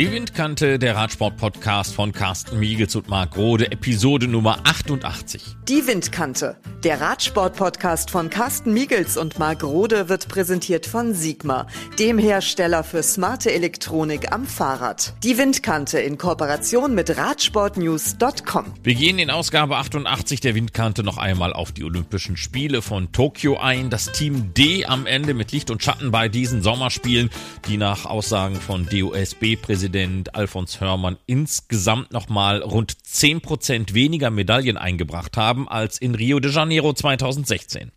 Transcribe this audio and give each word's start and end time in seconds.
Die 0.00 0.10
Windkante, 0.10 0.78
der 0.78 0.96
Radsport-Podcast 0.96 1.94
von 1.94 2.12
Carsten 2.12 2.58
Miegels 2.58 2.96
und 2.96 3.10
Marc 3.10 3.36
Rode, 3.36 3.70
Episode 3.70 4.28
Nummer 4.28 4.60
88. 4.64 5.56
Die 5.68 5.86
Windkante, 5.86 6.56
der 6.84 7.00
Radsport-Podcast 7.00 8.10
von 8.10 8.30
Carsten 8.30 8.72
Miegels 8.72 9.16
und 9.16 9.38
Marc 9.38 9.62
Rode 9.62 10.08
wird 10.08 10.28
präsentiert 10.28 10.86
von 10.86 11.12
Sigma, 11.12 11.66
dem 11.98 12.16
Hersteller 12.16 12.84
für 12.84 13.02
smarte 13.02 13.52
Elektronik 13.52 14.32
am 14.32 14.46
Fahrrad. 14.46 15.14
Die 15.22 15.36
Windkante 15.36 15.98
in 16.00 16.16
Kooperation 16.16 16.94
mit 16.94 17.16
Radsportnews.com. 17.16 18.64
Wir 18.82 18.94
gehen 18.94 19.18
in 19.18 19.30
Ausgabe 19.30 19.76
88 19.76 20.40
der 20.40 20.54
Windkante 20.54 21.02
noch 21.02 21.18
einmal 21.18 21.52
auf 21.52 21.72
die 21.72 21.84
Olympischen 21.84 22.38
Spiele 22.38 22.80
von 22.80 23.12
Tokio 23.12 23.58
ein. 23.58 23.90
Das 23.90 24.12
Team 24.12 24.54
D 24.54 24.86
am 24.86 25.06
Ende 25.06 25.34
mit 25.34 25.52
Licht 25.52 25.70
und 25.70 25.82
Schatten 25.82 26.10
bei 26.10 26.28
diesen 26.28 26.62
Sommerspielen, 26.62 27.28
die 27.68 27.76
nach 27.76 28.06
Aussagen 28.06 28.56
von 28.56 28.86
DOSB-Präsident 28.86 29.60
Präsident 29.60 30.34
Alfons 30.34 30.80
Hörmann 30.80 31.18
insgesamt 31.26 32.12
nochmal 32.12 32.62
rund 32.62 32.96
10 33.04 33.40
Prozent 33.40 33.92
weniger 33.92 34.30
Medaillen 34.30 34.76
eingebracht 34.76 35.36
haben 35.36 35.68
als 35.68 35.98
in 35.98 36.14
Rio 36.14 36.40
de 36.40 36.50
Janeiro 36.50 36.69
2016. 36.70 37.92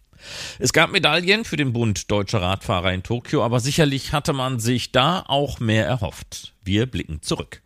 Es 0.59 0.73
gab 0.73 0.91
Medaillen 0.91 1.45
für 1.45 1.57
den 1.57 1.73
Bund 1.73 2.09
deutscher 2.09 2.41
Radfahrer 2.41 2.93
in 2.93 3.03
Tokio, 3.03 3.43
aber 3.43 3.59
sicherlich 3.59 4.13
hatte 4.13 4.33
man 4.33 4.59
sich 4.59 4.91
da 4.91 5.23
auch 5.27 5.59
mehr 5.59 5.85
erhofft. 5.85 6.53
Wir 6.63 6.85
blicken 6.85 7.21
zurück. 7.21 7.61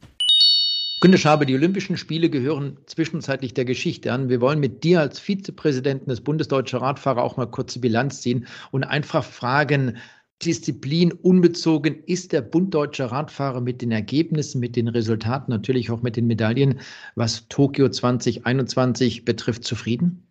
Günter 1.00 1.20
Schabe, 1.20 1.46
die 1.46 1.54
Olympischen 1.54 1.96
Spiele 1.96 2.32
gehören 2.32 2.78
zwischenzeitlich 2.88 3.54
der 3.54 3.66
Geschichte 3.66 4.12
an. 4.12 4.30
Wir 4.30 4.42
wollen 4.42 4.60
mit 4.60 4.84
dir 4.84 5.00
als 5.00 5.20
Vizepräsidenten 5.20 6.10
des 6.10 6.22
Bundes 6.22 6.48
Deutscher 6.48 6.82
Radfahrer 6.82 7.22
auch 7.22 7.38
mal 7.38 7.46
kurze 7.46 7.80
Bilanz 7.80 8.22
ziehen 8.22 8.48
und 8.72 8.84
einfach 8.84 9.24
fragen, 9.24 9.98
Disziplin 10.44 11.12
unbezogen 11.12 12.04
ist 12.06 12.32
der 12.32 12.42
Bund 12.42 12.74
deutscher 12.74 13.08
Radfahrer 13.08 13.62
mit 13.62 13.82
den 13.82 13.92
Ergebnissen, 13.92 14.60
mit 14.60 14.76
den 14.76 14.88
Resultaten, 14.88 15.52
natürlich 15.52 15.90
auch 15.90 16.04
mit 16.04 16.16
den 16.16 16.28
Medaillen, 16.28 16.80
was 17.16 17.48
Tokio 17.48 17.90
2021 17.90 19.26
betrifft, 19.26 19.64
zufrieden? 19.64 20.27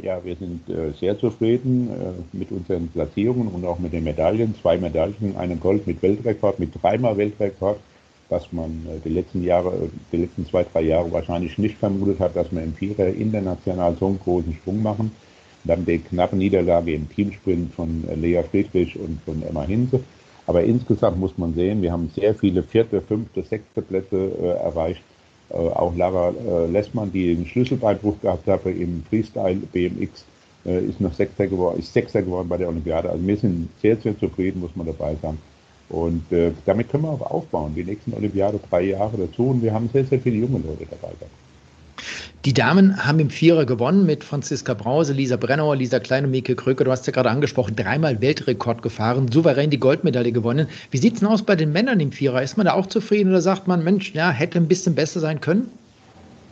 Ja, 0.00 0.24
wir 0.24 0.36
sind 0.36 0.68
äh, 0.68 0.92
sehr 0.92 1.18
zufrieden 1.18 1.90
äh, 1.90 2.36
mit 2.36 2.52
unseren 2.52 2.86
Platzierungen 2.88 3.48
und 3.48 3.64
auch 3.64 3.80
mit 3.80 3.92
den 3.92 4.04
Medaillen. 4.04 4.54
Zwei 4.62 4.78
Medaillen, 4.78 5.34
einen 5.36 5.58
Gold 5.58 5.88
mit 5.88 6.00
Weltrekord, 6.00 6.60
mit 6.60 6.70
dreimal 6.80 7.16
Weltrekord, 7.16 7.80
was 8.28 8.52
man 8.52 8.86
äh, 8.86 9.00
die 9.04 9.08
letzten 9.08 9.42
Jahre, 9.42 9.70
äh, 9.70 9.88
die 10.12 10.18
letzten 10.18 10.46
zwei, 10.46 10.64
drei 10.72 10.82
Jahre 10.82 11.10
wahrscheinlich 11.10 11.58
nicht 11.58 11.78
vermutet 11.78 12.20
hat, 12.20 12.36
dass 12.36 12.52
wir 12.52 12.62
im 12.62 12.74
Vierer 12.74 13.08
international 13.08 13.96
so 13.98 14.06
einen 14.06 14.20
großen 14.20 14.54
Sprung 14.54 14.80
machen. 14.82 15.10
Dann 15.64 15.84
die 15.84 15.98
knappe 15.98 16.36
Niederlage 16.36 16.94
im 16.94 17.08
Teamsprint 17.08 17.74
von 17.74 18.04
Lea 18.14 18.42
Friedrich 18.48 18.96
und 18.96 19.20
von 19.24 19.42
Emma 19.42 19.64
Hinse. 19.64 20.00
Aber 20.46 20.62
insgesamt 20.62 21.18
muss 21.18 21.36
man 21.36 21.54
sehen, 21.54 21.82
wir 21.82 21.90
haben 21.90 22.08
sehr 22.14 22.36
viele 22.36 22.62
vierte, 22.62 23.02
fünfte, 23.02 23.42
sechste 23.42 23.82
Plätze 23.82 24.16
äh, 24.16 24.64
erreicht. 24.64 25.02
Äh, 25.50 25.54
auch 25.54 25.96
Lara 25.96 26.30
äh, 26.30 26.66
Lessmann, 26.66 27.10
die 27.12 27.32
einen 27.32 27.46
Schlüsselbeinbruch 27.46 28.20
gehabt 28.20 28.46
hatte 28.46 28.70
im 28.70 29.02
Freestyle 29.08 29.56
BMX, 29.72 30.24
äh, 30.66 30.84
ist 30.84 31.00
noch 31.00 31.14
Sechster 31.14 31.46
geworden, 31.46 31.78
ist 31.78 31.92
Sechster 31.92 32.22
geworden 32.22 32.48
bei 32.48 32.58
der 32.58 32.68
Olympiade. 32.68 33.10
Also 33.10 33.26
wir 33.26 33.36
sind 33.36 33.68
sehr, 33.80 33.96
sehr 33.96 34.18
zufrieden, 34.18 34.60
muss 34.60 34.76
man 34.76 34.86
dabei 34.86 35.16
sein. 35.22 35.38
Und 35.88 36.30
äh, 36.32 36.52
damit 36.66 36.90
können 36.90 37.04
wir 37.04 37.10
auch 37.10 37.30
aufbauen. 37.30 37.74
Die 37.74 37.84
nächsten 37.84 38.12
Olympiade 38.12 38.60
drei 38.68 38.82
Jahre 38.82 39.16
dazu 39.16 39.48
und 39.48 39.62
wir 39.62 39.72
haben 39.72 39.88
sehr, 39.92 40.04
sehr 40.04 40.20
viele 40.20 40.36
junge 40.36 40.58
Leute 40.58 40.86
dabei 40.90 41.14
gehabt. 41.14 41.47
Die 42.44 42.52
Damen 42.52 43.04
haben 43.04 43.18
im 43.18 43.30
Vierer 43.30 43.66
gewonnen 43.66 44.06
mit 44.06 44.22
Franziska 44.22 44.72
Brause, 44.72 45.12
Lisa 45.12 45.36
Brennauer, 45.36 45.74
Lisa 45.74 45.98
Klein 45.98 46.24
und 46.24 46.30
Mieke 46.30 46.54
Kröker. 46.54 46.84
Du 46.84 46.92
hast 46.92 47.04
ja 47.08 47.12
gerade 47.12 47.30
angesprochen, 47.30 47.74
dreimal 47.74 48.20
Weltrekord 48.20 48.80
gefahren, 48.80 49.26
souverän 49.32 49.70
die 49.70 49.80
Goldmedaille 49.80 50.30
gewonnen. 50.30 50.68
Wie 50.92 50.98
sieht 50.98 51.14
es 51.14 51.18
denn 51.18 51.28
aus 51.28 51.42
bei 51.42 51.56
den 51.56 51.72
Männern 51.72 51.98
im 51.98 52.12
Vierer? 52.12 52.40
Ist 52.40 52.56
man 52.56 52.66
da 52.66 52.74
auch 52.74 52.86
zufrieden 52.86 53.30
oder 53.30 53.40
sagt 53.40 53.66
man, 53.66 53.82
Mensch, 53.82 54.14
ja, 54.14 54.30
hätte 54.30 54.58
ein 54.58 54.68
bisschen 54.68 54.94
besser 54.94 55.18
sein 55.18 55.40
können? 55.40 55.68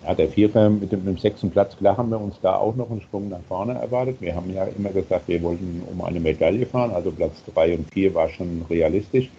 Ja, 0.04 0.14
der 0.14 0.28
Vierer 0.28 0.70
mit 0.70 0.90
dem, 0.90 1.04
mit 1.04 1.16
dem 1.16 1.18
sechsten 1.18 1.50
Platz, 1.50 1.76
klar 1.76 1.96
haben 1.96 2.10
wir 2.10 2.20
uns 2.20 2.34
da 2.42 2.56
auch 2.56 2.74
noch 2.74 2.90
einen 2.90 3.00
Sprung 3.02 3.28
nach 3.28 3.38
vorne 3.48 3.74
erwartet. 3.74 4.16
Wir 4.18 4.34
haben 4.34 4.52
ja 4.52 4.64
immer 4.76 4.90
gesagt, 4.90 5.28
wir 5.28 5.40
wollten 5.40 5.82
um 5.88 6.02
eine 6.02 6.18
Medaille 6.18 6.66
fahren, 6.66 6.90
also 6.90 7.12
Platz 7.12 7.34
drei 7.54 7.76
und 7.76 7.88
vier 7.92 8.12
war 8.12 8.28
schon 8.28 8.64
realistisch. 8.68 9.30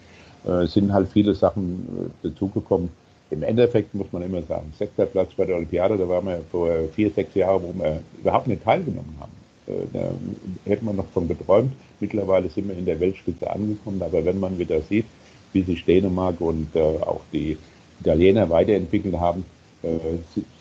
Äh, 0.46 0.64
es 0.64 0.74
sind 0.74 0.94
halt 0.94 1.10
viele 1.12 1.36
Sachen 1.36 2.10
äh, 2.24 2.30
dazugekommen 2.30 2.90
im 3.30 3.44
Endeffekt 3.44 3.94
muss 3.94 4.12
man 4.12 4.22
immer 4.22 4.42
sagen, 4.44 4.74
sechster 4.78 5.06
Platz 5.06 5.32
bei 5.36 5.46
der 5.46 5.58
Olympiade, 5.58 5.98
da 5.98 6.08
waren 6.08 6.26
wir 6.26 6.42
vor 6.52 6.72
vier, 6.96 7.12
sechs 7.12 7.36
Jahren, 7.36 7.64
wo 7.64 7.74
wir 7.78 8.00
überhaupt 8.20 8.48
nicht 8.48 8.64
teilgenommen 8.64 9.16
haben. 9.20 9.32
Äh, 9.68 9.86
da 9.94 10.12
hätte 10.66 10.86
man 10.86 10.96
noch 10.96 11.08
von 11.14 11.28
geträumt. 11.28 11.74
Mittlerweile 12.00 12.50
sind 12.50 12.70
wir 12.70 12.78
in 12.78 12.86
der 12.86 13.00
Weltspitze 13.00 13.50
angekommen, 13.50 14.02
aber 14.02 14.24
wenn 14.24 14.40
man 14.40 14.58
wieder 14.58 14.82
sieht, 14.82 15.06
wie 15.54 15.64
sich 15.64 15.84
Dänemark 15.84 16.40
und 16.40 16.76
äh, 16.76 16.80
auch 16.80 17.22
die 17.34 17.58
Italiener 18.00 18.50
weiterentwickelt 18.50 19.16
haben, 19.18 19.46
äh, 19.84 19.90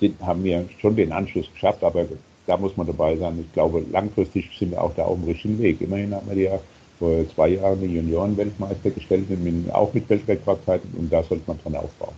sind, 0.01 0.21
haben 0.21 0.43
wir 0.43 0.65
schon 0.81 0.97
den 0.97 1.13
Anschluss 1.13 1.51
geschafft, 1.53 1.85
aber 1.85 2.07
da 2.47 2.57
muss 2.57 2.77
man 2.77 2.87
dabei 2.87 3.17
sein. 3.17 3.39
Ich 3.41 3.53
glaube, 3.53 3.85
langfristig 3.91 4.51
sind 4.59 4.73
wir 4.73 4.83
auch 4.83 4.95
da 4.95 5.05
auf 5.05 5.19
dem 5.19 5.29
richtigen 5.29 5.59
Weg. 5.59 5.81
Immerhin 5.81 6.15
haben 6.15 6.29
wir 6.31 6.37
ja 6.37 6.59
vor 6.99 7.29
zwei 7.35 7.51
Jahren 7.51 7.81
die 7.81 7.95
Junioren-Weltmeister 7.95 8.91
gestellt, 8.91 9.27
auch 9.73 9.93
mit 9.93 10.09
Weltrekordzeiten 10.09 10.91
und 10.97 11.13
da 11.13 11.23
sollte 11.23 11.45
man 11.47 11.59
dran 11.63 11.77
aufbauen. 11.77 12.15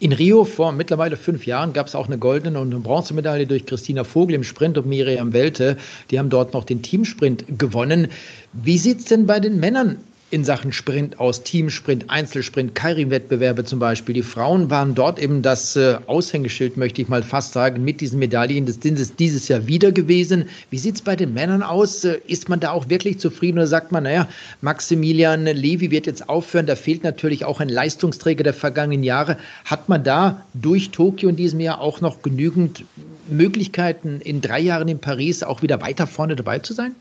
In 0.00 0.12
Rio 0.12 0.44
vor 0.44 0.72
mittlerweile 0.72 1.16
fünf 1.16 1.46
Jahren 1.46 1.72
gab 1.72 1.86
es 1.86 1.94
auch 1.94 2.06
eine 2.06 2.18
goldene 2.18 2.60
und 2.60 2.72
eine 2.72 2.80
Bronzemedaille 2.80 3.46
durch 3.46 3.66
Christina 3.66 4.04
Vogel 4.04 4.34
im 4.34 4.44
Sprint 4.44 4.78
und 4.78 4.86
Miriam 4.86 5.32
Welte. 5.32 5.76
Die 6.10 6.18
haben 6.18 6.30
dort 6.30 6.52
noch 6.54 6.64
den 6.64 6.82
Teamsprint 6.82 7.44
gewonnen. 7.58 8.08
Wie 8.52 8.78
sieht 8.78 9.00
es 9.00 9.04
denn 9.06 9.26
bei 9.26 9.40
den 9.40 9.60
Männern 9.60 9.98
in 10.34 10.42
Sachen 10.42 10.72
Sprint 10.72 11.20
aus, 11.20 11.44
Teamsprint, 11.44 12.10
Einzelsprint, 12.10 12.74
Kairim-Wettbewerbe 12.74 13.62
zum 13.62 13.78
Beispiel. 13.78 14.16
Die 14.16 14.22
Frauen 14.22 14.68
waren 14.68 14.96
dort 14.96 15.20
eben 15.20 15.42
das 15.42 15.76
äh, 15.76 15.96
Aushängeschild, 16.08 16.76
möchte 16.76 17.00
ich 17.00 17.06
mal 17.08 17.22
fast 17.22 17.52
sagen, 17.52 17.84
mit 17.84 18.00
diesen 18.00 18.18
Medaillen. 18.18 18.66
Das 18.66 18.80
sind 18.82 18.98
es 18.98 19.14
dieses 19.14 19.46
Jahr 19.46 19.68
wieder 19.68 19.92
gewesen. 19.92 20.46
Wie 20.70 20.78
sieht 20.78 20.96
es 20.96 21.02
bei 21.02 21.14
den 21.14 21.34
Männern 21.34 21.62
aus? 21.62 22.04
Äh, 22.04 22.18
ist 22.26 22.48
man 22.48 22.58
da 22.58 22.72
auch 22.72 22.88
wirklich 22.88 23.20
zufrieden 23.20 23.58
oder 23.58 23.68
sagt 23.68 23.92
man, 23.92 24.02
naja, 24.02 24.26
Maximilian 24.60 25.44
Levi 25.44 25.92
wird 25.92 26.06
jetzt 26.06 26.28
aufhören, 26.28 26.66
da 26.66 26.74
fehlt 26.74 27.04
natürlich 27.04 27.44
auch 27.44 27.60
ein 27.60 27.68
Leistungsträger 27.68 28.42
der 28.42 28.54
vergangenen 28.54 29.04
Jahre. 29.04 29.36
Hat 29.64 29.88
man 29.88 30.02
da 30.02 30.44
durch 30.52 30.90
Tokio 30.90 31.28
in 31.28 31.36
diesem 31.36 31.60
Jahr 31.60 31.80
auch 31.80 32.00
noch 32.00 32.22
genügend 32.22 32.84
Möglichkeiten, 33.28 34.20
in 34.20 34.40
drei 34.40 34.58
Jahren 34.58 34.88
in 34.88 34.98
Paris 34.98 35.44
auch 35.44 35.62
wieder 35.62 35.80
weiter 35.80 36.08
vorne 36.08 36.34
dabei 36.34 36.58
zu 36.58 36.72
sein? 36.72 36.96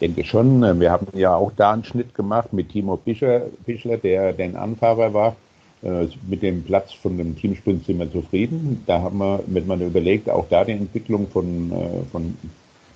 Denke 0.00 0.24
schon. 0.24 0.62
Äh, 0.62 0.78
wir 0.78 0.90
haben 0.90 1.06
ja 1.14 1.34
auch 1.34 1.52
da 1.56 1.72
einen 1.72 1.84
Schnitt 1.84 2.14
gemacht 2.14 2.52
mit 2.52 2.70
Timo 2.70 2.96
Pischler, 2.96 3.96
der 4.02 4.32
den 4.32 4.56
Anfahrer 4.56 5.14
war. 5.14 5.36
Äh, 5.82 6.06
mit 6.28 6.42
dem 6.42 6.62
Platz 6.62 6.92
von 6.92 7.18
dem 7.18 7.36
Teamsprint 7.36 7.84
sind 7.84 7.98
wir 7.98 8.10
zufrieden. 8.10 8.82
Da 8.86 9.02
haben 9.02 9.18
wir, 9.18 9.40
wenn 9.46 9.66
man 9.66 9.80
überlegt, 9.80 10.30
auch 10.30 10.46
da 10.48 10.64
die 10.64 10.72
Entwicklung 10.72 11.28
von, 11.28 11.72
äh, 11.72 12.10
von 12.10 12.36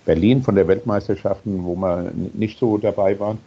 Berlin, 0.05 0.43
von 0.43 0.55
der 0.55 0.67
Weltmeisterschaften, 0.67 1.65
wo 1.65 1.75
wir 1.77 2.11
nicht 2.33 2.59
so 2.59 2.79
dabei 2.79 3.19
waren. 3.19 3.39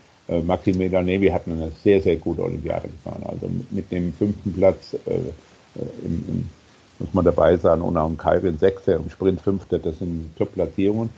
Maximilian 0.46 1.06
Nevi 1.06 1.28
hat 1.28 1.42
eine 1.46 1.72
sehr, 1.84 2.02
sehr 2.02 2.16
gute 2.16 2.44
Olympiade 2.44 2.88
gefahren. 2.88 3.24
Also 3.26 3.50
mit 3.72 3.92
dem 3.92 4.14
fünften 4.14 4.54
Platz 4.54 4.94
äh, 5.06 5.18
im, 6.06 6.24
im, 6.28 6.50
muss 7.00 7.14
man 7.14 7.26
dabei 7.26 7.58
sein 7.58 7.82
und 7.82 7.98
auch 7.98 8.08
im 8.08 8.18
Kairin 8.18 8.58
Sechster, 8.58 8.96
im 8.96 9.10
Sprint 9.10 9.42
Fünfter, 9.42 9.80
das 9.80 9.98
sind 10.00 10.36
Top-Platzierungen. 10.38 11.10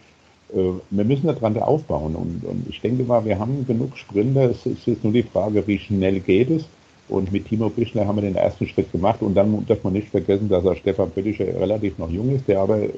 Äh, 0.51 0.79
wir 0.89 1.03
müssen 1.03 1.27
daran 1.27 1.57
aufbauen. 1.57 2.15
Und, 2.15 2.43
und, 2.45 2.65
ich 2.69 2.81
denke 2.81 3.03
mal, 3.03 3.23
wir 3.25 3.37
haben 3.37 3.65
genug 3.65 3.97
Sprinter. 3.97 4.49
Es 4.51 4.65
ist 4.65 4.85
jetzt 4.85 5.03
nur 5.03 5.13
die 5.13 5.23
Frage, 5.23 5.65
wie 5.67 5.79
schnell 5.79 6.19
geht 6.19 6.49
es. 6.49 6.65
Und 7.09 7.31
mit 7.31 7.47
Timo 7.47 7.69
Bischler 7.69 8.07
haben 8.07 8.15
wir 8.15 8.23
den 8.23 8.35
ersten 8.35 8.65
Schritt 8.67 8.91
gemacht. 8.91 9.21
Und 9.21 9.35
dann 9.35 9.65
darf 9.67 9.83
man 9.83 9.93
nicht 9.93 10.09
vergessen, 10.09 10.49
dass 10.49 10.63
er 10.63 10.75
Stefan 10.75 11.11
Pöttischer 11.11 11.45
relativ 11.45 11.97
noch 11.97 12.09
jung 12.09 12.33
ist, 12.35 12.47
der 12.47 12.59
aber 12.59 12.79
äh, 12.79 12.89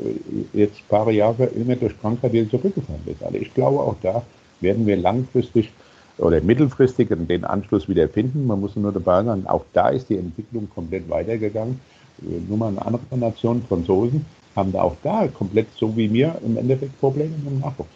jetzt 0.54 0.78
ein 0.78 0.90
paar 0.90 1.12
Jahre 1.12 1.46
immer 1.46 1.76
durch 1.76 2.00
Krankheit 2.00 2.34
wieder 2.34 2.50
zurückgefallen 2.50 3.02
ist. 3.06 3.24
Also 3.24 3.38
ich 3.38 3.54
glaube, 3.54 3.80
auch 3.80 3.96
da 4.02 4.24
werden 4.62 4.86
wir 4.86 4.98
langfristig 4.98 5.72
oder 6.18 6.40
mittelfristig 6.42 7.10
den 7.10 7.44
Anschluss 7.44 7.90
wieder 7.90 8.08
finden. 8.08 8.48
Man 8.48 8.62
muss 8.62 8.76
nur 8.76 8.92
dabei 8.92 9.24
sein, 9.24 9.46
auch 9.48 9.66
da 9.74 9.90
ist 9.90 10.10
die 10.10 10.18
Entwicklung 10.18 10.70
komplett 10.70 11.10
weitergegangen. 11.10 11.80
Äh, 12.22 12.48
nur 12.48 12.58
mal 12.58 12.70
eine 12.70 12.86
andere 12.86 13.18
Nation, 13.18 13.64
Franzosen, 13.68 14.26
haben 14.56 14.72
da 14.72 14.82
auch 14.82 14.96
da 15.04 15.28
komplett 15.28 15.68
so 15.78 15.96
wie 15.98 16.08
mir 16.08 16.36
im 16.46 16.58
Endeffekt 16.58 17.00
Probleme 17.00 17.36
mit 17.38 17.46
dem 17.46 17.60
Nachwuchs. 17.60 17.90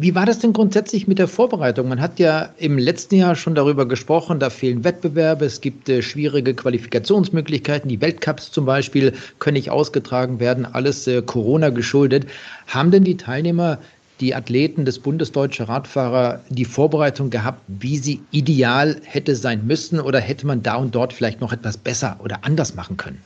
Wie 0.00 0.14
war 0.14 0.26
das 0.26 0.38
denn 0.38 0.52
grundsätzlich 0.52 1.08
mit 1.08 1.18
der 1.18 1.26
Vorbereitung? 1.26 1.88
Man 1.88 2.00
hat 2.00 2.20
ja 2.20 2.50
im 2.58 2.78
letzten 2.78 3.16
Jahr 3.16 3.34
schon 3.34 3.56
darüber 3.56 3.84
gesprochen, 3.84 4.38
da 4.38 4.48
fehlen 4.48 4.84
Wettbewerbe, 4.84 5.44
es 5.44 5.60
gibt 5.60 5.88
äh, 5.88 6.02
schwierige 6.02 6.54
Qualifikationsmöglichkeiten, 6.54 7.88
die 7.88 8.00
Weltcups 8.00 8.52
zum 8.52 8.64
Beispiel 8.64 9.12
können 9.40 9.54
nicht 9.54 9.70
ausgetragen 9.70 10.38
werden, 10.38 10.66
alles 10.66 11.08
äh, 11.08 11.20
Corona 11.22 11.70
geschuldet. 11.70 12.26
Haben 12.68 12.92
denn 12.92 13.02
die 13.02 13.16
Teilnehmer, 13.16 13.78
die 14.20 14.36
Athleten 14.36 14.84
des 14.84 15.00
Bundesdeutsche 15.00 15.68
Radfahrer 15.68 16.42
die 16.48 16.64
Vorbereitung 16.64 17.30
gehabt, 17.30 17.60
wie 17.66 17.98
sie 17.98 18.20
ideal 18.30 19.00
hätte 19.02 19.34
sein 19.34 19.66
müssen 19.66 19.98
oder 19.98 20.20
hätte 20.20 20.46
man 20.46 20.62
da 20.62 20.76
und 20.76 20.94
dort 20.94 21.12
vielleicht 21.12 21.40
noch 21.40 21.52
etwas 21.52 21.76
besser 21.76 22.20
oder 22.22 22.44
anders 22.44 22.76
machen 22.76 22.96
können? 22.96 23.20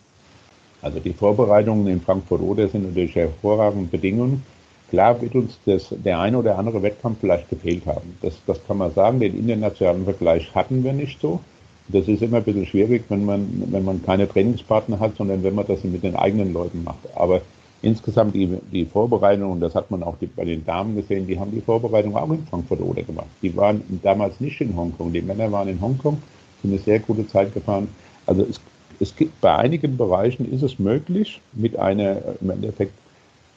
Also 0.83 0.99
die 0.99 1.13
Vorbereitungen 1.13 1.87
in 1.87 2.01
Frankfurt-Oder 2.01 2.69
sind 2.69 2.89
natürlich 2.89 3.15
hervorragende 3.15 3.89
Bedingungen. 3.89 4.43
Klar 4.91 5.23
wird 5.23 5.35
uns 5.35 5.59
das, 5.65 5.89
der 5.91 6.21
eine 6.21 6.37
oder 6.37 6.59
andere 6.59 6.83
Wettkampf 6.83 7.19
vielleicht 7.21 7.49
gefehlt 7.49 7.87
haben. 7.87 8.17
Das, 8.21 8.35
das 8.47 8.61
kann 8.67 8.77
man 8.77 8.93
sagen. 8.93 9.21
Den 9.21 9.39
internationalen 9.39 10.05
Vergleich 10.05 10.55
hatten 10.55 10.85
wir 10.85 10.93
nicht 10.93 11.21
so. 11.21 11.41
Das 11.89 12.07
ist 12.09 12.23
immer 12.23 12.39
ein 12.39 12.45
bisschen 12.45 12.67
schwierig, 12.67 13.05
wenn 13.09 13.25
man, 13.25 13.65
wenn 13.71 13.85
man 13.85 14.03
keine 14.03 14.29
Trainingspartner 14.29 15.01
hat, 15.01 15.17
sondern 15.17 15.43
wenn 15.43 15.55
man 15.55 15.67
das 15.67 15.83
mit 15.85 16.03
den 16.03 16.17
eigenen 16.17 16.53
Leuten 16.53 16.85
macht. 16.85 16.99
Aber 17.15 17.41
insgesamt 17.81 18.35
die, 18.35 18.59
die 18.71 18.85
Vorbereitung, 18.85 19.53
und 19.53 19.61
das 19.61 19.75
hat 19.75 19.91
man 19.91 20.03
auch 20.03 20.17
die, 20.21 20.27
bei 20.27 20.45
den 20.45 20.65
Damen 20.65 20.97
gesehen, 20.97 21.27
die 21.27 21.39
haben 21.39 21.53
die 21.53 21.61
Vorbereitung 21.61 22.17
auch 22.17 22.31
in 22.31 22.47
Frankfurt 22.47 22.81
oder 22.81 23.03
gemacht. 23.03 23.27
Die 23.43 23.55
waren 23.57 23.83
damals 24.03 24.41
nicht 24.41 24.61
in 24.61 24.77
Hongkong. 24.77 25.13
Die 25.13 25.23
Männer 25.23 25.51
waren 25.51 25.69
in 25.69 25.81
Hongkong, 25.81 26.23
sind 26.63 26.73
eine 26.73 26.81
sehr 26.81 27.01
gute 27.01 27.27
Zeit 27.27 27.53
gefahren. 27.53 27.89
Also 28.27 28.43
es, 28.43 28.61
es 29.03 29.15
gibt 29.15 29.41
bei 29.41 29.55
einigen 29.55 29.97
Bereichen 29.97 30.51
ist 30.53 30.63
es 30.63 30.79
möglich, 30.79 31.41
mit 31.53 31.77
einer 31.77 32.19
im 32.41 32.51
Endeffekt 32.51 32.95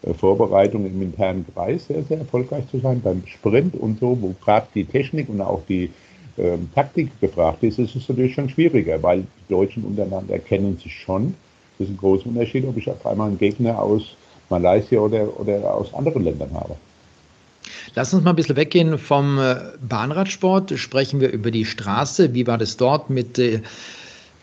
äh, 0.03 0.13
Vorbereitung 0.13 0.85
im 0.85 1.01
internen 1.01 1.45
Kreis 1.53 1.87
sehr, 1.87 2.03
sehr 2.03 2.19
erfolgreich 2.19 2.67
zu 2.69 2.79
sein. 2.79 3.01
Beim 3.01 3.23
Sprint 3.27 3.75
und 3.75 3.99
so, 3.99 4.17
wo 4.19 4.35
gerade 4.43 4.67
die 4.75 4.85
Technik 4.85 5.29
und 5.29 5.41
auch 5.41 5.61
die 5.69 5.91
ähm, 6.37 6.69
Taktik 6.75 7.09
gefragt 7.21 7.63
ist, 7.63 7.79
ist 7.79 7.95
es 7.95 8.09
natürlich 8.09 8.33
schon 8.33 8.49
schwieriger, 8.49 9.01
weil 9.01 9.21
die 9.21 9.53
Deutschen 9.53 9.83
untereinander 9.83 10.39
kennen 10.39 10.77
sich 10.77 10.93
schon 10.93 11.33
das 11.77 11.87
ist 11.87 11.93
ein 11.93 11.97
großer 11.97 12.27
Unterschied, 12.27 12.65
ob 12.65 12.77
ich 12.77 12.89
auf 12.89 13.05
einmal 13.05 13.27
einen 13.27 13.37
Gegner 13.37 13.81
aus 13.81 14.15
Malaysia 14.49 14.99
oder, 14.99 15.39
oder 15.39 15.73
aus 15.73 15.93
anderen 15.93 16.23
Ländern 16.23 16.53
habe. 16.53 16.75
Lass 17.95 18.13
uns 18.13 18.23
mal 18.23 18.31
ein 18.31 18.35
bisschen 18.35 18.55
weggehen 18.55 18.97
vom 18.97 19.39
äh, 19.39 19.55
Bahnradsport. 19.81 20.77
Sprechen 20.77 21.19
wir 21.19 21.31
über 21.31 21.51
die 21.51 21.65
Straße. 21.65 22.33
Wie 22.33 22.47
war 22.47 22.57
das 22.57 22.77
dort 22.77 23.09
mit 23.09 23.39
äh, 23.39 23.61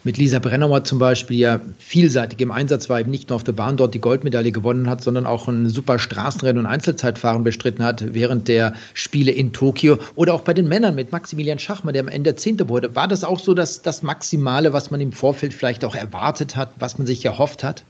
mit 0.05 0.17
Lisa 0.19 0.39
Brennauer 0.39 0.85
zum 0.85 0.99
Beispiel 0.99 1.39
ja 1.39 1.61
vielseitig 1.79 2.41
im 2.41 2.51
Einsatz 2.51 2.89
war, 2.89 3.01
eben 3.01 3.11
nicht 3.11 3.29
nur 3.29 3.37
auf 3.37 3.45
der 3.45 3.53
Bahn 3.53 3.77
dort 3.77 3.95
die 3.95 4.01
Goldmedaille 4.01 4.53
gewonnen 4.53 4.91
hat, 4.91 5.03
sondern 5.03 5.27
auch 5.27 5.49
ein 5.49 5.69
super 5.69 5.99
Straßenrennen 5.99 6.65
und 6.65 6.67
Einzelzeitfahren 6.67 7.45
bestritten 7.45 7.85
hat 7.85 8.13
während 8.13 8.49
der 8.49 8.75
Spiele 8.95 9.31
in 9.31 9.53
Tokio. 9.53 9.99
Oder 10.15 10.35
auch 10.35 10.43
bei 10.43 10.55
den 10.55 10.69
Männern 10.69 10.95
mit 10.95 11.13
Maximilian 11.13 11.59
Schachmann, 11.59 11.95
der 11.95 12.03
am 12.03 12.09
Ende 12.09 12.35
Zehnte 12.35 12.69
wurde. 12.69 12.95
War 12.97 13.09
das 13.09 13.23
auch 13.25 13.39
so 13.39 13.55
dass 13.55 13.83
das 13.83 14.03
Maximale, 14.03 14.73
was 14.73 14.91
man 14.91 15.01
im 15.01 15.13
Vorfeld 15.13 15.55
vielleicht 15.55 15.85
auch 15.85 15.95
erwartet 15.95 16.57
hat, 16.57 16.71
was 16.79 16.99
man 16.99 17.07
sich 17.07 17.25
erhofft 17.25 17.63
hat? 17.63 17.85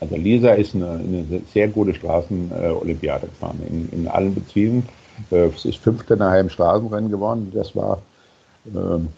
Also 0.00 0.16
Lisa 0.16 0.50
ist 0.50 0.74
eine, 0.74 0.90
eine 0.92 1.40
sehr 1.52 1.68
gute 1.68 1.94
Straßenolympiade 1.94 3.28
gefahren 3.28 3.60
in, 3.68 3.88
in 4.00 4.08
allen 4.08 4.34
Beziehungen. 4.34 4.86
Äh, 5.30 5.46
es 5.46 5.64
ist 5.64 5.78
Fünfte 5.78 6.16
nachher 6.16 6.40
im 6.40 6.50
Straßenrennen 6.50 7.10
geworden. 7.10 7.52
Das 7.54 7.74
war 7.76 8.02
ähm, 8.74 9.08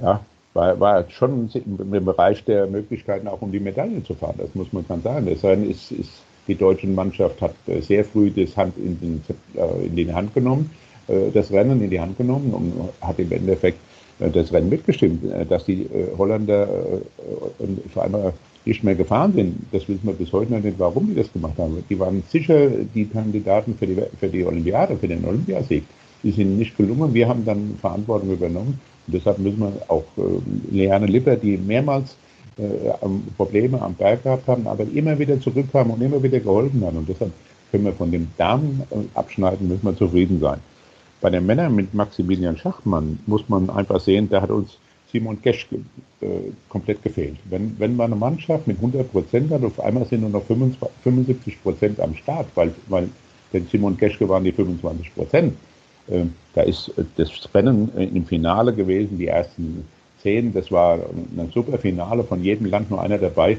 ja, 0.00 0.20
war, 0.54 0.78
war 0.78 1.04
schon 1.10 1.50
im 1.54 2.04
Bereich 2.04 2.44
der 2.44 2.66
Möglichkeiten 2.66 3.28
auch 3.28 3.40
um 3.40 3.52
die 3.52 3.60
Medaille 3.60 4.02
zu 4.04 4.14
fahren. 4.14 4.34
Das 4.38 4.54
muss 4.54 4.72
man 4.72 4.86
ganz 4.86 5.04
sagen. 5.04 5.26
Das 5.26 5.42
ist, 5.42 5.92
ist, 5.92 6.10
die 6.48 6.54
deutsche 6.54 6.86
Mannschaft 6.86 7.40
hat 7.40 7.54
äh, 7.66 7.80
sehr 7.80 8.04
früh 8.04 8.30
das 8.30 8.56
Hand 8.56 8.76
in, 8.76 8.98
den, 9.00 9.22
äh, 9.54 9.86
in 9.86 9.96
die 9.96 10.12
Hand 10.12 10.34
genommen, 10.34 10.70
äh, 11.08 11.30
das 11.32 11.50
Rennen 11.50 11.82
in 11.82 11.90
die 11.90 12.00
Hand 12.00 12.18
genommen 12.18 12.52
und 12.52 13.06
hat 13.06 13.18
im 13.18 13.30
Endeffekt 13.32 13.78
das 14.18 14.52
Rennen 14.52 14.68
mitgestimmt. 14.68 15.24
Dass 15.48 15.64
die 15.64 15.88
Holländer 16.16 16.68
vor 17.92 18.04
allem 18.04 18.32
nicht 18.64 18.84
mehr 18.84 18.94
gefahren 18.94 19.32
sind, 19.32 19.56
das 19.72 19.88
wissen 19.88 20.04
wir 20.04 20.12
bis 20.12 20.30
heute 20.32 20.52
noch 20.52 20.62
nicht, 20.62 20.78
warum 20.78 21.08
die 21.08 21.14
das 21.14 21.32
gemacht 21.32 21.54
haben. 21.58 21.82
Die 21.88 21.98
waren 21.98 22.22
sicher 22.28 22.68
die 22.68 23.06
Kandidaten 23.06 23.74
für 23.76 23.86
die, 23.86 23.96
für 24.20 24.28
die 24.28 24.44
Olympiade, 24.44 24.96
für 24.96 25.08
den 25.08 25.24
Olympiasieg. 25.24 25.82
Die 26.22 26.30
sind 26.30 26.58
nicht 26.58 26.76
gelungen. 26.76 27.12
Wir 27.14 27.28
haben 27.28 27.44
dann 27.44 27.76
Verantwortung 27.80 28.32
übernommen 28.32 28.78
und 29.06 29.14
deshalb 29.14 29.38
müssen 29.38 29.60
wir 29.60 29.72
auch 29.88 30.04
äh, 30.16 30.74
Leane 30.74 31.06
Lipper, 31.06 31.36
die 31.36 31.56
mehrmals 31.56 32.16
äh, 32.58 32.92
Probleme 33.36 33.80
am 33.80 33.94
Berg 33.94 34.22
gehabt 34.22 34.46
haben, 34.46 34.66
aber 34.66 34.84
immer 34.84 35.18
wieder 35.18 35.40
zurückkamen 35.40 35.94
und 35.94 36.02
immer 36.02 36.22
wieder 36.22 36.38
geholfen 36.40 36.84
haben. 36.84 36.98
Und 36.98 37.08
deshalb 37.08 37.32
können 37.70 37.84
wir 37.84 37.92
von 37.92 38.10
dem 38.10 38.28
Damen 38.36 38.82
äh, 38.90 38.96
abschneiden, 39.14 39.68
müssen 39.68 39.84
wir 39.84 39.96
zufrieden 39.96 40.38
sein. 40.40 40.58
Bei 41.20 41.30
den 41.30 41.46
Männern 41.46 41.74
mit 41.74 41.94
Maximilian 41.94 42.56
Schachmann 42.56 43.18
muss 43.26 43.48
man 43.48 43.70
einfach 43.70 44.00
sehen, 44.00 44.28
da 44.28 44.42
hat 44.42 44.50
uns 44.50 44.78
Simon 45.10 45.38
Gesch 45.42 45.66
äh, 46.20 46.26
komplett 46.68 47.02
gefehlt. 47.02 47.36
Wenn, 47.48 47.74
wenn 47.78 47.96
man 47.96 48.12
eine 48.12 48.16
Mannschaft 48.20 48.66
mit 48.66 48.78
100 48.78 49.10
Prozent 49.10 49.50
hat, 49.50 49.62
auf 49.62 49.78
einmal 49.80 50.06
sind 50.06 50.22
nur 50.22 50.30
noch 50.30 50.44
25, 50.44 50.88
75 51.02 51.62
Prozent 51.62 52.00
am 52.00 52.14
Start, 52.16 52.46
weil, 52.54 52.72
weil 52.88 53.08
denn 53.52 53.66
Simon 53.70 53.96
Geschke 53.96 54.28
waren 54.28 54.44
die 54.44 54.52
25 54.52 55.14
Prozent. 55.14 55.54
Ähm, 56.12 56.34
da 56.54 56.62
ist 56.62 56.88
äh, 56.98 57.04
das 57.16 57.30
Rennen 57.54 57.90
äh, 57.96 58.04
im 58.04 58.26
Finale 58.26 58.72
gewesen, 58.74 59.18
die 59.18 59.26
ersten 59.26 59.84
zehn. 60.22 60.52
Das 60.52 60.70
war 60.70 60.94
ein 60.94 61.50
super 61.52 61.78
Finale, 61.78 62.24
von 62.24 62.42
jedem 62.42 62.66
Land 62.66 62.90
nur 62.90 63.00
einer 63.00 63.18
dabei. 63.18 63.58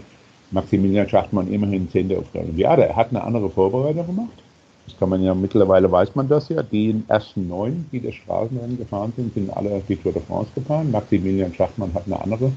Maximilian 0.52 1.10
Schachtmann 1.10 1.52
immerhin 1.52 1.90
Zehnter 1.90 2.20
auf 2.20 2.32
der 2.34 2.44
Olympiade. 2.44 2.86
Er 2.86 2.96
hat 2.96 3.10
eine 3.10 3.24
andere 3.24 3.50
Vorbereitung 3.50 4.06
gemacht. 4.06 4.38
Das 4.86 4.98
kann 5.00 5.10
man 5.10 5.24
ja 5.24 5.34
mittlerweile 5.34 5.92
weiß 5.92 6.14
man 6.16 6.28
das 6.28 6.50
ja. 6.50 6.62
Die 6.62 7.02
ersten 7.08 7.48
neun, 7.48 7.86
die 7.92 8.02
das 8.02 8.14
Straßenrennen 8.16 8.78
gefahren 8.78 9.14
sind, 9.16 9.34
sind 9.34 9.50
alle 9.56 9.82
die 9.88 9.96
Tour 9.96 10.12
de 10.12 10.22
France 10.22 10.52
gefahren. 10.54 10.92
Maximilian 10.92 11.54
Schachtmann 11.54 11.94
hat 11.94 12.04
eine 12.06 12.22
andere 12.22 12.52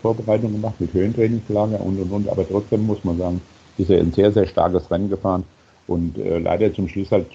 Vorbereitung 0.00 0.52
gemacht 0.52 0.80
mit 0.80 0.94
Höhentrainingslager 0.94 1.80
und 1.80 2.00
und 2.00 2.10
und. 2.10 2.28
Aber 2.28 2.48
trotzdem 2.48 2.86
muss 2.86 3.04
man 3.04 3.18
sagen, 3.18 3.40
ist 3.78 3.90
er 3.90 4.00
ein 4.00 4.12
sehr, 4.12 4.32
sehr 4.32 4.46
starkes 4.46 4.90
Rennen 4.90 5.10
gefahren 5.10 5.44
und 5.86 6.16
äh, 6.18 6.38
leider 6.38 6.72
zum 6.72 6.88
Schluss 6.88 7.10
halt 7.10 7.26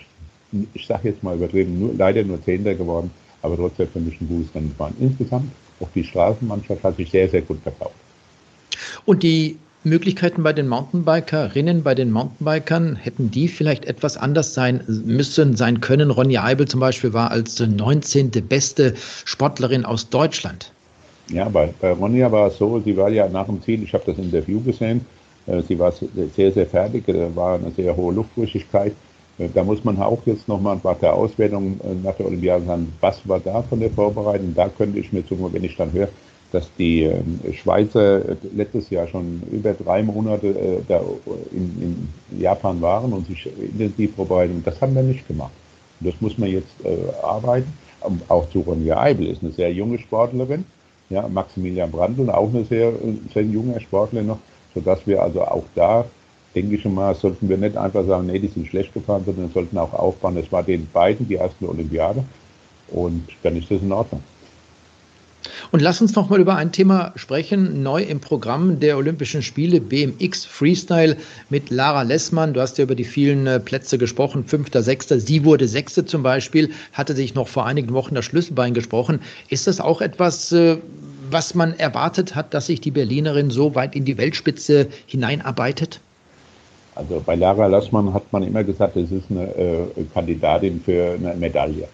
ich 0.73 0.88
sage 0.88 1.09
jetzt 1.09 1.23
mal 1.23 1.35
übertrieben, 1.35 1.79
nur, 1.79 1.94
leider 1.95 2.23
nur 2.23 2.44
Zehnter 2.44 2.75
geworden, 2.75 3.11
aber 3.41 3.55
trotzdem 3.55 3.88
für 3.89 3.99
mich 3.99 4.19
ein 4.21 4.27
gutes 4.27 4.53
Rennen 4.55 4.69
gefahren. 4.69 4.95
Insgesamt, 4.99 5.51
auch 5.79 5.89
die 5.94 6.03
Straßenmannschaft 6.03 6.83
hat 6.83 6.97
sich 6.97 7.11
sehr, 7.11 7.29
sehr 7.29 7.41
gut 7.41 7.59
verkauft. 7.61 7.95
Und 9.05 9.23
die 9.23 9.57
Möglichkeiten 9.83 10.44
bei 10.44 10.53
den 10.53 10.67
Mountainbikerinnen, 10.67 11.83
bei 11.83 11.95
den 11.95 12.11
Mountainbikern, 12.11 12.95
hätten 12.95 13.31
die 13.31 13.47
vielleicht 13.47 13.85
etwas 13.85 14.17
anders 14.17 14.53
sein 14.53 14.83
müssen, 14.88 15.55
sein 15.55 15.79
können? 15.81 16.11
Ronja 16.11 16.44
Eibel 16.44 16.67
zum 16.67 16.79
Beispiel 16.79 17.13
war 17.13 17.31
als 17.31 17.59
19. 17.59 18.31
beste 18.47 18.94
Sportlerin 19.25 19.85
aus 19.85 20.09
Deutschland. 20.09 20.71
Ja, 21.29 21.47
bei, 21.49 21.73
bei 21.79 21.91
Ronja 21.91 22.31
war 22.31 22.47
es 22.47 22.57
so, 22.57 22.79
sie 22.79 22.95
war 22.95 23.09
ja 23.09 23.27
nach 23.27 23.45
dem 23.45 23.61
Ziel, 23.61 23.83
ich 23.83 23.94
habe 23.94 24.03
das 24.07 24.17
Interview 24.17 24.61
gesehen, 24.61 25.05
äh, 25.45 25.61
sie 25.61 25.77
war 25.77 25.94
sehr, 26.35 26.51
sehr 26.51 26.65
fertig, 26.65 27.05
da 27.05 27.35
war 27.35 27.55
eine 27.55 27.71
sehr 27.71 27.95
hohe 27.95 28.13
Luftfeuchtigkeit. 28.13 28.94
Äh, 29.38 29.50
da 29.54 29.63
muss 29.63 29.84
man 29.84 30.00
auch 30.01 30.19
jetzt 30.25 30.48
nochmal 30.48 30.80
nach 30.84 30.98
der 30.98 31.13
Auswertung 31.13 31.80
äh, 31.84 31.94
nach 32.04 32.16
der 32.16 32.28
Olympiade 32.28 32.66
sagen, 32.66 32.94
was 33.01 33.28
war 33.28 33.39
da 33.39 33.62
von 33.63 33.80
der 33.80 33.89
Vorbereitung? 33.92 34.54
Da 34.56 34.69
könnte 34.69 35.00
ich 35.00 35.12
mir 35.13 35.25
zugucken, 35.25 35.54
wenn 35.54 35.63
ich 35.63 35.75
dann 35.75 35.92
höre, 35.92 36.10
dass 36.51 36.69
die 36.78 37.04
ähm, 37.04 37.39
Schweizer 37.54 38.30
äh, 38.30 38.36
letztes 38.56 38.89
Jahr 38.89 39.07
schon 39.07 39.42
über 39.51 39.74
drei 39.74 40.01
Monate 40.04 40.84
da 40.88 41.01
in, 41.51 42.07
in 42.31 42.39
Japan 42.39 42.81
waren 42.81 43.13
und 43.13 43.28
sich 43.28 43.50
intensiv 43.60 44.16
vorbereiten. 44.16 44.61
Das 44.66 44.80
haben 44.81 44.95
wir 44.95 45.04
nicht 45.04 45.28
gemacht. 45.28 45.52
Das 46.00 46.14
muss 46.19 46.38
man 46.38 46.50
jetzt 46.50 46.76
arbeiten. 47.23 47.73
Auch 48.28 48.47
zu 48.52 48.59
Ronja 48.59 49.00
Eibel 49.00 49.28
ist 49.28 49.42
eine 49.42 49.52
sehr 49.52 49.73
junge 49.73 49.97
Sportlerin. 49.97 50.64
Ja, 51.09 51.28
Maximilian 51.28 51.90
Brandl, 51.90 52.30
auch 52.30 52.50
eine 52.50 52.64
sehr, 52.66 52.94
sehr 53.33 53.44
junge 53.44 53.80
Sportler 53.81 54.21
noch, 54.21 54.40
sodass 54.76 55.00
wir 55.07 55.21
also 55.21 55.42
auch 55.42 55.64
da 55.73 56.06
denke 56.57 56.76
ich 56.76 56.81
schon 56.81 56.95
mal, 56.95 57.14
sollten 57.14 57.47
wir 57.47 57.57
nicht 57.57 57.78
einfach 57.78 58.06
sagen, 58.06 58.26
nee, 58.26 58.40
die 58.40 58.47
sind 58.47 58.68
schlecht 58.68 58.92
gefahren, 58.94 59.21
sondern 59.26 59.52
sollten 59.52 59.78
auch 59.78 59.94
aufbauen. 59.94 60.37
Es 60.37 60.52
war 60.52 60.64
den 60.64 60.87
beiden 60.92 61.28
die 61.28 61.35
erste 61.35 61.69
Olympiade 61.69 62.23
und 62.87 63.28
dann 63.44 63.56
ist 63.57 63.69
das 63.69 63.81
in 63.81 63.92
Ordnung. 63.92 64.23
Und 65.71 65.81
lass 65.81 66.02
uns 66.02 66.16
noch 66.16 66.30
mal 66.30 66.40
über 66.40 66.56
ein 66.56 66.71
Thema 66.71 67.14
sprechen, 67.16 67.83
neu 67.83 68.02
im 68.02 68.19
Programm 68.19 68.80
der 68.80 68.97
Olympischen 68.97 69.44
Spiele 69.44 69.80
BMX 69.80 70.45
Freestyle 70.45 71.16
mit 71.49 71.69
Lara 71.69 72.02
Lessmann. 72.02 72.54
Du 72.54 72.61
hast 72.61 72.80
ja 72.80 72.85
über 72.85 72.95
die 72.95 73.04
vielen 73.04 73.45
äh, 73.45 73.59
Plätze 73.59 73.99
gesprochen, 73.99 74.45
fünfter, 74.45 74.81
sechster. 74.81 75.19
Sie 75.19 75.45
wurde 75.45 75.68
sechste 75.68 76.06
zum 76.06 76.23
Beispiel, 76.23 76.71
hatte 76.92 77.16
sich 77.16 77.35
noch 77.35 77.47
vor 77.47 77.68
einigen 77.68 77.94
Wochen 77.94 78.16
das 78.16 78.26
Schlüsselbein 78.26 78.73
gesprochen. 78.73 79.19
Ist 79.49 79.68
das 79.68 79.80
auch 79.80 80.02
etwas, 80.02 80.52
äh, 80.52 80.78
was 81.30 81.54
man 81.54 81.78
erwartet 81.78 82.33
hat, 82.33 82.54
dass 82.54 82.66
sich 82.66 82.81
die 82.81 82.92
Berlinerin 82.92 83.52
so 83.52 83.76
weit 83.76 83.95
in 83.95 84.06
die 84.06 84.18
Weltspitze 84.18 84.87
hineinarbeitet? 85.06 85.99
Also 86.97 87.21
bei 87.23 87.35
Lara 87.35 87.68
Lassmann 87.68 88.11
hat 88.11 88.31
man 88.33 88.42
immer 88.42 88.63
gesagt, 88.63 88.95
es 88.97 89.11
ist 89.11 89.30
eine 89.30 89.44
äh, 89.56 90.04
Kandidatin 90.13 90.81
für 90.81 91.13
eine 91.13 91.35
Medaille. 91.35 91.87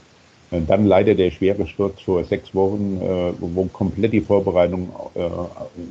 Und 0.50 0.70
dann 0.70 0.86
leider 0.86 1.14
der 1.14 1.30
schwere 1.32 1.68
Sturz 1.68 2.00
vor 2.02 2.24
sechs 2.24 2.56
Wochen, 2.56 3.02
äh, 3.02 3.34
wo 3.40 3.66
komplett 3.66 4.14
die 4.14 4.22
Vorbereitung 4.22 4.90
äh, 5.16 5.20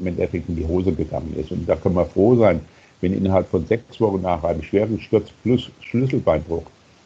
im 0.00 0.06
Endeffekt 0.06 0.48
in 0.48 0.56
die 0.56 0.66
Hose 0.66 0.92
gegangen 0.92 1.34
ist. 1.36 1.50
Und 1.50 1.68
da 1.68 1.76
können 1.76 1.96
wir 1.96 2.06
froh 2.06 2.36
sein, 2.36 2.60
wenn 3.02 3.12
innerhalb 3.12 3.48
von 3.48 3.66
sechs 3.66 4.00
Wochen 4.00 4.22
nach 4.22 4.42
einem 4.44 4.62
schweren 4.62 4.98
Sturz 5.00 5.28
plus 5.42 5.70
Schlüsselbeinbruch 5.80 6.62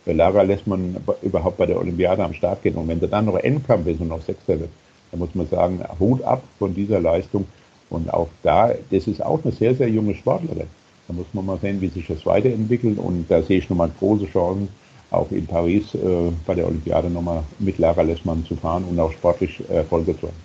äh, 0.06 0.12
Lara 0.12 0.42
Lessmann 0.42 0.96
überhaupt 1.22 1.56
bei 1.56 1.66
der 1.66 1.78
Olympiade 1.78 2.22
am 2.22 2.34
Start 2.34 2.62
geht. 2.62 2.76
Und 2.76 2.86
wenn 2.86 3.00
sie 3.00 3.08
dann 3.08 3.24
noch 3.24 3.38
Endkampf 3.38 3.86
ist 3.88 4.00
und 4.00 4.08
noch 4.08 4.22
Sechster 4.22 4.60
wird, 4.60 4.70
dann 5.10 5.18
muss 5.18 5.34
man 5.34 5.48
sagen, 5.48 5.82
Hut 5.98 6.22
ab 6.22 6.42
von 6.60 6.72
dieser 6.72 7.00
Leistung. 7.00 7.46
Und 7.90 8.12
auch 8.12 8.28
da, 8.44 8.72
das 8.90 9.08
ist 9.08 9.24
auch 9.24 9.40
eine 9.42 9.52
sehr, 9.52 9.74
sehr 9.74 9.88
junge 9.88 10.14
Sportlerin. 10.14 10.68
Da 11.08 11.14
muss 11.14 11.26
man 11.32 11.46
mal 11.46 11.58
sehen, 11.60 11.80
wie 11.80 11.88
sich 11.88 12.06
das 12.06 12.24
weiterentwickelt. 12.26 12.98
Und 12.98 13.26
da 13.28 13.42
sehe 13.42 13.58
ich 13.58 13.70
nochmal 13.70 13.90
große 13.98 14.26
Chancen, 14.26 14.68
auch 15.10 15.30
in 15.30 15.46
Paris 15.46 15.94
äh, 15.94 15.98
bei 16.46 16.54
der 16.54 16.66
Olympiade 16.66 17.08
nochmal 17.08 17.42
mit 17.58 17.78
Lara 17.78 18.02
Lessmann 18.02 18.44
zu 18.44 18.56
fahren 18.56 18.84
und 18.90 18.98
auch 18.98 19.12
sportlich 19.12 19.62
Erfolge 19.68 20.18
zu 20.18 20.26
haben. 20.26 20.36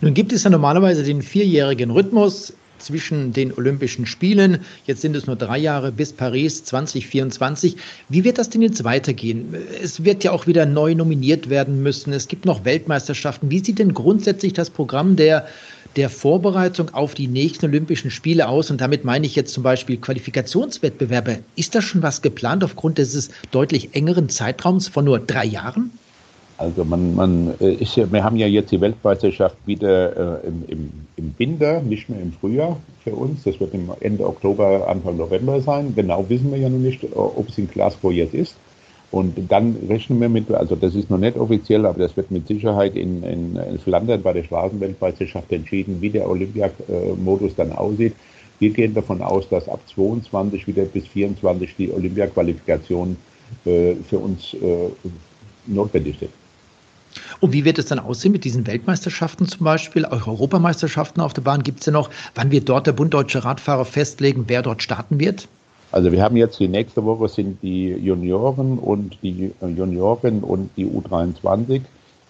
Nun 0.00 0.14
gibt 0.14 0.32
es 0.32 0.44
ja 0.44 0.50
normalerweise 0.50 1.04
den 1.04 1.22
vierjährigen 1.22 1.90
Rhythmus. 1.90 2.54
zwischen 2.78 3.32
den 3.32 3.52
Olympischen 3.52 4.04
Spielen. 4.04 4.58
Jetzt 4.84 5.00
sind 5.00 5.16
es 5.16 5.26
nur 5.26 5.36
drei 5.36 5.58
Jahre 5.58 5.90
bis 5.92 6.12
Paris 6.12 6.64
2024. 6.64 7.76
Wie 8.08 8.24
wird 8.24 8.36
das 8.36 8.50
denn 8.50 8.62
jetzt 8.62 8.84
weitergehen? 8.84 9.54
Es 9.82 10.04
wird 10.04 10.24
ja 10.24 10.32
auch 10.32 10.46
wieder 10.46 10.66
neu 10.66 10.94
nominiert 10.94 11.48
werden 11.48 11.82
müssen. 11.82 12.12
Es 12.12 12.28
gibt 12.28 12.44
noch 12.44 12.64
Weltmeisterschaften. 12.64 13.50
Wie 13.50 13.64
sieht 13.64 13.78
denn 13.78 13.94
grundsätzlich 13.94 14.52
das 14.52 14.70
Programm 14.70 15.16
der 15.16 15.46
der 15.96 16.10
Vorbereitung 16.10 16.92
auf 16.94 17.14
die 17.14 17.26
nächsten 17.26 17.66
Olympischen 17.66 18.10
Spiele 18.10 18.48
aus? 18.48 18.70
Und 18.70 18.80
damit 18.80 19.04
meine 19.04 19.26
ich 19.26 19.36
jetzt 19.36 19.54
zum 19.54 19.62
Beispiel 19.62 19.96
Qualifikationswettbewerbe. 19.96 21.38
Ist 21.56 21.74
da 21.74 21.82
schon 21.82 22.02
was 22.02 22.22
geplant 22.22 22.64
aufgrund 22.64 22.98
dieses 22.98 23.30
deutlich 23.50 23.94
engeren 23.94 24.28
Zeitraums 24.28 24.88
von 24.88 25.04
nur 25.04 25.18
drei 25.18 25.44
Jahren? 25.44 25.90
Also 26.56 26.84
man, 26.84 27.14
man 27.14 27.54
äh, 27.60 27.74
ist 27.74 27.96
ja, 27.96 28.10
wir 28.10 28.22
haben 28.22 28.36
ja 28.36 28.46
jetzt 28.46 28.70
die 28.70 28.80
Weltmeisterschaft 28.80 29.56
wieder 29.66 30.42
äh, 30.42 30.46
im, 30.46 30.64
im, 30.68 30.90
im 31.16 31.34
Winter, 31.36 31.82
nicht 31.82 32.08
mehr 32.08 32.20
im 32.20 32.32
Frühjahr 32.32 32.76
für 33.02 33.14
uns. 33.14 33.42
Das 33.42 33.58
wird 33.58 33.74
im 33.74 33.90
Ende 34.00 34.26
Oktober, 34.26 34.86
Anfang 34.88 35.16
November 35.16 35.60
sein. 35.60 35.92
Genau 35.96 36.24
wissen 36.28 36.52
wir 36.52 36.58
ja 36.58 36.68
noch 36.68 36.78
nicht, 36.78 37.04
ob 37.14 37.48
es 37.48 37.58
in 37.58 37.68
Glasgow 37.68 38.12
jetzt 38.12 38.34
ist. 38.34 38.54
Und 39.14 39.36
dann 39.48 39.76
rechnen 39.88 40.20
wir 40.20 40.28
mit, 40.28 40.50
also 40.50 40.74
das 40.74 40.96
ist 40.96 41.08
noch 41.08 41.18
nicht 41.18 41.36
offiziell, 41.36 41.86
aber 41.86 42.00
das 42.00 42.16
wird 42.16 42.32
mit 42.32 42.48
Sicherheit 42.48 42.96
in, 42.96 43.22
in, 43.22 43.54
in 43.54 43.78
Flandern 43.78 44.20
bei 44.20 44.32
der 44.32 44.42
Straßenweltmeisterschaft 44.42 45.52
entschieden, 45.52 45.98
wie 46.00 46.10
der 46.10 46.28
Olympiamodus 46.28 47.54
dann 47.54 47.70
aussieht. 47.70 48.12
Wir 48.58 48.70
gehen 48.70 48.92
davon 48.92 49.22
aus, 49.22 49.48
dass 49.48 49.68
ab 49.68 49.78
22 49.94 50.66
wieder 50.66 50.84
bis 50.86 51.06
24 51.06 51.76
die 51.78 51.92
Olympia-Qualifikation 51.92 53.16
äh, 53.66 53.94
für 54.08 54.18
uns 54.18 54.52
äh, 54.54 54.90
notwendig 55.68 56.18
sind. 56.18 56.32
Und 57.38 57.52
wie 57.52 57.64
wird 57.64 57.78
es 57.78 57.86
dann 57.86 58.00
aussehen 58.00 58.32
mit 58.32 58.42
diesen 58.42 58.66
Weltmeisterschaften 58.66 59.46
zum 59.46 59.62
Beispiel, 59.64 60.04
auch 60.06 60.26
Europameisterschaften 60.26 61.20
auf 61.20 61.34
der 61.34 61.42
Bahn? 61.42 61.62
Gibt 61.62 61.78
es 61.78 61.86
ja 61.86 61.92
noch, 61.92 62.10
wann 62.34 62.50
wird 62.50 62.68
dort 62.68 62.88
der 62.88 62.94
Bund 62.94 63.14
Deutsche 63.14 63.44
Radfahrer 63.44 63.84
festlegen, 63.84 64.46
wer 64.48 64.62
dort 64.62 64.82
starten 64.82 65.20
wird? 65.20 65.46
Also 65.94 66.10
wir 66.10 66.24
haben 66.24 66.36
jetzt 66.36 66.58
die 66.58 66.66
nächste 66.66 67.04
Woche 67.04 67.28
sind 67.28 67.62
die 67.62 67.90
Junioren 67.90 68.80
und 68.80 69.16
die 69.22 69.52
Junioren 69.60 70.42
und 70.42 70.70
die 70.76 70.86
U23 70.86 71.82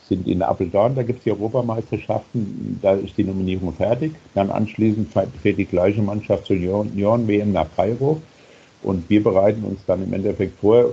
sind 0.06 0.28
in 0.28 0.42
Apeldoorn, 0.42 0.94
da 0.94 1.02
gibt 1.02 1.20
es 1.20 1.24
die 1.24 1.30
Europameisterschaften, 1.30 2.78
da 2.82 2.92
ist 2.92 3.16
die 3.16 3.24
Nominierung 3.24 3.72
fertig. 3.72 4.12
Dann 4.34 4.50
anschließend 4.50 5.10
fährt 5.10 5.56
die 5.56 5.64
gleiche 5.64 6.02
Mannschaft 6.02 6.44
zur 6.44 6.56
Junioren-WM 6.56 7.52
nach 7.52 7.68
Kairo. 7.74 8.20
Und 8.82 9.08
wir 9.08 9.22
bereiten 9.22 9.64
uns 9.64 9.80
dann 9.86 10.04
im 10.04 10.12
Endeffekt 10.12 10.60
vor, 10.60 10.90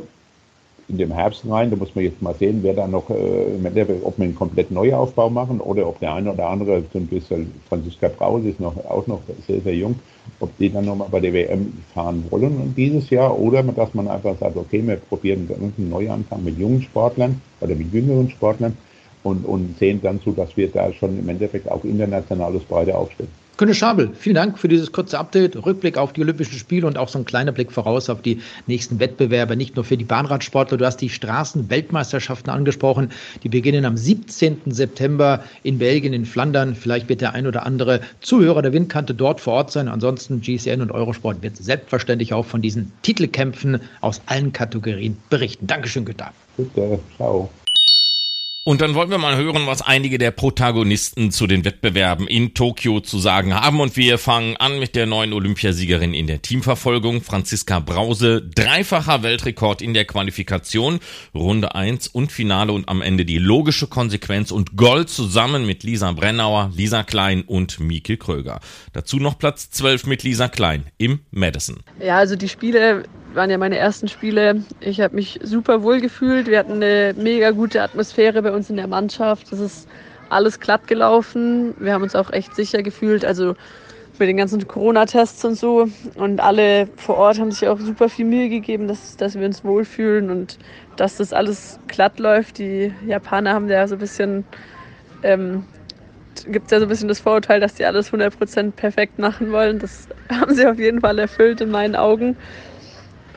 in 0.92 0.98
dem 0.98 1.12
Herbst 1.14 1.44
rein. 1.50 1.70
Da 1.70 1.78
muss 1.78 1.96
man 1.96 2.04
jetzt 2.04 2.22
mal 2.22 2.36
sehen, 2.36 2.60
wer 2.62 2.74
da 2.74 2.86
noch, 2.86 3.10
äh, 3.10 3.96
ob 4.04 4.18
wir 4.18 4.26
einen 4.26 4.36
komplett 4.36 4.72
Neuaufbau 4.72 5.30
machen 5.30 5.62
oder 5.62 5.88
ob 5.88 6.00
der 6.00 6.14
eine 6.14 6.34
oder 6.34 6.50
andere, 6.50 6.84
zum 6.92 7.08
Beispiel 7.08 7.48
Franziska 7.70 8.10
Braus 8.10 8.44
ist 8.44 8.60
noch, 8.60 8.76
auch 8.86 9.08
noch 9.08 9.22
sehr, 9.48 9.62
sehr 9.62 9.76
jung, 9.76 9.96
ob 10.40 10.56
die 10.58 10.70
dann 10.70 10.86
nochmal 10.86 11.08
bei 11.10 11.22
der 11.22 11.34
WM 11.34 11.74
fahren 11.94 12.26
wollen 12.30 12.74
dieses 12.76 13.10
Jahr 13.10 13.40
oder 13.40 13.64
dass 13.64 13.94
man 13.94 14.08
einfach 14.08 14.38
sagt, 14.38 14.58
okay, 14.58 14.86
wir 14.86 14.98
probieren 14.98 15.50
einen 15.50 15.90
Neuanfang 15.90 16.44
mit 16.44 16.60
jungen 16.60 16.82
Sportlern 16.82 17.42
oder 17.62 17.74
mit 17.74 17.94
jüngeren 17.94 18.30
Sportlern 18.30 18.76
und, 19.24 19.46
und 19.46 19.78
sehen 19.78 20.02
dann 20.04 20.22
zu, 20.22 20.32
dass 20.32 20.58
wir 20.58 20.68
da 20.70 20.92
schon 20.92 21.18
im 21.18 21.30
Endeffekt 21.30 21.72
auch 21.72 21.84
internationales 21.84 22.64
Breite 22.64 22.98
aufstellen. 22.98 23.41
Günter 23.62 23.76
Schabel, 23.76 24.10
vielen 24.16 24.34
Dank 24.34 24.58
für 24.58 24.68
dieses 24.68 24.92
kurze 24.92 25.20
Update, 25.20 25.56
Rückblick 25.56 25.96
auf 25.96 26.14
die 26.14 26.22
Olympischen 26.22 26.58
Spiele 26.58 26.88
und 26.88 26.98
auch 26.98 27.10
so 27.10 27.20
ein 27.20 27.26
kleiner 27.26 27.52
Blick 27.52 27.72
voraus 27.72 28.10
auf 28.10 28.24
die 28.24 28.42
nächsten 28.66 29.00
Wettbewerbe, 29.00 29.56
nicht 29.56 29.76
nur 29.76 29.86
für 29.86 29.98
die 29.98 30.04
Bahnradsportler. 30.04 30.80
Du 30.80 30.86
hast 30.88 30.98
die 30.98 31.10
Straßenweltmeisterschaften 31.10 32.52
angesprochen. 32.52 33.12
Die 33.44 33.50
beginnen 33.50 33.86
am 33.86 33.98
17. 33.98 34.62
September 34.66 35.44
in 35.62 35.78
Belgien, 35.78 36.12
in 36.12 36.26
Flandern. 36.26 36.74
Vielleicht 36.74 37.08
wird 37.08 37.22
der 37.22 37.36
ein 37.36 37.46
oder 37.46 37.64
andere 37.64 38.02
Zuhörer 38.22 38.64
der 38.64 38.74
Windkante 38.74 39.14
dort 39.14 39.40
vor 39.40 39.54
Ort 39.54 39.72
sein. 39.72 39.90
Ansonsten 39.90 40.42
GCN 40.42 40.82
und 40.82 40.92
Eurosport 40.92 41.44
wird 41.44 41.56
selbstverständlich 41.56 42.34
auch 42.34 42.48
von 42.48 42.64
diesen 42.64 42.92
Titelkämpfen 43.04 43.80
aus 44.00 44.22
allen 44.26 44.54
Kategorien 44.54 45.18
berichten. 45.30 45.68
Dankeschön, 45.68 46.06
Günter. 46.06 46.34
Bitte, 46.58 47.00
ciao. 47.16 47.52
Und 48.64 48.80
dann 48.80 48.94
wollen 48.94 49.10
wir 49.10 49.18
mal 49.18 49.38
hören, 49.38 49.66
was 49.66 49.82
einige 49.82 50.20
der 50.20 50.30
Protagonisten 50.30 51.32
zu 51.32 51.48
den 51.48 51.66
Wettbewerben 51.66 52.28
in 52.28 52.54
Tokio 52.54 53.00
zu 53.00 53.18
sagen 53.18 53.56
haben. 53.56 53.80
Und 53.80 53.98
wir 53.98 54.20
fangen 54.20 54.56
an 54.58 54.78
mit 54.78 54.96
der 54.96 55.08
neuen 55.08 55.34
Olympiasiegerin 55.34 56.14
in 56.14 56.28
der 56.28 56.44
Teamverfolgung, 56.44 57.24
Franziska 57.24 57.80
Brause. 57.80 58.48
Dreifacher 58.54 59.24
Weltrekord 59.24 59.82
in 59.82 59.96
der 59.96 60.06
Qualifikation, 60.06 61.00
Runde 61.34 61.74
1 61.74 62.10
und 62.10 62.32
Finale 62.32 62.72
und 62.72 62.88
am 62.88 63.02
Ende 63.02 63.26
die 63.26 63.40
logische 63.40 63.88
Konsequenz 63.88 64.52
und 64.52 64.78
Gold 64.78 65.10
zusammen 65.10 65.66
mit 65.66 65.82
Lisa 65.82 66.12
Brennauer, 66.12 66.72
Lisa 66.76 67.02
Klein 67.02 67.42
und 67.42 67.80
Mieke 67.80 68.18
Kröger. 68.18 68.60
Dazu 68.94 69.18
noch 69.18 69.40
Platz 69.40 69.72
12 69.72 70.06
mit 70.06 70.22
Lisa 70.22 70.50
Klein 70.50 70.84
im 71.00 71.22
Madison. 71.32 71.80
Ja, 72.00 72.18
also 72.18 72.36
die 72.36 72.48
Spiele 72.48 73.06
waren 73.34 73.50
ja 73.50 73.58
meine 73.58 73.78
ersten 73.78 74.08
Spiele. 74.08 74.64
Ich 74.80 75.02
habe 75.02 75.16
mich 75.16 75.40
super 75.44 75.84
wohl 75.84 76.02
gefühlt. 76.02 76.48
Wir 76.48 76.60
hatten 76.60 76.74
eine 76.74 77.14
mega 77.18 77.52
gute 77.52 77.82
Atmosphäre 77.82 78.42
bei 78.42 78.52
uns 78.52 78.70
in 78.70 78.78
der 78.78 78.88
Mannschaft. 78.88 79.52
Das 79.52 79.60
ist 79.60 79.88
alles 80.30 80.60
glatt 80.60 80.88
gelaufen. 80.88 81.74
Wir 81.80 81.94
haben 81.94 82.04
uns 82.04 82.16
auch 82.16 82.32
echt 82.32 82.56
sicher 82.56 82.84
gefühlt. 82.84 83.26
Also 83.26 83.56
mit 84.20 84.30
den 84.30 84.38
ganzen 84.38 84.66
Corona-Tests 84.68 85.44
und 85.46 85.56
so. 85.56 85.90
Und 86.16 86.40
alle 86.40 86.88
vor 86.96 87.18
Ort 87.18 87.40
haben 87.40 87.52
sich 87.52 87.68
auch 87.68 87.80
super 87.80 88.08
viel 88.08 88.26
Mühe 88.26 88.50
gegeben, 88.50 88.88
dass, 88.88 89.18
dass 89.18 89.38
wir 89.38 89.46
uns 89.46 89.64
wohlfühlen 89.64 90.30
und 90.30 90.58
dass 90.96 91.18
das 91.18 91.34
alles 91.34 91.80
glatt 91.88 92.20
läuft. 92.20 92.60
Die 92.60 92.94
Japaner 93.06 93.54
haben 93.54 93.68
ja 93.68 93.88
so 93.88 93.96
ein 93.96 94.00
bisschen, 94.00 94.46
ähm, 95.24 95.66
gibt 96.48 96.66
es 96.66 96.72
ja 96.72 96.80
so 96.80 96.86
ein 96.86 96.90
bisschen 96.90 97.08
das 97.08 97.20
Vorurteil, 97.20 97.60
dass 97.60 97.74
die 97.74 97.86
alles 97.86 98.14
100% 98.14 98.72
perfekt 98.72 99.18
machen 99.18 99.52
wollen. 99.52 99.80
Das 99.80 100.08
haben 100.30 100.54
sie 100.54 100.68
auf 100.68 100.78
jeden 100.78 101.02
Fall 101.02 101.18
erfüllt 101.18 101.60
in 101.62 101.72
meinen 101.72 101.96
Augen. 101.96 102.38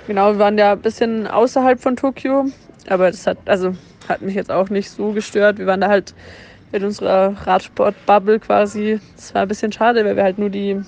Genau, 0.06 0.32
wir 0.32 0.38
waren 0.38 0.58
ja 0.58 0.72
ein 0.72 0.82
bisschen 0.82 1.26
außerhalb 1.26 1.80
von 1.80 1.96
Tokio, 1.96 2.44
aber 2.88 3.10
das 3.10 3.26
hat, 3.26 3.38
also, 3.46 3.74
hat 4.06 4.20
mich 4.20 4.34
jetzt 4.34 4.50
auch 4.50 4.68
nicht 4.68 4.90
so 4.90 5.12
gestört. 5.12 5.56
Wir 5.58 5.66
waren 5.66 5.80
da 5.80 5.88
halt 5.88 6.14
in 6.72 6.84
unserer 6.84 7.34
Radsport-Bubble 7.46 8.38
quasi. 8.38 9.00
Das 9.16 9.34
war 9.34 9.42
ein 9.42 9.48
bisschen 9.48 9.72
schade, 9.72 10.04
weil 10.04 10.16
wir 10.16 10.22
halt 10.22 10.38
nur 10.38 10.50
die 10.50 10.78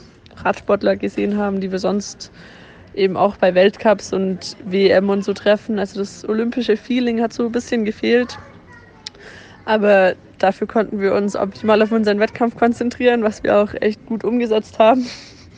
Radsportler 0.45 0.97
gesehen 0.97 1.39
haben, 1.39 1.63
die 1.63 1.73
wir 1.73 1.79
sonst 1.79 2.31
eben 2.95 3.17
auch 3.17 3.37
bei 3.37 3.55
Weltcups 3.55 4.13
und 4.13 4.57
WM 4.65 5.09
und 5.09 5.25
so 5.25 5.33
treffen. 5.33 5.79
Also 5.79 6.01
das 6.01 6.29
olympische 6.29 6.77
Feeling 6.77 7.23
hat 7.23 7.33
so 7.33 7.47
ein 7.47 7.53
bisschen 7.53 7.87
gefehlt. 7.87 8.37
Aber 9.65 10.15
dafür 10.39 10.67
konnten 10.67 11.01
wir 11.01 11.15
uns 11.15 11.37
optimal 11.37 11.81
auf 11.81 11.91
unseren 11.91 12.21
Wettkampf 12.21 12.57
konzentrieren, 12.57 13.23
was 13.23 13.43
wir 13.43 13.57
auch 13.57 13.73
echt 13.81 14.05
gut 14.05 14.25
umgesetzt 14.25 14.79
haben. 14.79 15.07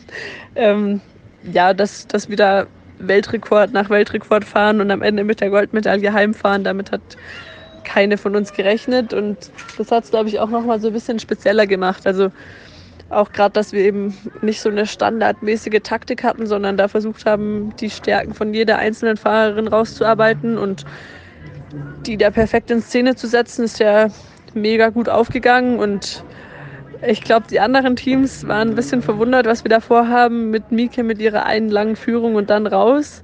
ähm, 0.54 1.00
ja, 1.52 1.74
dass, 1.74 2.06
dass 2.06 2.28
wir 2.28 2.36
da 2.36 2.66
Weltrekord 2.98 3.72
nach 3.72 3.90
Weltrekord 3.90 4.44
fahren 4.44 4.80
und 4.80 4.90
am 4.90 5.02
Ende 5.02 5.24
mit 5.24 5.40
der 5.40 5.50
Goldmedaille 5.50 6.12
heimfahren. 6.12 6.64
Damit 6.64 6.92
hat 6.92 7.00
keine 7.84 8.18
von 8.18 8.36
uns 8.36 8.52
gerechnet 8.52 9.14
und 9.14 9.50
das 9.78 9.90
hat 9.90 10.04
es, 10.04 10.10
glaube 10.10 10.28
ich, 10.28 10.40
auch 10.40 10.50
nochmal 10.50 10.80
so 10.80 10.88
ein 10.88 10.92
bisschen 10.92 11.18
spezieller 11.18 11.66
gemacht. 11.66 12.06
Also 12.06 12.30
auch 13.08 13.32
gerade, 13.32 13.52
dass 13.52 13.72
wir 13.72 13.80
eben 13.80 14.16
nicht 14.42 14.60
so 14.60 14.68
eine 14.68 14.86
standardmäßige 14.86 15.80
Taktik 15.82 16.22
hatten, 16.24 16.46
sondern 16.46 16.76
da 16.76 16.88
versucht 16.88 17.24
haben, 17.24 17.74
die 17.80 17.90
Stärken 17.90 18.34
von 18.34 18.52
jeder 18.52 18.78
einzelnen 18.78 19.16
Fahrerin 19.16 19.68
rauszuarbeiten 19.68 20.58
und 20.58 20.84
die 22.06 22.16
da 22.16 22.30
perfekt 22.30 22.70
in 22.70 22.82
Szene 22.82 23.14
zu 23.14 23.26
setzen, 23.26 23.64
ist 23.64 23.78
ja 23.78 24.08
mega 24.54 24.90
gut 24.90 25.08
aufgegangen 25.08 25.78
und 25.78 26.24
ich 27.02 27.22
glaube, 27.22 27.46
die 27.48 27.60
anderen 27.60 27.96
Teams 27.96 28.46
waren 28.48 28.70
ein 28.70 28.74
bisschen 28.74 29.02
verwundert, 29.02 29.46
was 29.46 29.64
wir 29.64 29.68
da 29.68 29.80
vorhaben 29.80 30.50
mit 30.50 30.72
Mieke, 30.72 31.02
mit 31.02 31.20
ihrer 31.20 31.46
einen 31.46 31.70
langen 31.70 31.96
Führung 31.96 32.34
und 32.34 32.50
dann 32.50 32.66
raus. 32.66 33.22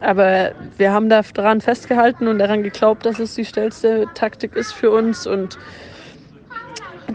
Aber 0.00 0.52
wir 0.76 0.92
haben 0.92 1.08
da 1.08 1.22
daran 1.22 1.60
festgehalten 1.60 2.28
und 2.28 2.38
daran 2.38 2.62
geglaubt, 2.62 3.06
dass 3.06 3.18
es 3.18 3.34
die 3.34 3.44
schnellste 3.44 4.06
Taktik 4.14 4.54
ist 4.54 4.72
für 4.72 4.90
uns. 4.90 5.26
Und 5.26 5.58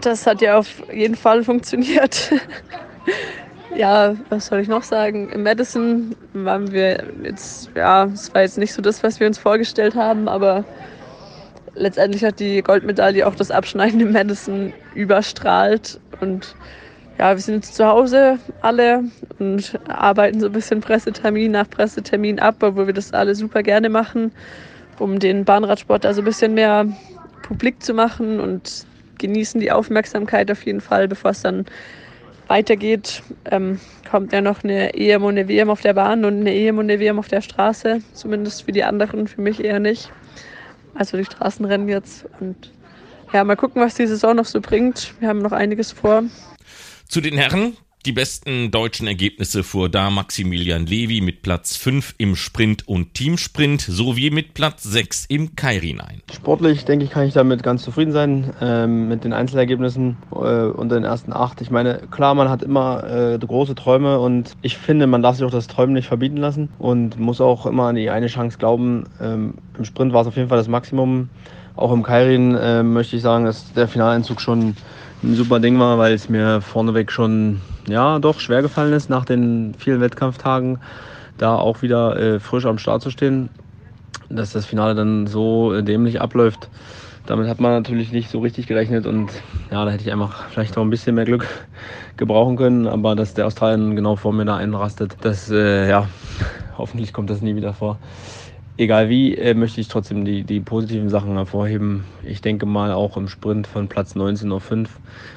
das 0.00 0.26
hat 0.26 0.40
ja 0.40 0.58
auf 0.58 0.82
jeden 0.92 1.14
Fall 1.14 1.44
funktioniert. 1.44 2.32
ja, 3.74 4.16
was 4.28 4.46
soll 4.46 4.60
ich 4.60 4.68
noch 4.68 4.82
sagen? 4.82 5.30
Im 5.30 5.44
Madison 5.44 6.14
waren 6.32 6.72
wir 6.72 7.04
jetzt, 7.22 7.70
ja, 7.74 8.04
es 8.04 8.34
war 8.34 8.42
jetzt 8.42 8.58
nicht 8.58 8.72
so 8.72 8.82
das, 8.82 9.02
was 9.02 9.20
wir 9.20 9.26
uns 9.26 9.38
vorgestellt 9.38 9.94
haben, 9.94 10.28
aber 10.28 10.64
letztendlich 11.74 12.24
hat 12.24 12.40
die 12.40 12.62
Goldmedaille 12.62 13.26
auch 13.26 13.34
das 13.34 13.50
Abschneiden 13.50 14.00
im 14.00 14.12
Madison 14.12 14.72
überstrahlt. 14.94 16.00
Und 16.20 16.54
ja, 17.18 17.34
wir 17.34 17.40
sind 17.42 17.56
jetzt 17.56 17.74
zu 17.74 17.86
Hause 17.86 18.38
alle 18.62 19.04
und 19.38 19.78
arbeiten 19.88 20.40
so 20.40 20.46
ein 20.46 20.52
bisschen 20.52 20.80
Pressetermin 20.80 21.52
nach 21.52 21.68
Pressetermin 21.68 22.38
ab, 22.38 22.56
obwohl 22.60 22.86
wir 22.86 22.94
das 22.94 23.12
alle 23.12 23.34
super 23.34 23.62
gerne 23.62 23.88
machen, 23.88 24.32
um 24.98 25.18
den 25.18 25.44
Bahnradsport 25.44 26.04
da 26.04 26.14
so 26.14 26.22
ein 26.22 26.24
bisschen 26.24 26.54
mehr 26.54 26.86
publik 27.42 27.82
zu 27.82 27.94
machen 27.94 28.40
und 28.40 28.86
genießen 29.18 29.60
die 29.60 29.70
Aufmerksamkeit 29.70 30.50
auf 30.50 30.64
jeden 30.64 30.80
Fall, 30.80 31.08
bevor 31.08 31.32
es 31.32 31.42
dann 31.42 31.66
weitergeht. 32.48 33.22
Ähm, 33.50 33.78
kommt 34.10 34.32
ja 34.32 34.40
noch 34.40 34.64
eine 34.64 34.94
EM 34.94 35.22
und 35.22 35.38
eine 35.38 35.46
WM 35.48 35.70
auf 35.70 35.82
der 35.82 35.94
Bahn 35.94 36.24
und 36.24 36.40
eine 36.40 36.54
EM 36.54 36.78
und 36.78 36.90
eine 36.90 36.98
WM 36.98 37.18
auf 37.18 37.28
der 37.28 37.42
Straße, 37.42 38.00
zumindest 38.12 38.64
für 38.64 38.72
die 38.72 38.82
anderen, 38.82 39.28
für 39.28 39.40
mich 39.40 39.62
eher 39.62 39.78
nicht 39.78 40.10
also 40.94 41.16
die 41.16 41.24
Straßenrennen 41.24 41.88
jetzt. 41.88 42.26
Und 42.40 42.72
ja, 43.32 43.44
mal 43.44 43.56
gucken, 43.56 43.82
was 43.82 43.94
die 43.94 44.06
Saison 44.06 44.36
noch 44.36 44.44
so 44.44 44.60
bringt. 44.60 45.14
Wir 45.20 45.28
haben 45.28 45.40
noch 45.40 45.52
einiges 45.52 45.92
vor. 45.92 46.24
Zu 47.08 47.20
den 47.20 47.36
Herren 47.36 47.76
Die 48.06 48.12
besten 48.12 48.70
deutschen 48.70 49.06
Ergebnisse 49.06 49.62
fuhr 49.62 49.90
da 49.90 50.08
Maximilian 50.08 50.86
Levi 50.86 51.20
mit 51.20 51.42
Platz 51.42 51.76
5 51.76 52.14
im 52.16 52.34
Sprint 52.34 52.88
und 52.88 53.12
Teamsprint 53.12 53.82
sowie 53.82 54.30
mit 54.30 54.54
Platz 54.54 54.84
6 54.84 55.26
im 55.26 55.54
Kairin 55.54 56.00
ein. 56.00 56.22
Sportlich, 56.32 56.86
denke 56.86 57.04
ich, 57.04 57.10
kann 57.10 57.26
ich 57.26 57.34
damit 57.34 57.62
ganz 57.62 57.82
zufrieden 57.82 58.12
sein 58.12 58.54
ähm, 58.62 59.08
mit 59.08 59.24
den 59.24 59.34
Einzelergebnissen 59.34 60.16
äh, 60.32 60.34
unter 60.34 60.94
den 60.94 61.04
ersten 61.04 61.34
acht. 61.34 61.60
Ich 61.60 61.70
meine, 61.70 62.00
klar, 62.10 62.34
man 62.34 62.48
hat 62.48 62.62
immer 62.62 63.04
äh, 63.04 63.38
große 63.38 63.74
Träume 63.74 64.18
und 64.18 64.56
ich 64.62 64.78
finde, 64.78 65.06
man 65.06 65.20
darf 65.20 65.36
sich 65.36 65.44
auch 65.44 65.50
das 65.50 65.66
Träumen 65.66 65.92
nicht 65.92 66.08
verbieten 66.08 66.38
lassen 66.38 66.70
und 66.78 67.18
muss 67.18 67.42
auch 67.42 67.66
immer 67.66 67.88
an 67.88 67.96
die 67.96 68.08
eine 68.08 68.28
Chance 68.28 68.56
glauben. 68.56 69.10
Ähm, 69.20 69.56
Im 69.76 69.84
Sprint 69.84 70.14
war 70.14 70.22
es 70.22 70.26
auf 70.26 70.36
jeden 70.36 70.48
Fall 70.48 70.56
das 70.56 70.68
Maximum. 70.68 71.28
Auch 71.76 71.92
im 71.92 72.02
Kairin 72.02 72.54
äh, 72.54 72.82
möchte 72.82 73.16
ich 73.16 73.22
sagen, 73.22 73.44
dass 73.44 73.74
der 73.74 73.88
Finaleinzug 73.88 74.40
schon 74.40 74.74
ein 75.22 75.34
super 75.34 75.60
Ding 75.60 75.78
war, 75.78 75.98
weil 75.98 76.14
es 76.14 76.28
mir 76.28 76.60
vorneweg 76.60 77.12
schon 77.12 77.60
ja 77.88 78.18
doch 78.18 78.40
schwer 78.40 78.62
gefallen 78.62 78.92
ist, 78.92 79.10
nach 79.10 79.24
den 79.24 79.74
vielen 79.78 80.00
Wettkampftagen 80.00 80.78
da 81.38 81.56
auch 81.56 81.82
wieder 81.82 82.16
äh, 82.18 82.40
frisch 82.40 82.66
am 82.66 82.78
Start 82.78 83.02
zu 83.02 83.10
stehen. 83.10 83.48
Dass 84.28 84.52
das 84.52 84.66
Finale 84.66 84.94
dann 84.94 85.26
so 85.26 85.74
äh, 85.74 85.82
dämlich 85.82 86.20
abläuft, 86.20 86.68
damit 87.26 87.48
hat 87.48 87.60
man 87.60 87.72
natürlich 87.72 88.12
nicht 88.12 88.30
so 88.30 88.40
richtig 88.40 88.66
gerechnet 88.66 89.06
und 89.06 89.30
ja, 89.70 89.84
da 89.84 89.90
hätte 89.90 90.04
ich 90.04 90.12
einfach 90.12 90.48
vielleicht 90.48 90.76
auch 90.78 90.82
ein 90.82 90.90
bisschen 90.90 91.14
mehr 91.14 91.24
Glück 91.24 91.46
gebrauchen 92.16 92.56
können, 92.56 92.86
aber 92.86 93.14
dass 93.16 93.34
der 93.34 93.46
Australien 93.46 93.96
genau 93.96 94.16
vor 94.16 94.32
mir 94.32 94.44
da 94.44 94.56
einrastet, 94.56 95.16
das 95.20 95.50
äh, 95.50 95.88
ja, 95.88 96.08
hoffentlich 96.78 97.12
kommt 97.12 97.30
das 97.30 97.40
nie 97.40 97.56
wieder 97.56 97.74
vor 97.74 97.98
egal 98.80 99.10
wie, 99.10 99.36
äh, 99.36 99.54
möchte 99.54 99.80
ich 99.80 99.88
trotzdem 99.88 100.24
die, 100.24 100.42
die 100.42 100.60
positiven 100.60 101.10
Sachen 101.10 101.34
hervorheben. 101.34 102.04
Ich 102.24 102.40
denke 102.40 102.64
mal 102.64 102.92
auch 102.92 103.16
im 103.16 103.28
Sprint 103.28 103.66
von 103.66 103.88
Platz 103.88 104.14
19 104.14 104.50
auf 104.52 104.64
5. 104.64 104.88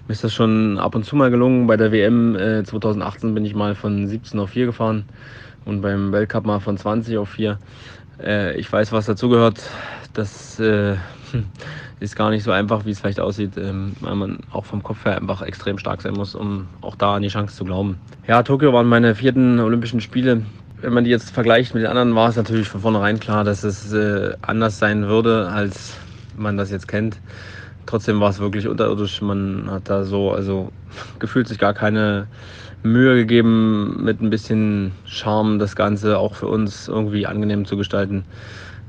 Mir 0.08 0.14
ist 0.14 0.24
das 0.24 0.34
schon 0.34 0.80
ab 0.80 0.96
und 0.96 1.04
zu 1.04 1.18
mal 1.18 1.30
gelungen. 1.30 1.68
Bei 1.68 1.76
der 1.76 1.92
WM 1.92 2.36
äh, 2.36 2.64
2018 2.64 3.34
bin 3.34 3.44
ich 3.44 3.54
mal 3.54 3.76
von 3.76 4.08
17 4.08 4.40
auf 4.40 4.52
4 4.52 4.68
gefahren 4.68 5.06
und 5.66 5.82
beim 5.82 6.14
Weltcup 6.14 6.46
mal 6.46 6.60
von 6.60 6.78
20 6.78 7.18
auf 7.18 7.30
4. 7.30 7.60
Äh, 8.24 8.58
ich 8.58 8.72
weiß, 8.72 8.94
was 8.94 9.08
dazugehört. 9.08 9.62
Das 10.14 10.58
äh, 10.62 10.96
ist 12.00 12.16
gar 12.16 12.30
nicht 12.30 12.44
so 12.44 12.52
einfach, 12.52 12.86
wie 12.86 12.92
es 12.92 13.02
vielleicht 13.02 13.20
aussieht, 13.20 13.58
ähm, 13.58 13.94
weil 14.00 14.16
man 14.16 14.40
auch 14.54 14.64
vom 14.64 14.82
Kopf 14.84 15.04
her 15.04 15.18
einfach 15.18 15.42
extrem 15.42 15.78
stark 15.78 16.02
sein 16.02 16.14
muss, 16.14 16.34
um 16.34 16.68
auch 16.80 16.96
da 16.96 17.16
an 17.16 17.22
die 17.22 17.28
Chance 17.28 17.58
zu 17.58 17.66
glauben. 17.66 17.98
Ja, 18.26 18.42
Tokio 18.42 18.72
waren 18.72 18.88
meine 18.88 19.16
vierten 19.16 19.60
Olympischen 19.60 20.00
Spiele 20.00 20.44
wenn 20.84 20.94
man 20.94 21.06
die 21.06 21.10
jetzt 21.10 21.32
vergleicht 21.32 21.74
mit 21.74 21.84
den 21.84 21.90
anderen, 21.90 22.14
war 22.14 22.28
es 22.28 22.36
natürlich 22.36 22.68
von 22.68 22.82
vornherein 22.82 23.18
klar, 23.18 23.46
dass 23.46 23.64
es 23.64 23.94
äh, 23.94 24.34
anders 24.42 24.80
sein 24.80 25.08
würde, 25.08 25.48
als 25.48 25.96
man 26.36 26.58
das 26.58 26.72
jetzt 26.72 26.90
kennt. 26.90 27.20
Trotzdem 27.86 28.20
war 28.20 28.30
es 28.30 28.40
wirklich 28.40 28.68
unterirdisch. 28.68 29.22
Man 29.22 29.72
hat 29.72 29.90
da 29.90 30.04
so, 30.04 30.32
also 30.32 30.74
gefühlt 31.20 31.48
sich 31.48 31.58
gar 31.58 31.74
keine 31.74 32.28
Mühe 32.84 33.16
gegeben, 33.16 34.04
mit 34.04 34.22
ein 34.22 34.30
bisschen 34.30 34.92
Charme 35.06 35.58
das 35.58 35.78
Ganze 35.78 36.18
auch 36.18 36.36
für 36.36 36.48
uns 36.48 36.90
irgendwie 36.90 37.26
angenehm 37.28 37.64
zu 37.64 37.78
gestalten. 37.78 38.26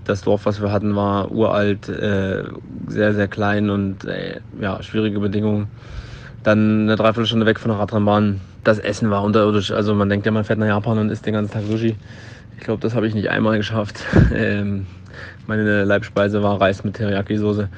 Das 0.04 0.22
Dorf, 0.22 0.46
was 0.46 0.60
wir 0.60 0.72
hatten, 0.72 0.96
war 0.96 1.30
uralt, 1.30 1.88
äh, 1.88 2.42
sehr, 2.88 3.14
sehr 3.14 3.28
klein 3.28 3.70
und 3.70 4.04
äh, 4.04 4.40
ja, 4.60 4.82
schwierige 4.82 5.20
Bedingungen. 5.20 5.68
Dann 6.44 6.82
eine 6.82 6.96
Dreiviertelstunde 6.96 7.46
weg 7.46 7.58
von 7.58 7.70
der 7.70 7.80
Radrennbahn 7.80 8.40
das 8.64 8.78
Essen 8.78 9.10
war 9.10 9.22
unterirdisch. 9.22 9.70
Also 9.70 9.94
man 9.94 10.08
denkt 10.08 10.26
ja, 10.26 10.32
man 10.32 10.44
fährt 10.44 10.58
nach 10.58 10.66
Japan 10.66 10.98
und 10.98 11.10
isst 11.10 11.26
den 11.26 11.34
ganzen 11.34 11.52
Tag 11.52 11.62
Sushi. 11.64 11.96
Ich 12.56 12.64
glaube, 12.64 12.80
das 12.80 12.94
habe 12.94 13.06
ich 13.06 13.14
nicht 13.14 13.30
einmal 13.30 13.56
geschafft. 13.56 14.00
Ähm, 14.34 14.86
meine 15.46 15.84
Leibspeise 15.84 16.42
war 16.42 16.60
Reis 16.60 16.82
mit 16.82 16.96
Teriyaki-Soße. 16.96 17.68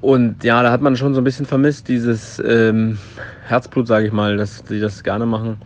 Und 0.00 0.44
ja, 0.44 0.62
da 0.62 0.70
hat 0.70 0.80
man 0.80 0.96
schon 0.96 1.14
so 1.14 1.20
ein 1.20 1.24
bisschen 1.24 1.44
vermisst, 1.44 1.88
dieses 1.88 2.38
ähm, 2.38 2.98
Herzblut, 3.46 3.86
sage 3.86 4.06
ich 4.06 4.12
mal, 4.12 4.36
dass 4.36 4.62
sie 4.66 4.80
das 4.80 5.02
gerne 5.02 5.26
machen. 5.26 5.58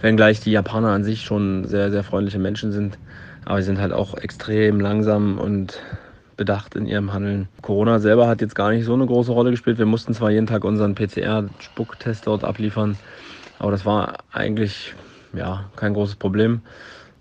Wenngleich 0.00 0.40
die 0.40 0.52
Japaner 0.52 0.88
an 0.88 1.04
sich 1.04 1.22
schon 1.22 1.66
sehr, 1.66 1.90
sehr 1.90 2.02
freundliche 2.02 2.38
Menschen 2.38 2.72
sind. 2.72 2.98
Aber 3.44 3.60
sie 3.60 3.66
sind 3.66 3.78
halt 3.78 3.92
auch 3.92 4.16
extrem 4.16 4.80
langsam 4.80 5.38
und 5.38 5.80
bedacht 6.36 6.74
in 6.74 6.86
ihrem 6.86 7.12
Handeln. 7.12 7.48
Corona 7.62 7.98
selber 7.98 8.26
hat 8.26 8.40
jetzt 8.40 8.54
gar 8.54 8.70
nicht 8.70 8.84
so 8.84 8.94
eine 8.94 9.06
große 9.06 9.32
Rolle 9.32 9.50
gespielt. 9.50 9.78
Wir 9.78 9.86
mussten 9.86 10.14
zwar 10.14 10.30
jeden 10.30 10.46
Tag 10.46 10.64
unseren 10.64 10.94
PCR-Spucktest 10.94 12.26
dort 12.26 12.44
abliefern, 12.44 12.96
aber 13.58 13.70
das 13.70 13.84
war 13.84 14.18
eigentlich 14.32 14.94
ja, 15.32 15.64
kein 15.76 15.94
großes 15.94 16.16
Problem. 16.16 16.60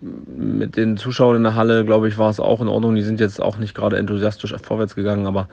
Mit 0.01 0.75
den 0.75 0.97
Zuschauern 0.97 1.37
in 1.37 1.43
der 1.43 1.55
Halle, 1.55 1.85
glaube 1.85 2.09
ich, 2.09 2.17
war 2.17 2.29
es 2.29 2.39
auch 2.39 2.59
in 2.59 2.67
Ordnung. 2.67 2.95
Die 2.95 3.03
sind 3.03 3.21
jetzt 3.21 3.41
auch 3.41 3.57
nicht 3.57 3.73
gerade 3.73 3.97
enthusiastisch 3.97 4.53
vorwärts 4.61 4.95
gegangen, 4.95 5.27
aber 5.27 5.47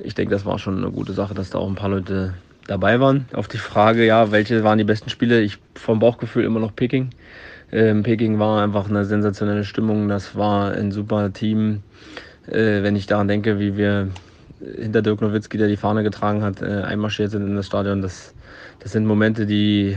ich 0.00 0.14
denke, 0.14 0.34
das 0.34 0.44
war 0.44 0.58
schon 0.58 0.78
eine 0.78 0.90
gute 0.90 1.12
Sache, 1.12 1.34
dass 1.34 1.50
da 1.50 1.58
auch 1.58 1.68
ein 1.68 1.76
paar 1.76 1.90
Leute 1.90 2.34
dabei 2.66 2.98
waren. 2.98 3.26
Auf 3.32 3.46
die 3.46 3.58
Frage, 3.58 4.04
ja, 4.04 4.32
welche 4.32 4.64
waren 4.64 4.78
die 4.78 4.84
besten 4.84 5.10
Spiele? 5.10 5.40
Ich 5.42 5.58
vom 5.74 6.00
Bauchgefühl 6.00 6.44
immer 6.44 6.60
noch 6.60 6.74
Peking. 6.74 7.10
Ähm, 7.70 8.02
Peking 8.02 8.38
war 8.38 8.62
einfach 8.62 8.88
eine 8.88 9.04
sensationelle 9.04 9.64
Stimmung. 9.64 10.08
Das 10.08 10.36
war 10.36 10.72
ein 10.72 10.90
super 10.90 11.32
Team. 11.32 11.82
Äh, 12.46 12.82
wenn 12.82 12.96
ich 12.96 13.06
daran 13.06 13.28
denke, 13.28 13.58
wie 13.58 13.76
wir 13.76 14.08
hinter 14.76 15.02
Dirk 15.02 15.20
Nowitzki, 15.20 15.58
der 15.58 15.68
die 15.68 15.76
Fahne 15.76 16.02
getragen 16.02 16.42
hat, 16.42 16.62
äh, 16.62 16.82
einmarschiert 16.82 17.30
sind 17.30 17.46
in 17.46 17.56
das 17.56 17.66
Stadion, 17.66 18.02
das, 18.02 18.34
das 18.80 18.92
sind 18.92 19.06
Momente, 19.06 19.46
die, 19.46 19.96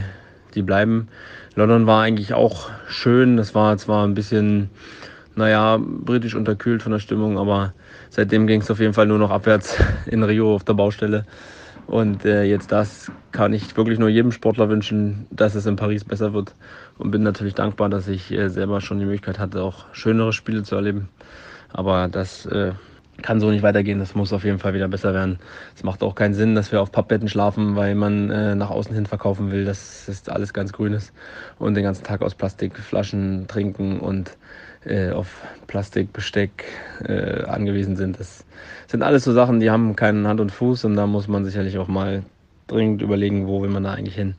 die 0.54 0.62
bleiben. 0.62 1.08
London 1.54 1.86
war 1.86 2.02
eigentlich 2.02 2.34
auch 2.34 2.70
schön. 2.88 3.36
Das 3.36 3.54
war 3.54 3.76
zwar 3.78 4.06
ein 4.06 4.14
bisschen, 4.14 4.70
naja, 5.34 5.78
britisch 5.80 6.34
unterkühlt 6.34 6.82
von 6.82 6.92
der 6.92 7.00
Stimmung, 7.00 7.38
aber 7.38 7.72
seitdem 8.10 8.46
ging 8.46 8.60
es 8.60 8.70
auf 8.70 8.80
jeden 8.80 8.94
Fall 8.94 9.06
nur 9.06 9.18
noch 9.18 9.30
abwärts 9.30 9.76
in 10.06 10.22
Rio 10.22 10.54
auf 10.54 10.64
der 10.64 10.74
Baustelle. 10.74 11.24
Und 11.86 12.26
äh, 12.26 12.44
jetzt 12.44 12.70
das 12.70 13.10
kann 13.32 13.54
ich 13.54 13.74
wirklich 13.76 13.98
nur 13.98 14.10
jedem 14.10 14.30
Sportler 14.30 14.68
wünschen, 14.68 15.26
dass 15.30 15.54
es 15.54 15.64
in 15.64 15.76
Paris 15.76 16.04
besser 16.04 16.34
wird. 16.34 16.54
Und 16.98 17.10
bin 17.10 17.22
natürlich 17.22 17.54
dankbar, 17.54 17.88
dass 17.88 18.08
ich 18.08 18.30
äh, 18.30 18.50
selber 18.50 18.80
schon 18.80 18.98
die 18.98 19.06
Möglichkeit 19.06 19.38
hatte, 19.38 19.62
auch 19.62 19.86
schönere 19.92 20.34
Spiele 20.34 20.64
zu 20.64 20.76
erleben. 20.76 21.08
Aber 21.72 22.08
das 22.08 22.46
äh, 22.46 22.72
kann 23.22 23.40
so 23.40 23.50
nicht 23.50 23.62
weitergehen. 23.62 23.98
Das 23.98 24.14
muss 24.14 24.32
auf 24.32 24.44
jeden 24.44 24.58
Fall 24.58 24.74
wieder 24.74 24.88
besser 24.88 25.14
werden. 25.14 25.38
Es 25.74 25.82
macht 25.82 26.02
auch 26.02 26.14
keinen 26.14 26.34
Sinn, 26.34 26.54
dass 26.54 26.72
wir 26.72 26.80
auf 26.80 26.92
Pappbetten 26.92 27.28
schlafen, 27.28 27.76
weil 27.76 27.94
man 27.94 28.30
äh, 28.30 28.54
nach 28.54 28.70
außen 28.70 28.94
hin 28.94 29.06
verkaufen 29.06 29.50
will, 29.50 29.64
dass 29.64 30.08
ist 30.08 30.30
alles 30.30 30.52
ganz 30.52 30.72
grün 30.72 30.92
ist 30.92 31.12
und 31.58 31.74
den 31.74 31.84
ganzen 31.84 32.04
Tag 32.04 32.22
aus 32.22 32.34
Plastikflaschen 32.34 33.46
trinken 33.48 34.00
und 34.00 34.36
äh, 34.84 35.10
auf 35.10 35.42
Plastikbesteck 35.66 36.64
äh, 37.04 37.44
angewiesen 37.44 37.96
sind. 37.96 38.18
Das 38.18 38.44
sind 38.86 39.02
alles 39.02 39.24
so 39.24 39.32
Sachen, 39.32 39.60
die 39.60 39.70
haben 39.70 39.96
keinen 39.96 40.26
Hand 40.26 40.40
und 40.40 40.50
Fuß 40.50 40.84
und 40.84 40.96
da 40.96 41.06
muss 41.06 41.28
man 41.28 41.44
sicherlich 41.44 41.78
auch 41.78 41.88
mal 41.88 42.22
dringend 42.68 43.02
überlegen, 43.02 43.46
wo 43.46 43.62
will 43.62 43.70
man 43.70 43.84
da 43.84 43.92
eigentlich 43.92 44.14
hin. 44.14 44.34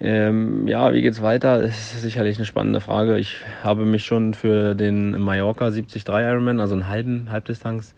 Ähm, 0.00 0.68
ja, 0.68 0.92
wie 0.92 1.00
geht's 1.00 1.22
weiter? 1.22 1.62
Das 1.62 1.94
ist 1.94 2.02
sicherlich 2.02 2.36
eine 2.36 2.44
spannende 2.44 2.80
Frage. 2.80 3.18
Ich 3.18 3.38
habe 3.62 3.86
mich 3.86 4.04
schon 4.04 4.34
für 4.34 4.74
den 4.74 5.18
Mallorca 5.18 5.70
73 5.70 6.04
Ironman, 6.06 6.60
also 6.60 6.74
einen 6.74 6.88
halben 6.88 7.30
Halbdistanz, 7.30 7.94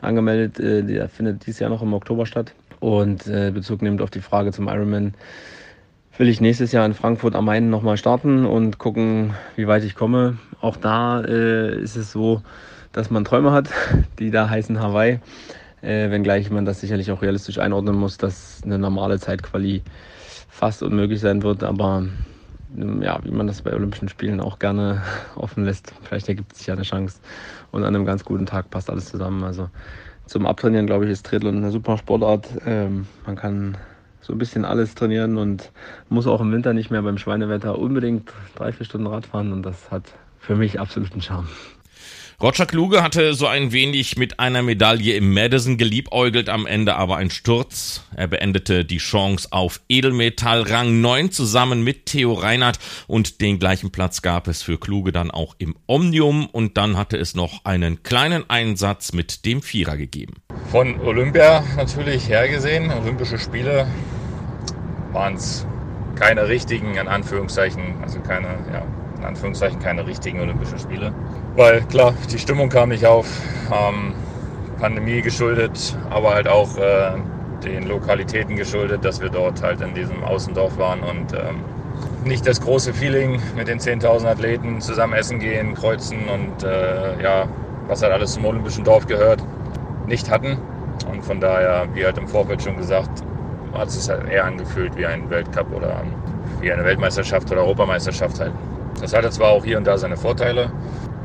angemeldet. 0.00 0.58
Äh, 0.58 0.82
der 0.82 1.08
findet 1.08 1.46
dieses 1.46 1.60
Jahr 1.60 1.70
noch 1.70 1.82
im 1.82 1.94
Oktober 1.94 2.26
statt. 2.26 2.52
Und 2.80 3.26
äh, 3.26 3.52
Bezug 3.52 3.82
nehmend 3.82 4.02
auf 4.02 4.10
die 4.10 4.20
Frage 4.20 4.52
zum 4.52 4.68
Ironman 4.68 5.14
will 6.18 6.28
ich 6.28 6.40
nächstes 6.40 6.72
Jahr 6.72 6.86
in 6.86 6.94
Frankfurt 6.94 7.34
am 7.34 7.44
Main 7.44 7.70
nochmal 7.70 7.96
starten 7.96 8.46
und 8.46 8.78
gucken, 8.78 9.34
wie 9.54 9.66
weit 9.66 9.84
ich 9.84 9.94
komme. 9.94 10.38
Auch 10.60 10.76
da 10.76 11.20
äh, 11.20 11.78
ist 11.78 11.96
es 11.96 12.10
so, 12.10 12.42
dass 12.92 13.10
man 13.10 13.24
Träume 13.24 13.52
hat, 13.52 13.68
die 14.18 14.30
da 14.30 14.48
heißen 14.48 14.80
Hawaii. 14.80 15.20
Äh, 15.82 16.10
wenngleich 16.10 16.50
man 16.50 16.64
das 16.64 16.80
sicherlich 16.80 17.12
auch 17.12 17.22
realistisch 17.22 17.58
einordnen 17.58 17.94
muss, 17.94 18.18
dass 18.18 18.62
eine 18.64 18.78
normale 18.78 19.20
Zeitquali 19.20 19.82
fast 20.56 20.82
unmöglich 20.82 21.20
sein 21.20 21.42
wird, 21.42 21.62
aber 21.62 22.06
ähm, 22.74 23.02
ja, 23.02 23.20
wie 23.22 23.30
man 23.30 23.46
das 23.46 23.60
bei 23.60 23.74
Olympischen 23.74 24.08
Spielen 24.08 24.40
auch 24.40 24.58
gerne 24.58 25.02
offen 25.36 25.64
lässt, 25.64 25.92
vielleicht 26.02 26.28
ergibt 26.28 26.56
sich 26.56 26.66
ja 26.66 26.74
eine 26.74 26.82
Chance 26.82 27.20
und 27.72 27.84
an 27.84 27.94
einem 27.94 28.06
ganz 28.06 28.24
guten 28.24 28.46
Tag 28.46 28.70
passt 28.70 28.88
alles 28.88 29.06
zusammen. 29.10 29.44
Also 29.44 29.68
zum 30.24 30.46
Abtrainieren, 30.46 30.86
glaube 30.86 31.04
ich, 31.04 31.10
ist 31.10 31.26
Triathlon 31.26 31.58
eine 31.58 31.70
super 31.70 31.98
Sportart. 31.98 32.48
Ähm, 32.64 33.06
man 33.26 33.36
kann 33.36 33.76
so 34.22 34.32
ein 34.32 34.38
bisschen 34.38 34.64
alles 34.64 34.94
trainieren 34.94 35.36
und 35.36 35.72
muss 36.08 36.26
auch 36.26 36.40
im 36.40 36.50
Winter 36.50 36.72
nicht 36.72 36.90
mehr 36.90 37.02
beim 37.02 37.18
Schweinewetter 37.18 37.78
unbedingt 37.78 38.32
drei, 38.54 38.72
vier 38.72 38.86
Stunden 38.86 39.06
Rad 39.08 39.26
fahren 39.26 39.52
und 39.52 39.62
das 39.62 39.90
hat 39.90 40.14
für 40.38 40.56
mich 40.56 40.80
absoluten 40.80 41.20
Charme. 41.20 41.48
Roger 42.38 42.66
Kluge 42.66 43.02
hatte 43.02 43.32
so 43.32 43.46
ein 43.46 43.72
wenig 43.72 44.18
mit 44.18 44.38
einer 44.40 44.60
Medaille 44.60 45.14
im 45.14 45.32
Madison 45.32 45.78
geliebäugelt, 45.78 46.50
am 46.50 46.66
Ende 46.66 46.94
aber 46.96 47.16
ein 47.16 47.30
Sturz. 47.30 48.02
Er 48.14 48.26
beendete 48.26 48.84
die 48.84 48.98
Chance 48.98 49.48
auf 49.52 49.80
Edelmetall 49.88 50.60
Rang 50.60 51.00
9 51.00 51.30
zusammen 51.30 51.82
mit 51.82 52.04
Theo 52.04 52.34
Reinhardt 52.34 52.78
und 53.06 53.40
den 53.40 53.58
gleichen 53.58 53.90
Platz 53.90 54.20
gab 54.20 54.48
es 54.48 54.62
für 54.62 54.78
Kluge 54.78 55.12
dann 55.12 55.30
auch 55.30 55.54
im 55.56 55.76
Omnium 55.86 56.44
und 56.44 56.76
dann 56.76 56.98
hatte 56.98 57.16
es 57.16 57.34
noch 57.34 57.64
einen 57.64 58.02
kleinen 58.02 58.50
Einsatz 58.50 59.14
mit 59.14 59.46
dem 59.46 59.62
Vierer 59.62 59.96
gegeben. 59.96 60.34
Von 60.70 61.00
Olympia 61.00 61.64
natürlich 61.78 62.28
hergesehen, 62.28 62.92
Olympische 62.92 63.38
Spiele 63.38 63.86
waren 65.12 65.36
es 65.36 65.66
keine 66.16 66.48
richtigen, 66.48 66.96
in 66.96 67.08
Anführungszeichen, 67.08 67.94
also 68.02 68.20
keine, 68.20 68.48
ja, 68.70 68.84
in 69.18 69.24
Anführungszeichen 69.24 69.78
keine 69.78 70.06
richtigen 70.06 70.40
Olympischen 70.40 70.78
Spiele. 70.78 71.12
Weil 71.54 71.82
klar, 71.82 72.14
die 72.30 72.38
Stimmung 72.38 72.68
kam 72.68 72.90
nicht 72.90 73.06
auf, 73.06 73.26
ähm, 73.72 74.14
Pandemie 74.78 75.22
geschuldet, 75.22 75.96
aber 76.10 76.34
halt 76.34 76.48
auch 76.48 76.76
äh, 76.76 77.12
den 77.64 77.88
Lokalitäten 77.88 78.56
geschuldet, 78.56 79.04
dass 79.04 79.20
wir 79.20 79.30
dort 79.30 79.62
halt 79.62 79.80
in 79.80 79.94
diesem 79.94 80.22
Außendorf 80.22 80.76
waren 80.78 81.00
und 81.00 81.32
ähm, 81.32 81.64
nicht 82.24 82.46
das 82.46 82.60
große 82.60 82.92
Feeling 82.92 83.40
mit 83.56 83.68
den 83.68 83.78
10.000 83.78 84.26
Athleten 84.26 84.80
zusammen 84.80 85.14
essen 85.14 85.38
gehen, 85.38 85.74
kreuzen 85.74 86.18
und 86.28 86.64
äh, 86.64 87.22
ja, 87.22 87.48
was 87.86 88.02
halt 88.02 88.12
alles 88.12 88.34
zum 88.34 88.44
Olympischen 88.44 88.84
Dorf 88.84 89.06
gehört, 89.06 89.42
nicht 90.06 90.30
hatten. 90.30 90.58
Und 91.10 91.24
von 91.24 91.40
daher, 91.40 91.86
wie 91.94 92.04
halt 92.04 92.18
im 92.18 92.26
Vorfeld 92.26 92.62
schon 92.62 92.76
gesagt, 92.76 93.22
hat 93.72 93.88
es 93.88 93.94
sich 93.94 94.10
halt 94.10 94.28
eher 94.28 94.44
angefühlt 94.44 94.96
wie 94.96 95.06
ein 95.06 95.28
Weltcup 95.30 95.72
oder 95.74 96.02
wie 96.60 96.72
eine 96.72 96.84
Weltmeisterschaft 96.84 97.50
oder 97.50 97.62
Europameisterschaft 97.62 98.40
halt. 98.40 98.52
Das 99.00 99.14
hatte 99.14 99.30
zwar 99.30 99.50
auch 99.50 99.64
hier 99.64 99.78
und 99.78 99.86
da 99.86 99.98
seine 99.98 100.16
Vorteile, 100.16 100.70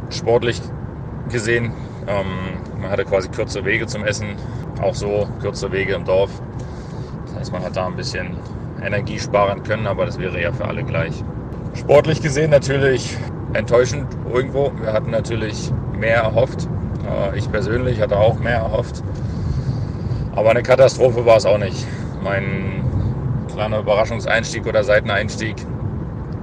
sportlich 0.10 0.62
gesehen. 1.30 1.74
Ähm, 2.08 2.26
man 2.82 2.90
hatte 2.90 3.06
quasi 3.06 3.30
kürzere 3.30 3.66
Wege 3.66 3.88
zum 3.88 4.04
Essen, 4.04 4.36
auch 4.82 4.96
so 4.96 5.28
kürzere 5.42 5.72
Wege 5.72 5.94
im 5.94 6.06
Dorf. 6.06 6.32
Das 7.28 7.36
heißt, 7.36 7.52
man 7.54 7.64
hat 7.64 7.78
da 7.78 7.88
ein 7.88 7.96
bisschen 7.96 8.38
Energie 8.84 9.20
sparen 9.20 9.64
können, 9.64 9.88
aber 9.88 10.06
das 10.06 10.20
wäre 10.20 10.42
ja 10.42 10.52
für 10.52 10.66
alle 10.66 10.84
gleich. 10.84 11.24
Sportlich 11.76 12.22
gesehen 12.22 12.52
natürlich 12.52 13.18
enttäuschend 13.54 14.08
irgendwo. 14.34 14.72
Wir 14.82 14.92
hatten 14.92 15.12
natürlich 15.12 15.72
mehr 15.98 16.18
erhofft. 16.18 16.68
Äh, 17.08 17.38
ich 17.38 17.50
persönlich 17.52 18.02
hatte 18.02 18.18
auch 18.18 18.40
mehr 18.40 18.58
erhofft. 18.58 19.04
Aber 20.36 20.50
eine 20.50 20.64
Katastrophe 20.64 21.26
war 21.26 21.38
es 21.38 21.46
auch 21.46 21.58
nicht. 21.58 21.86
Mein 22.24 22.84
kleiner 23.54 23.80
Überraschungseinstieg 23.80 24.66
oder 24.66 24.84
Seiteneinstieg 24.84 25.56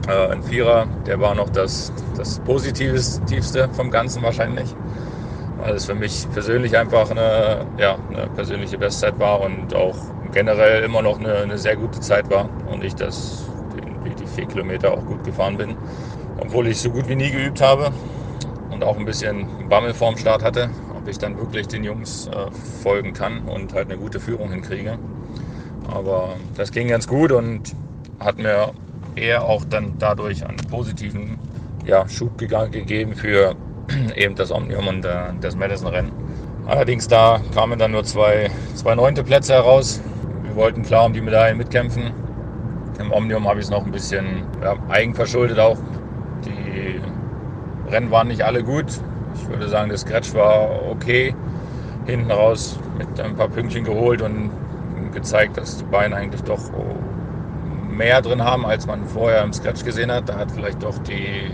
äh, 0.08 0.32
ein 0.32 0.42
Vierer, 0.42 0.88
der 1.06 1.20
war 1.20 1.34
noch 1.34 1.50
das, 1.50 1.92
das 2.16 2.38
Positivste 2.40 3.68
vom 3.72 3.90
Ganzen 3.90 4.22
wahrscheinlich. 4.22 4.74
Weil 5.58 5.74
es 5.74 5.86
für 5.86 5.94
mich 5.94 6.28
persönlich 6.32 6.76
einfach 6.76 7.10
eine, 7.10 7.66
ja, 7.76 7.98
eine 8.10 8.28
persönliche 8.28 8.78
Bestzeit 8.78 9.18
war 9.18 9.40
und 9.40 9.74
auch 9.74 9.96
generell 10.32 10.82
immer 10.82 11.02
noch 11.02 11.18
eine, 11.18 11.34
eine 11.38 11.58
sehr 11.58 11.76
gute 11.76 12.00
Zeit 12.00 12.30
war 12.30 12.48
und 12.66 12.84
ich 12.84 12.94
das 12.94 13.44
die, 14.04 14.14
die 14.14 14.26
vier 14.26 14.46
Kilometer 14.46 14.92
auch 14.92 15.04
gut 15.04 15.24
gefahren 15.24 15.56
bin. 15.56 15.76
Obwohl 16.40 16.68
ich 16.68 16.80
so 16.80 16.90
gut 16.90 17.08
wie 17.08 17.16
nie 17.16 17.30
geübt 17.30 17.60
habe 17.60 17.92
und 18.70 18.84
auch 18.84 18.96
ein 18.96 19.04
bisschen 19.04 19.68
Bammel 19.68 19.94
vorm 19.94 20.16
Start 20.16 20.42
hatte, 20.42 20.70
ob 20.94 21.08
ich 21.08 21.18
dann 21.18 21.36
wirklich 21.36 21.66
den 21.66 21.84
Jungs 21.84 22.28
äh, 22.28 22.50
folgen 22.82 23.12
kann 23.12 23.40
und 23.40 23.74
halt 23.74 23.90
eine 23.90 23.98
gute 23.98 24.20
Führung 24.20 24.50
hinkriege. 24.50 24.98
Aber 25.92 26.36
das 26.56 26.70
ging 26.70 26.88
ganz 26.88 27.06
gut 27.06 27.32
und 27.32 27.74
hat 28.20 28.38
mir 28.38 28.72
eher 29.18 29.44
auch 29.44 29.64
dann 29.64 29.94
dadurch 29.98 30.44
einen 30.44 30.56
positiven 30.70 31.38
ja, 31.84 32.08
Schub 32.08 32.38
gegeben 32.38 33.14
für 33.14 33.54
eben 34.16 34.34
das 34.34 34.50
Omnium 34.50 34.88
und 34.88 35.04
äh, 35.04 35.32
das 35.40 35.56
Madison-Rennen. 35.56 36.12
Allerdings 36.66 37.08
da 37.08 37.40
kamen 37.54 37.78
dann 37.78 37.92
nur 37.92 38.04
zwei, 38.04 38.50
zwei 38.74 38.94
neunte 38.94 39.24
Plätze 39.24 39.54
heraus. 39.54 40.00
Wir 40.42 40.54
wollten 40.54 40.82
klar 40.82 41.06
um 41.06 41.12
die 41.12 41.20
Medaillen 41.20 41.56
mitkämpfen. 41.56 42.12
Im 42.98 43.12
Omnium 43.12 43.48
habe 43.48 43.60
ich 43.60 43.66
es 43.66 43.70
noch 43.70 43.86
ein 43.86 43.92
bisschen 43.92 44.42
ja, 44.62 44.76
eigenverschuldet 44.88 45.58
auch. 45.58 45.78
Die 46.44 47.00
Rennen 47.90 48.10
waren 48.10 48.28
nicht 48.28 48.42
alle 48.42 48.62
gut. 48.62 48.86
Ich 49.34 49.48
würde 49.48 49.68
sagen, 49.68 49.88
das 49.90 50.02
Scratch 50.02 50.34
war 50.34 50.90
okay. 50.90 51.34
Hinten 52.06 52.30
raus 52.30 52.78
mit 52.98 53.20
ein 53.20 53.34
paar 53.34 53.48
Pünktchen 53.48 53.84
geholt 53.84 54.20
und 54.20 54.50
gezeigt, 55.12 55.56
dass 55.56 55.78
die 55.78 55.84
Beine 55.84 56.16
eigentlich 56.16 56.42
doch 56.42 56.60
mehr 57.98 58.22
drin 58.22 58.42
haben, 58.42 58.64
als 58.64 58.86
man 58.86 59.04
vorher 59.06 59.42
im 59.42 59.52
Scratch 59.52 59.84
gesehen 59.84 60.10
hat. 60.10 60.28
Da 60.28 60.36
hat 60.36 60.50
vielleicht 60.52 60.82
doch 60.82 60.96
die, 60.98 61.50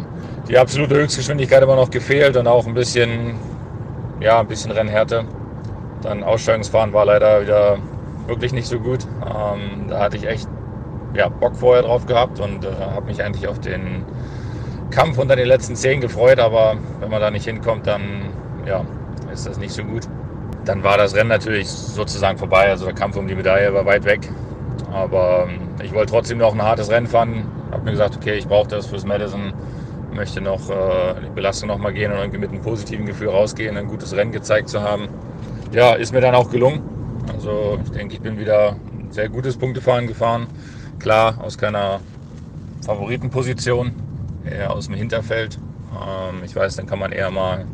die 0.49 0.57
absolute 0.57 0.95
Höchstgeschwindigkeit 0.95 1.63
immer 1.63 1.77
noch 1.77 1.91
gefehlt 1.91 2.37
und 2.37 2.47
auch 2.47 2.67
ein 2.67 2.75
bisschen, 2.75 3.35
ja, 4.21 4.41
ein 4.41 4.47
bisschen 4.47 4.71
Rennhärte. 4.71 5.25
Dann 6.03 6.23
Aussteigungsfahren 6.23 6.93
war 6.93 7.07
leider 7.07 7.41
wieder 7.43 7.79
wirklich 8.27 8.53
nicht 8.53 8.69
so 8.69 8.79
gut. 8.79 9.07
Ähm, 9.25 9.89
da 9.89 10.01
hatte 10.01 10.17
ich 10.17 10.27
echt 10.27 10.49
ja, 11.15 11.29
Bock 11.29 11.57
vorher 11.57 11.83
drauf 11.83 12.07
gehabt 12.07 12.39
und 12.41 12.65
äh, 12.65 12.69
habe 12.95 13.07
mich 13.07 13.23
eigentlich 13.23 13.49
auf 13.49 13.59
den 13.59 14.05
Kampf 14.91 15.19
unter 15.19 15.37
den 15.37 15.49
letzten 15.49 15.75
zehn 15.77 16.01
gefreut, 16.01 16.39
aber 16.39 16.77
wenn 17.01 17.11
man 17.11 17.21
da 17.21 17.31
nicht 17.31 17.45
hinkommt, 17.45 17.87
dann 17.87 18.03
ja, 18.67 18.85
ist 19.33 19.47
das 19.47 19.59
nicht 19.59 19.73
so 19.73 19.83
gut. 19.83 20.03
Dann 20.65 20.83
war 20.83 20.97
das 20.97 21.15
Rennen 21.15 21.29
natürlich 21.29 21.69
sozusagen 21.69 22.39
vorbei. 22.39 22.71
Also 22.71 22.87
der 22.87 22.95
Kampf 22.95 23.17
um 23.17 23.27
die 23.27 23.35
Medaille 23.35 23.73
war 23.75 23.85
weit 23.87 24.05
weg. 24.05 24.29
Aber 24.93 25.47
ähm, 25.49 25.61
ich 25.83 25.93
wollte 25.93 26.13
trotzdem 26.13 26.39
noch 26.39 26.53
ein 26.53 26.63
hartes 26.63 26.91
Rennen 26.91 27.07
fahren. 27.07 27.47
Habe 27.71 27.85
mir 27.85 27.91
gesagt, 27.93 28.17
okay, 28.17 28.35
ich 28.35 28.47
brauche 28.47 28.69
das 28.69 28.87
fürs 28.87 29.05
Madison. 29.05 29.53
Möchte 30.13 30.41
noch 30.41 30.71
äh, 30.71 31.15
die 31.27 31.35
Belastung 31.35 31.69
noch 31.69 31.79
mal 31.79 31.93
gehen 31.93 32.13
und 32.13 32.19
irgendwie 32.19 32.39
mit 32.39 32.51
einem 32.51 32.63
positiven 32.63 33.05
Gefühl 33.05 33.29
rausgehen, 33.29 33.77
ein 33.77 33.89
gutes 33.89 34.15
Rennen 34.15 34.33
gezeigt 34.33 34.69
zu 34.69 34.81
haben. 34.81 35.09
Ja, 35.73 35.95
ist 35.95 36.13
mir 36.13 36.21
dann 36.21 36.35
auch 36.35 36.51
gelungen. 36.51 36.83
Also 37.33 37.79
ich 37.85 37.91
denke, 37.91 38.15
ich 38.15 38.21
bin 38.21 38.39
wieder 38.39 38.77
ein 38.93 39.11
sehr 39.11 39.29
gutes 39.29 39.57
Punktefahren 39.57 40.07
gefahren. 40.07 40.47
Klar, 41.01 41.43
aus 41.43 41.59
keiner 41.59 42.01
Favoritenposition, 42.87 43.93
eher 44.49 44.73
aus 44.73 44.87
dem 44.87 44.95
Hinterfeld. 44.95 45.59
Ähm, 45.93 46.43
ich 46.45 46.55
weiß, 46.55 46.77
dann 46.77 46.87
kann 46.87 46.99
man 46.99 47.13
eher 47.13 47.31
mal 47.31 47.65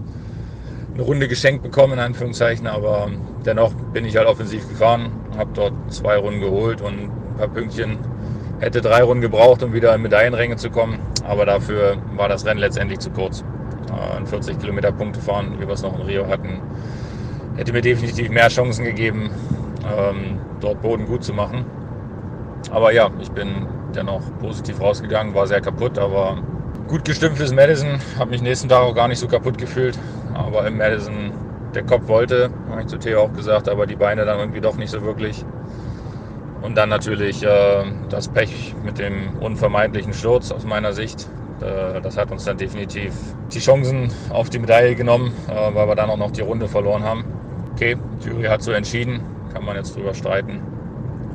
eine 0.95 1.03
Runde 1.03 1.29
geschenkt 1.29 1.63
bekommen, 1.63 1.95
in 1.95 1.99
Anführungszeichen, 1.99 2.67
aber 2.67 3.11
dennoch 3.45 3.75
bin 3.93 4.05
ich 4.05 4.17
halt 4.17 4.27
offensiv 4.27 4.69
gefahren, 4.69 5.11
habe 5.41 5.51
dort 5.55 5.73
zwei 5.89 6.17
Runden 6.17 6.41
geholt 6.41 6.81
und 6.83 6.93
ein 6.93 7.37
paar 7.37 7.49
Pünktchen. 7.49 7.99
Hätte 8.61 8.83
drei 8.83 9.03
Runden 9.03 9.23
gebraucht, 9.23 9.63
um 9.63 9.73
wieder 9.73 9.95
in 9.95 10.03
Medaillenränge 10.03 10.57
zu 10.57 10.71
kommen, 10.71 10.99
aber 11.27 11.47
dafür 11.47 11.97
war 12.15 12.29
das 12.29 12.45
Rennen 12.45 12.61
letztendlich 12.61 12.99
zu 13.01 13.11
kurz. 13.11 13.43
Ein 14.17 14.27
40 14.27 14.59
Kilometer 14.59 14.93
Punkte 14.93 15.19
fahren, 15.21 15.57
wie 15.59 15.67
wir 15.67 15.75
es 15.75 15.83
noch 15.83 15.99
in 15.99 16.03
Rio 16.07 16.29
hatten, 16.29 16.61
hätte 17.57 17.73
mir 17.73 17.81
definitiv 17.81 18.29
mehr 18.29 18.49
Chancen 18.49 18.85
gegeben, 18.85 19.31
ähm, 19.99 20.39
dort 20.61 20.83
Boden 20.83 21.07
gut 21.07 21.25
zu 21.25 21.33
machen. 21.33 21.65
Aber 22.71 22.93
ja, 22.93 23.11
ich 23.21 23.31
bin 23.33 23.67
dennoch 23.95 24.21
positiv 24.41 24.81
rausgegangen, 24.81 25.35
war 25.35 25.47
sehr 25.47 25.63
kaputt, 25.63 25.99
aber 25.99 26.39
gut 26.87 27.05
gestimmt 27.05 27.39
fürs 27.39 27.53
Madison. 27.53 27.99
Habe 28.19 28.31
mich 28.31 28.43
nächsten 28.43 28.69
Tag 28.69 28.83
auch 28.83 28.95
gar 28.95 29.09
nicht 29.09 29.19
so 29.19 29.27
kaputt 29.27 29.57
gefühlt. 29.57 29.99
Aber 30.35 30.67
im 30.67 30.77
Madison, 30.77 31.33
der 31.75 31.85
Kopf 31.85 32.09
wollte, 32.09 32.51
habe 32.69 32.83
ich 32.83 32.87
zu 32.89 32.99
Theo 32.99 33.23
auch 33.23 33.33
gesagt, 33.33 33.69
aber 33.69 33.87
die 33.87 33.97
Beine 33.97 34.25
dann 34.25 34.39
irgendwie 34.39 34.61
doch 34.61 34.77
nicht 34.77 34.91
so 34.91 35.03
wirklich. 35.03 35.45
Und 36.63 36.77
dann 36.77 36.89
natürlich 36.89 37.43
äh, 37.43 37.85
das 38.09 38.29
Pech 38.29 38.75
mit 38.85 38.99
dem 38.99 39.37
unvermeidlichen 39.41 40.13
Sturz 40.13 40.53
aus 40.53 40.65
meiner 40.65 40.93
Sicht. 40.93 41.27
Äh, 41.61 42.01
das 42.01 42.17
hat 42.17 42.31
uns 42.31 42.45
dann 42.45 42.59
definitiv 42.59 43.15
die 43.53 43.61
Chancen 43.61 44.13
auf 44.31 44.51
die 44.51 44.59
Medaille 44.59 44.95
genommen, 44.95 45.33
äh, 45.49 45.75
weil 45.75 45.89
wir 45.89 45.95
dann 45.95 46.11
auch 46.11 46.19
noch 46.19 46.31
die 46.31 46.43
Runde 46.43 46.69
verloren 46.69 47.03
haben. 47.03 47.25
Okay, 47.75 47.97
Jury 48.25 48.45
hat 48.45 48.63
so 48.63 48.73
entschieden, 48.73 49.21
kann 49.53 49.65
man 49.65 49.77
jetzt 49.77 49.97
drüber 49.97 50.15
streiten, 50.15 50.61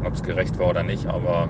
ob 0.05 0.13
es 0.13 0.21
gerecht 0.21 0.59
war 0.59 0.69
oder 0.69 0.83
nicht, 0.83 1.07
aber 1.07 1.47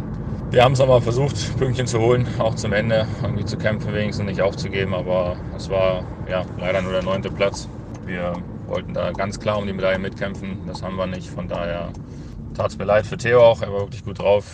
wir 0.52 0.64
haben 0.64 0.74
es 0.74 0.80
nochmal 0.80 1.02
versucht, 1.02 1.58
Pünktchen 1.58 1.88
zu 1.88 2.00
holen, 2.00 2.28
auch 2.40 2.56
zum 2.56 2.72
Ende, 2.72 3.06
irgendwie 3.22 3.44
zu 3.44 3.58
kämpfen, 3.58 3.94
wenigstens 3.94 4.26
nicht 4.26 4.42
aufzugeben, 4.42 4.94
aber 4.94 5.36
es 5.58 5.70
war 5.70 6.04
ja 6.30 6.44
leider 6.60 6.82
nur 6.82 6.94
der 6.94 7.04
neunte 7.04 7.30
Platz. 7.30 7.68
Wir 8.06 8.34
wollten 8.68 8.94
da 8.94 9.12
ganz 9.12 9.40
klar 9.40 9.58
um 9.58 9.68
die 9.68 9.74
Medaille 9.74 10.00
mitkämpfen, 10.00 10.60
das 10.68 10.82
haben 10.82 10.96
wir 10.96 11.08
nicht, 11.08 11.30
von 11.30 11.48
daher 11.48 11.92
tat 12.56 12.72
es 12.72 12.78
mir 12.78 12.86
leid 12.86 13.06
für 13.06 13.18
Theo 13.18 13.42
auch, 13.42 13.62
er 13.62 13.72
war 13.72 13.82
wirklich 13.82 14.04
gut 14.04 14.20
drauf, 14.20 14.46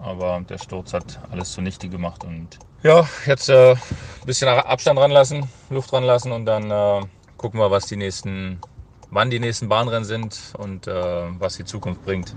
aber 0.00 0.44
der 0.48 0.58
Sturz 0.58 0.92
hat 0.92 1.20
alles 1.30 1.52
zunichte 1.52 1.88
gemacht 1.88 2.24
und 2.24 2.58
ja, 2.82 3.08
jetzt 3.26 3.48
äh, 3.48 3.72
ein 3.72 3.78
bisschen 4.26 4.48
Abstand 4.48 4.98
ranlassen, 4.98 5.48
Luft 5.70 5.92
ranlassen 5.92 6.32
und 6.32 6.46
dann 6.46 6.70
äh, 6.70 7.06
gucken 7.36 7.58
wir, 7.58 7.70
was 7.70 7.86
die 7.86 7.96
nächsten, 7.96 8.60
wann 9.10 9.30
die 9.30 9.40
nächsten 9.40 9.68
Bahnrennen 9.68 10.04
sind 10.04 10.52
und 10.58 10.86
äh, 10.86 10.92
was 10.92 11.56
die 11.56 11.64
Zukunft 11.64 12.04
bringt. 12.04 12.34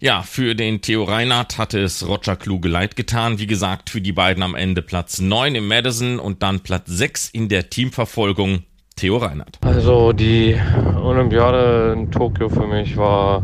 Ja, 0.00 0.22
für 0.22 0.54
den 0.54 0.80
Theo 0.80 1.04
Reinhardt 1.04 1.58
hatte 1.58 1.78
es 1.78 2.06
Roger 2.08 2.34
Kluge 2.34 2.70
leid 2.70 2.96
getan. 2.96 3.38
Wie 3.38 3.46
gesagt, 3.46 3.90
für 3.90 4.00
die 4.00 4.12
beiden 4.12 4.42
am 4.42 4.54
Ende 4.54 4.80
Platz 4.80 5.20
9 5.20 5.54
im 5.54 5.68
Madison 5.68 6.18
und 6.18 6.42
dann 6.42 6.60
Platz 6.60 6.86
6 6.86 7.28
in 7.28 7.50
der 7.50 7.68
Teamverfolgung. 7.68 8.64
Theo 9.00 9.16
Reinhardt. 9.16 9.58
Also 9.62 10.12
die 10.12 10.60
Olympiade 11.02 11.94
in 11.96 12.10
Tokio 12.10 12.50
für 12.50 12.66
mich 12.66 12.98
war 12.98 13.42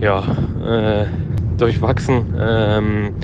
ja 0.00 0.24
äh, 0.66 1.06
durchwachsen. 1.56 2.34
Ähm, 2.36 3.14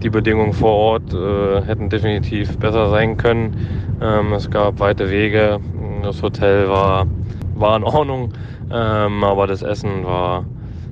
die 0.00 0.10
Bedingungen 0.10 0.52
vor 0.52 0.70
Ort 0.70 1.12
äh, 1.12 1.62
hätten 1.62 1.88
definitiv 1.88 2.56
besser 2.58 2.88
sein 2.90 3.16
können. 3.16 3.56
Ähm, 4.00 4.32
es 4.32 4.48
gab 4.48 4.78
weite 4.78 5.10
Wege. 5.10 5.58
Das 6.04 6.22
Hotel 6.22 6.68
war, 6.68 7.08
war 7.56 7.76
in 7.76 7.82
Ordnung, 7.82 8.32
ähm, 8.70 9.24
aber 9.24 9.48
das 9.48 9.62
Essen 9.62 10.04
war 10.04 10.44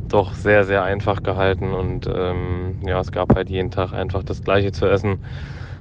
doch 0.09 0.35
sehr, 0.35 0.65
sehr 0.65 0.83
einfach 0.83 1.23
gehalten 1.23 1.73
und 1.73 2.11
ähm, 2.13 2.79
ja, 2.85 2.99
es 2.99 3.13
gab 3.13 3.37
halt 3.37 3.49
jeden 3.49 3.71
Tag 3.71 3.93
einfach 3.93 4.25
das 4.25 4.43
Gleiche 4.43 4.73
zu 4.73 4.87
essen, 4.87 5.21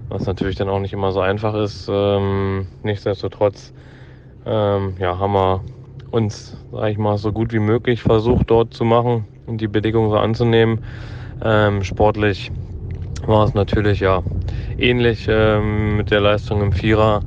was 0.10 0.28
natürlich 0.28 0.56
dann 0.56 0.69
auch 0.69 0.80
nicht 0.80 0.93
immer 0.93 1.12
so 1.12 1.19
einfach 1.19 1.56
ist. 1.56 1.89
Ähm, 1.91 2.67
nichtsdestotrotz 2.84 3.73
ähm, 4.46 4.96
ja, 5.00 5.18
haben 5.20 5.34
wir 5.34 5.64
uns, 6.12 6.58
sag 6.72 6.92
ich 6.92 6.98
mal, 6.98 7.18
so 7.18 7.32
gut 7.32 7.54
wie 7.54 7.60
möglich 7.60 8.02
versucht 8.02 8.50
dort 8.50 8.74
zu 8.74 8.86
machen 8.86 9.28
und 9.46 9.60
die 9.62 9.68
Bedingungen 9.68 10.10
so 10.12 10.18
anzunehmen. 10.18 10.80
Ähm, 11.42 11.84
sportlich 11.84 12.52
war 13.26 13.46
es 13.46 13.54
natürlich 13.54 14.00
ja 14.02 14.24
ähnlich 14.78 15.26
ähm, 15.30 15.98
mit 15.98 16.12
der 16.12 16.22
Leistung 16.22 16.62
im 16.62 16.74
Vierer. 16.74 17.22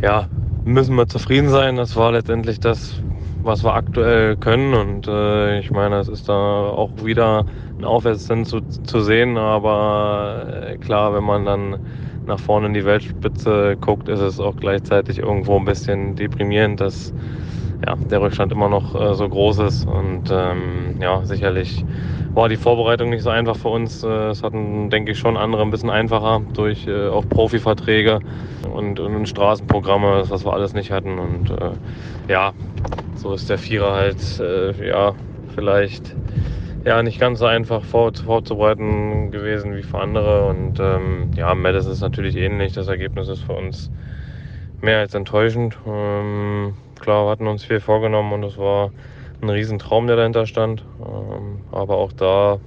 Ja, 0.00 0.28
müssen 0.64 0.96
wir 0.96 1.06
zufrieden 1.08 1.48
sein. 1.48 1.76
Das 1.76 1.96
war 1.96 2.12
letztendlich 2.12 2.60
das, 2.60 3.02
was 3.42 3.64
wir 3.64 3.74
aktuell 3.74 4.36
können. 4.36 4.74
Und 4.74 5.08
äh, 5.08 5.58
ich 5.60 5.70
meine, 5.70 5.98
es 5.98 6.08
ist 6.08 6.28
da 6.28 6.32
auch 6.34 6.92
wieder 7.04 7.46
ein 7.78 7.84
Aufwärtstrend 7.84 8.48
zu, 8.48 8.60
zu 8.82 9.00
sehen. 9.00 9.36
Aber 9.38 10.46
äh, 10.72 10.78
klar, 10.78 11.14
wenn 11.14 11.24
man 11.24 11.44
dann 11.46 11.78
nach 12.26 12.38
vorne 12.38 12.66
in 12.66 12.74
die 12.74 12.84
Weltspitze 12.84 13.76
guckt, 13.80 14.08
ist 14.08 14.20
es 14.20 14.40
auch 14.40 14.56
gleichzeitig 14.56 15.18
irgendwo 15.18 15.56
ein 15.58 15.64
bisschen 15.64 16.14
deprimierend, 16.14 16.80
dass 16.80 17.12
ja, 17.86 17.96
der 17.96 18.20
Rückstand 18.20 18.52
immer 18.52 18.68
noch 18.68 18.94
äh, 18.94 19.14
so 19.14 19.28
groß 19.28 19.58
ist. 19.60 19.86
Und 19.86 20.24
ähm, 20.30 20.96
ja, 21.00 21.24
sicherlich 21.24 21.84
war 22.34 22.48
die 22.48 22.56
Vorbereitung 22.56 23.10
nicht 23.10 23.22
so 23.22 23.30
einfach 23.30 23.56
für 23.56 23.68
uns. 23.68 24.02
Äh, 24.02 24.30
es 24.30 24.42
hatten, 24.42 24.88
denke 24.90 25.12
ich, 25.12 25.18
schon 25.18 25.36
andere 25.36 25.62
ein 25.62 25.70
bisschen 25.70 25.90
einfacher 25.90 26.42
durch 26.54 26.86
äh, 26.86 27.08
auch 27.08 27.28
Profiverträge 27.28 28.20
und, 28.72 29.00
und 29.00 29.26
Straßenprogramme, 29.26 30.24
was 30.28 30.44
wir 30.44 30.52
alles 30.52 30.74
nicht 30.74 30.90
hatten. 30.90 31.18
Und 31.18 31.50
äh, 31.50 31.72
ja, 32.28 32.52
so 33.16 33.34
ist 33.34 33.50
der 33.50 33.58
Vierer 33.58 33.94
halt, 33.94 34.40
äh, 34.40 34.88
ja, 34.88 35.14
vielleicht 35.54 36.14
ja 36.84 37.02
nicht 37.02 37.18
ganz 37.20 37.38
so 37.38 37.46
einfach 37.46 37.84
vor, 37.84 38.12
vorzubereiten 38.14 39.30
gewesen 39.30 39.76
wie 39.76 39.82
für 39.82 39.98
andere. 39.98 40.48
Und 40.48 40.80
ähm, 40.80 41.30
ja, 41.36 41.54
Madison 41.54 41.92
ist 41.92 42.00
natürlich 42.00 42.36
ähnlich. 42.36 42.72
Das 42.72 42.88
Ergebnis 42.88 43.28
ist 43.28 43.42
für 43.42 43.54
uns 43.54 43.90
mehr 44.80 44.98
als 45.00 45.14
enttäuschend. 45.14 45.78
Ähm, 45.86 46.76
klar, 47.00 47.26
wir 47.26 47.30
hatten 47.30 47.46
uns 47.46 47.64
viel 47.64 47.80
vorgenommen 47.80 48.32
und 48.32 48.44
es 48.44 48.58
war 48.58 48.92
ein 49.40 49.50
Riesentraum, 49.50 50.06
der 50.06 50.16
dahinter 50.16 50.46
stand. 50.46 50.84
Ähm, 51.00 51.62
aber 51.70 51.96
auch 51.96 52.12
da 52.12 52.60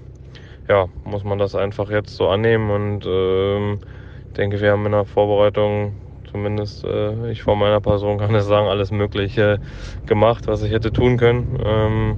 ja, 0.68 0.88
muss 1.04 1.24
man 1.24 1.38
das 1.38 1.56
einfach 1.56 1.90
jetzt 1.90 2.16
so 2.16 2.30
annehmen 2.30 2.72
und 2.72 3.06
ähm, 3.06 3.80
ich 4.28 4.34
denke, 4.38 4.62
wir 4.62 4.72
haben 4.72 4.86
in 4.86 4.92
der 4.94 5.06
Vorbereitung 5.06 6.00
zumindest 6.32 6.84
äh, 6.84 7.32
ich 7.32 7.44
vor 7.44 7.56
meiner 7.56 7.82
Person 7.82 8.18
kann 8.18 8.36
es 8.36 8.46
sagen, 8.46 8.68
alles 8.68 8.92
Mögliche 8.92 9.60
gemacht, 10.06 10.48
was 10.48 10.64
ich 10.64 10.72
hätte 10.72 10.92
tun 10.92 11.18
können. 11.18 11.58
Ähm, 11.64 12.18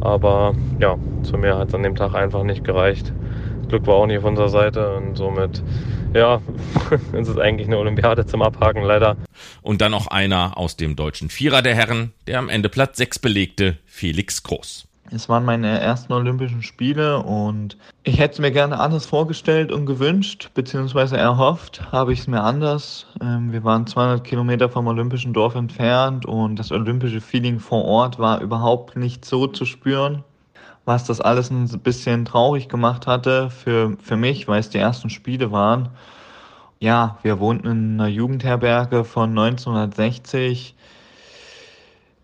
aber 0.00 0.54
ja, 0.78 0.96
zu 1.22 1.36
mir 1.36 1.56
hat 1.56 1.68
es 1.68 1.74
an 1.74 1.82
dem 1.82 1.96
Tag 1.96 2.14
einfach 2.14 2.42
nicht 2.42 2.64
gereicht. 2.64 3.12
Glück 3.68 3.86
war 3.86 3.96
auch 3.96 4.06
nicht 4.06 4.18
auf 4.18 4.24
unserer 4.24 4.48
Seite 4.48 4.96
und 4.96 5.16
somit, 5.16 5.62
ja, 6.14 6.40
es 7.12 7.28
ist 7.28 7.38
eigentlich 7.38 7.66
eine 7.66 7.78
Olympiade 7.78 8.26
zum 8.26 8.42
Abhaken, 8.42 8.82
leider. 8.82 9.16
Und 9.62 9.80
dann 9.80 9.92
noch 9.92 10.06
einer 10.06 10.56
aus 10.56 10.76
dem 10.76 10.96
deutschen 10.96 11.28
Vierer 11.28 11.62
der 11.62 11.74
Herren, 11.74 12.12
der 12.26 12.38
am 12.38 12.48
Ende 12.48 12.68
Platz 12.68 12.96
6 12.96 13.18
belegte, 13.18 13.76
Felix 13.84 14.42
Groß. 14.42 14.87
Es 15.10 15.28
waren 15.28 15.46
meine 15.46 15.80
ersten 15.80 16.12
Olympischen 16.12 16.62
Spiele 16.62 17.22
und 17.22 17.78
ich 18.02 18.18
hätte 18.18 18.34
es 18.34 18.38
mir 18.40 18.50
gerne 18.50 18.78
anders 18.78 19.06
vorgestellt 19.06 19.72
und 19.72 19.86
gewünscht, 19.86 20.50
beziehungsweise 20.52 21.16
erhofft, 21.16 21.90
habe 21.92 22.12
ich 22.12 22.20
es 22.20 22.26
mir 22.26 22.42
anders. 22.42 23.06
Ähm, 23.22 23.50
wir 23.50 23.64
waren 23.64 23.86
200 23.86 24.22
Kilometer 24.22 24.68
vom 24.68 24.86
Olympischen 24.86 25.32
Dorf 25.32 25.54
entfernt 25.54 26.26
und 26.26 26.56
das 26.56 26.70
olympische 26.72 27.22
Feeling 27.22 27.58
vor 27.58 27.86
Ort 27.86 28.18
war 28.18 28.42
überhaupt 28.42 28.96
nicht 28.96 29.24
so 29.24 29.46
zu 29.46 29.64
spüren, 29.64 30.24
was 30.84 31.04
das 31.04 31.22
alles 31.22 31.50
ein 31.50 31.66
bisschen 31.80 32.26
traurig 32.26 32.68
gemacht 32.68 33.06
hatte 33.06 33.48
für, 33.48 33.96
für 34.02 34.16
mich, 34.16 34.46
weil 34.46 34.60
es 34.60 34.68
die 34.68 34.78
ersten 34.78 35.08
Spiele 35.08 35.50
waren. 35.50 35.88
Ja, 36.80 37.18
wir 37.22 37.40
wohnten 37.40 37.66
in 37.66 37.94
einer 37.94 38.08
Jugendherberge 38.08 39.04
von 39.04 39.30
1960 39.30 40.74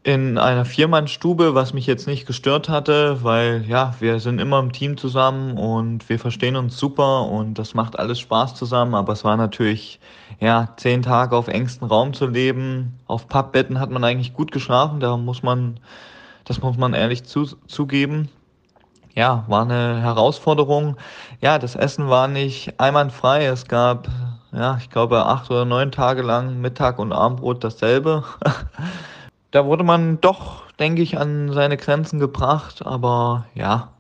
in 0.05 0.37
einer 0.37 0.67
Viermannstube, 0.67 1.55
was 1.55 1.73
mich 1.73 1.87
jetzt 1.87 2.07
nicht 2.07 2.27
gestört 2.27 2.69
hatte, 2.69 3.25
weil 3.25 3.65
ja, 3.67 3.95
wir 4.01 4.21
sind 4.21 4.39
immer 4.39 4.59
im 4.59 4.71
Team 4.71 4.99
zusammen 4.99 5.57
und 5.57 6.11
wir 6.11 6.19
verstehen 6.19 6.57
uns 6.57 6.77
super 6.77 7.23
und 7.23 7.55
das 7.55 7.73
macht 7.73 7.99
alles 7.99 8.21
Spaß 8.21 8.55
zusammen. 8.55 8.95
Aber 8.95 9.15
es 9.15 9.25
war 9.25 9.39
natürlich, 9.39 9.99
ja, 10.41 10.69
zehn 10.77 11.01
Tage 11.01 11.35
auf 11.35 11.49
engstem 11.49 11.89
Raum 11.89 12.13
zu 12.13 12.27
leben. 12.27 12.99
Auf 13.07 13.29
Pappbetten 13.29 13.81
hat 13.81 13.91
man 13.91 14.05
eigentlich 14.05 14.35
gut 14.35 14.53
geschlafen, 14.53 15.01
da 15.01 15.17
muss 15.17 15.43
man, 15.43 15.81
das 16.45 16.61
muss 16.61 16.77
man 16.77 16.93
ehrlich 16.93 17.25
zu, 17.25 17.47
zugeben. 17.67 18.29
Ja, 19.15 19.45
war 19.49 19.63
eine 19.63 20.03
Herausforderung. 20.03 20.97
Ja, 21.41 21.59
das 21.59 21.77
Essen 21.77 22.11
war 22.11 22.29
nicht 22.29 22.79
einwandfrei. 22.79 23.47
Es 23.47 23.69
gab, 23.69 24.09
ja, 24.53 24.77
ich 24.77 24.91
glaube, 24.91 25.25
acht 25.25 25.51
oder 25.51 25.65
neun 25.65 25.93
Tage 25.93 26.21
lang 26.21 26.61
Mittag 26.61 26.99
und 26.99 27.13
Abendbrot 27.13 27.65
dasselbe. 27.65 28.25
da 29.55 29.65
wurde 29.67 29.85
man 29.85 30.21
doch, 30.21 30.69
denke 30.81 31.01
ich, 31.01 31.17
an 31.17 31.53
seine 31.53 31.77
Grenzen 31.77 32.19
gebracht. 32.19 32.85
Aber 32.85 33.47
ja, 33.55 33.93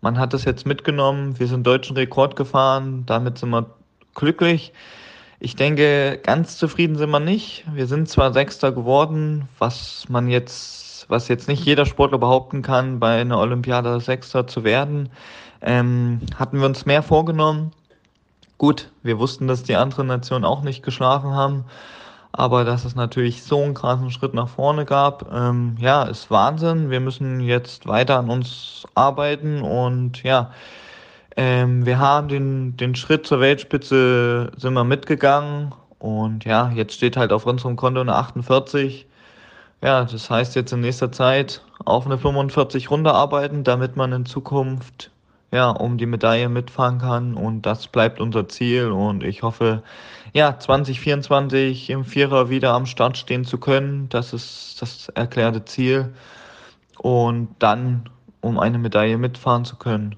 man 0.00 0.20
hat 0.20 0.32
das 0.32 0.44
jetzt 0.44 0.66
mitgenommen. 0.66 1.36
Wir 1.40 1.48
sind 1.48 1.66
deutschen 1.66 1.96
Rekord 1.96 2.36
gefahren. 2.36 3.02
Damit 3.04 3.38
sind 3.38 3.50
wir 3.50 3.66
glücklich. 4.14 4.72
Ich 5.40 5.56
denke, 5.56 6.20
ganz 6.22 6.58
zufrieden 6.58 6.96
sind 6.96 7.10
wir 7.10 7.18
nicht. 7.18 7.64
Wir 7.74 7.88
sind 7.88 8.08
zwar 8.08 8.32
Sechster 8.32 8.70
geworden, 8.70 9.48
was 9.58 10.04
man 10.08 10.28
jetzt, 10.28 11.10
was 11.10 11.26
jetzt 11.26 11.48
nicht 11.48 11.64
jeder 11.64 11.86
Sportler 11.86 12.18
behaupten 12.18 12.62
kann, 12.62 13.00
bei 13.00 13.20
einer 13.20 13.40
Olympiade 13.40 13.98
Sechster 13.98 14.46
zu 14.46 14.62
werden. 14.62 15.08
Ähm, 15.60 16.20
hatten 16.36 16.60
wir 16.60 16.66
uns 16.66 16.86
mehr 16.86 17.02
vorgenommen. 17.02 17.72
Gut, 18.58 18.92
wir 19.02 19.18
wussten, 19.18 19.48
dass 19.48 19.64
die 19.64 19.74
anderen 19.74 20.06
Nationen 20.06 20.44
auch 20.44 20.62
nicht 20.62 20.84
geschlafen 20.84 21.32
haben. 21.32 21.64
Aber 22.36 22.64
dass 22.64 22.84
es 22.84 22.96
natürlich 22.96 23.44
so 23.44 23.62
einen 23.62 23.74
krassen 23.74 24.10
Schritt 24.10 24.34
nach 24.34 24.48
vorne 24.48 24.84
gab, 24.84 25.32
ähm, 25.32 25.76
ja, 25.78 26.02
ist 26.02 26.32
Wahnsinn. 26.32 26.90
Wir 26.90 26.98
müssen 26.98 27.38
jetzt 27.38 27.86
weiter 27.86 28.18
an 28.18 28.28
uns 28.28 28.82
arbeiten 28.96 29.62
und 29.62 30.24
ja, 30.24 30.50
ähm, 31.36 31.86
wir 31.86 32.00
haben 32.00 32.26
den, 32.26 32.76
den 32.76 32.96
Schritt 32.96 33.24
zur 33.24 33.38
Weltspitze 33.38 34.50
sind 34.56 34.74
wir 34.74 34.82
mitgegangen 34.82 35.74
und 36.00 36.44
ja, 36.44 36.72
jetzt 36.74 36.94
steht 36.94 37.16
halt 37.16 37.32
auf 37.32 37.46
unserem 37.46 37.76
Konto 37.76 38.00
eine 38.00 38.16
48. 38.16 39.06
Ja, 39.80 40.04
das 40.04 40.28
heißt 40.28 40.56
jetzt 40.56 40.72
in 40.72 40.80
nächster 40.80 41.12
Zeit 41.12 41.62
auf 41.84 42.04
eine 42.04 42.18
45 42.18 42.90
Runde 42.90 43.12
arbeiten, 43.14 43.62
damit 43.62 43.94
man 43.96 44.12
in 44.12 44.26
Zukunft 44.26 45.12
ja, 45.54 45.70
um 45.70 45.98
die 45.98 46.06
Medaille 46.06 46.48
mitfahren 46.48 46.98
kann. 46.98 47.34
Und 47.34 47.62
das 47.62 47.86
bleibt 47.86 48.20
unser 48.20 48.48
Ziel. 48.48 48.90
Und 48.90 49.22
ich 49.22 49.42
hoffe, 49.44 49.84
ja, 50.34 50.58
2024 50.58 51.90
im 51.90 52.04
Vierer 52.04 52.50
wieder 52.50 52.74
am 52.74 52.86
Start 52.86 53.16
stehen 53.16 53.44
zu 53.44 53.58
können. 53.58 54.08
Das 54.08 54.32
ist 54.32 54.82
das 54.82 55.08
erklärte 55.10 55.64
Ziel. 55.64 56.12
Und 56.98 57.54
dann, 57.60 58.10
um 58.40 58.58
eine 58.58 58.78
Medaille 58.78 59.16
mitfahren 59.16 59.64
zu 59.64 59.76
können. 59.76 60.16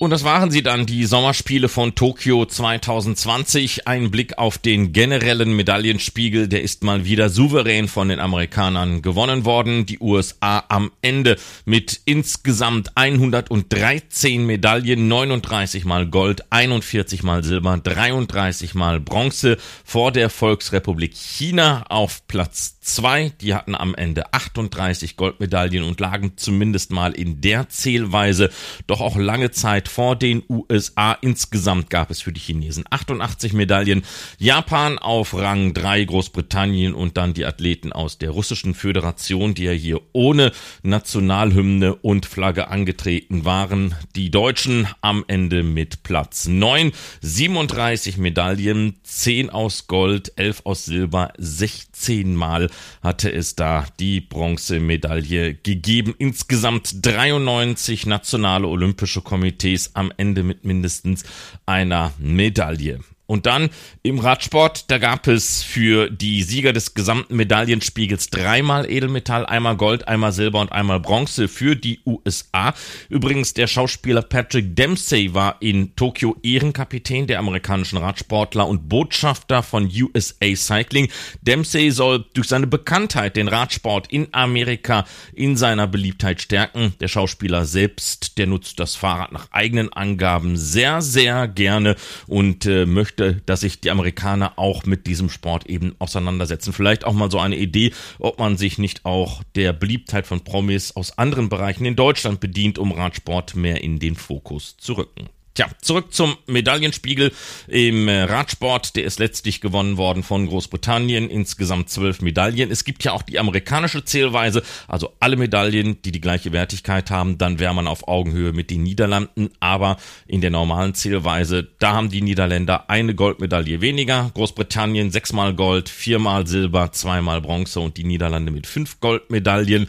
Und 0.00 0.10
das 0.10 0.22
waren 0.22 0.52
sie 0.52 0.62
dann, 0.62 0.86
die 0.86 1.06
Sommerspiele 1.06 1.68
von 1.68 1.96
Tokio 1.96 2.46
2020. 2.46 3.88
Ein 3.88 4.12
Blick 4.12 4.38
auf 4.38 4.56
den 4.56 4.92
generellen 4.92 5.56
Medaillenspiegel, 5.56 6.46
der 6.46 6.62
ist 6.62 6.84
mal 6.84 7.04
wieder 7.04 7.28
souverän 7.28 7.88
von 7.88 8.08
den 8.08 8.20
Amerikanern 8.20 9.02
gewonnen 9.02 9.44
worden. 9.44 9.86
Die 9.86 9.98
USA 9.98 10.62
am 10.68 10.92
Ende 11.02 11.36
mit 11.64 12.00
insgesamt 12.04 12.96
113 12.96 14.46
Medaillen, 14.46 15.08
39 15.08 15.84
mal 15.84 16.06
Gold, 16.06 16.44
41 16.50 17.24
mal 17.24 17.42
Silber, 17.42 17.76
33 17.78 18.76
mal 18.76 19.00
Bronze 19.00 19.56
vor 19.84 20.12
der 20.12 20.30
Volksrepublik 20.30 21.12
China 21.16 21.82
auf 21.88 22.24
Platz 22.28 22.78
2. 22.82 23.32
Die 23.40 23.52
hatten 23.52 23.74
am 23.74 23.96
Ende 23.96 24.32
38 24.32 25.16
Goldmedaillen 25.16 25.82
und 25.82 25.98
lagen 25.98 26.34
zumindest 26.36 26.92
mal 26.92 27.14
in 27.14 27.40
der 27.40 27.68
Zählweise 27.68 28.50
doch 28.86 29.00
auch 29.00 29.16
lange 29.16 29.50
Zeit 29.50 29.87
vor 29.88 30.16
den 30.16 30.42
USA. 30.48 31.12
Insgesamt 31.20 31.90
gab 31.90 32.10
es 32.10 32.20
für 32.20 32.32
die 32.32 32.40
Chinesen 32.40 32.84
88 32.90 33.52
Medaillen. 33.52 34.02
Japan 34.38 34.98
auf 34.98 35.34
Rang 35.34 35.74
3, 35.74 36.04
Großbritannien 36.04 36.94
und 36.94 37.16
dann 37.16 37.34
die 37.34 37.44
Athleten 37.44 37.92
aus 37.92 38.18
der 38.18 38.30
russischen 38.30 38.74
Föderation, 38.74 39.54
die 39.54 39.64
ja 39.64 39.72
hier 39.72 40.00
ohne 40.12 40.52
Nationalhymne 40.82 41.94
und 41.94 42.26
Flagge 42.26 42.68
angetreten 42.68 43.44
waren. 43.44 43.94
Die 44.16 44.30
Deutschen 44.30 44.86
am 45.00 45.24
Ende 45.28 45.62
mit 45.62 46.02
Platz 46.02 46.46
9, 46.46 46.92
37 47.20 48.18
Medaillen, 48.18 48.96
10 49.02 49.50
aus 49.50 49.86
Gold, 49.86 50.32
11 50.36 50.62
aus 50.64 50.84
Silber, 50.84 51.32
16 51.38 52.34
Mal 52.34 52.70
hatte 53.02 53.32
es 53.32 53.54
da 53.54 53.86
die 53.98 54.20
Bronzemedaille 54.20 55.54
gegeben. 55.54 56.14
Insgesamt 56.18 57.04
93 57.06 58.06
nationale 58.06 58.66
olympische 58.66 59.22
Komitees 59.22 59.77
Paris 59.78 59.90
am 59.94 60.12
Ende 60.16 60.42
mit 60.42 60.64
mindestens 60.64 61.22
einer 61.64 62.12
Medaille. 62.18 63.00
Und 63.30 63.44
dann 63.44 63.68
im 64.02 64.20
Radsport, 64.20 64.90
da 64.90 64.96
gab 64.96 65.26
es 65.26 65.62
für 65.62 66.08
die 66.08 66.42
Sieger 66.42 66.72
des 66.72 66.94
gesamten 66.94 67.36
Medaillenspiegels 67.36 68.30
dreimal 68.30 68.90
Edelmetall, 68.90 69.44
einmal 69.44 69.76
Gold, 69.76 70.08
einmal 70.08 70.32
Silber 70.32 70.62
und 70.62 70.72
einmal 70.72 70.98
Bronze 70.98 71.46
für 71.46 71.76
die 71.76 72.00
USA. 72.06 72.72
Übrigens, 73.10 73.52
der 73.52 73.66
Schauspieler 73.66 74.22
Patrick 74.22 74.74
Dempsey 74.74 75.34
war 75.34 75.60
in 75.60 75.94
Tokio 75.94 76.36
Ehrenkapitän 76.42 77.26
der 77.26 77.38
amerikanischen 77.40 77.98
Radsportler 77.98 78.66
und 78.66 78.88
Botschafter 78.88 79.62
von 79.62 79.90
USA 79.94 80.56
Cycling. 80.56 81.10
Dempsey 81.42 81.90
soll 81.90 82.24
durch 82.32 82.48
seine 82.48 82.66
Bekanntheit 82.66 83.36
den 83.36 83.48
Radsport 83.48 84.10
in 84.10 84.28
Amerika 84.32 85.04
in 85.34 85.58
seiner 85.58 85.86
Beliebtheit 85.86 86.40
stärken. 86.40 86.94
Der 87.00 87.08
Schauspieler 87.08 87.66
selbst, 87.66 88.38
der 88.38 88.46
nutzt 88.46 88.80
das 88.80 88.94
Fahrrad 88.94 89.32
nach 89.32 89.48
eigenen 89.50 89.92
Angaben 89.92 90.56
sehr, 90.56 91.02
sehr 91.02 91.46
gerne 91.46 91.94
und 92.26 92.64
äh, 92.64 92.86
möchte 92.86 93.17
möchte, 93.18 93.42
dass 93.46 93.60
sich 93.60 93.80
die 93.80 93.90
Amerikaner 93.90 94.58
auch 94.58 94.84
mit 94.86 95.06
diesem 95.06 95.28
Sport 95.28 95.66
eben 95.66 95.94
auseinandersetzen. 95.98 96.72
Vielleicht 96.72 97.04
auch 97.04 97.12
mal 97.12 97.30
so 97.30 97.38
eine 97.38 97.56
Idee, 97.56 97.92
ob 98.18 98.38
man 98.38 98.56
sich 98.56 98.78
nicht 98.78 99.04
auch 99.04 99.42
der 99.54 99.72
Beliebtheit 99.72 100.26
von 100.26 100.44
Promis 100.44 100.92
aus 100.92 101.18
anderen 101.18 101.48
Bereichen 101.48 101.84
in 101.84 101.96
Deutschland 101.96 102.40
bedient, 102.40 102.78
um 102.78 102.92
Radsport 102.92 103.56
mehr 103.56 103.82
in 103.82 103.98
den 103.98 104.14
Fokus 104.14 104.76
zu 104.76 104.94
rücken. 104.94 105.28
Tja, 105.58 105.66
zurück 105.80 106.14
zum 106.14 106.36
Medaillenspiegel 106.46 107.32
im 107.66 108.06
äh, 108.06 108.22
Radsport. 108.22 108.94
Der 108.94 109.02
ist 109.02 109.18
letztlich 109.18 109.60
gewonnen 109.60 109.96
worden 109.96 110.22
von 110.22 110.46
Großbritannien. 110.46 111.28
Insgesamt 111.28 111.90
zwölf 111.90 112.20
Medaillen. 112.20 112.70
Es 112.70 112.84
gibt 112.84 113.02
ja 113.02 113.10
auch 113.10 113.22
die 113.22 113.40
amerikanische 113.40 114.04
Zählweise, 114.04 114.62
also 114.86 115.14
alle 115.18 115.34
Medaillen, 115.34 116.00
die 116.02 116.12
die 116.12 116.20
gleiche 116.20 116.52
Wertigkeit 116.52 117.10
haben. 117.10 117.38
Dann 117.38 117.58
wäre 117.58 117.74
man 117.74 117.88
auf 117.88 118.06
Augenhöhe 118.06 118.52
mit 118.52 118.70
den 118.70 118.84
Niederlanden. 118.84 119.50
Aber 119.58 119.96
in 120.28 120.42
der 120.42 120.50
normalen 120.50 120.94
Zählweise, 120.94 121.66
da 121.80 121.92
haben 121.92 122.08
die 122.08 122.22
Niederländer 122.22 122.88
eine 122.88 123.16
Goldmedaille 123.16 123.80
weniger. 123.80 124.30
Großbritannien 124.34 125.10
sechsmal 125.10 125.54
Gold, 125.54 125.88
viermal 125.88 126.46
Silber, 126.46 126.92
zweimal 126.92 127.40
Bronze 127.40 127.80
und 127.80 127.96
die 127.96 128.04
Niederlande 128.04 128.52
mit 128.52 128.68
fünf 128.68 129.00
Goldmedaillen. 129.00 129.88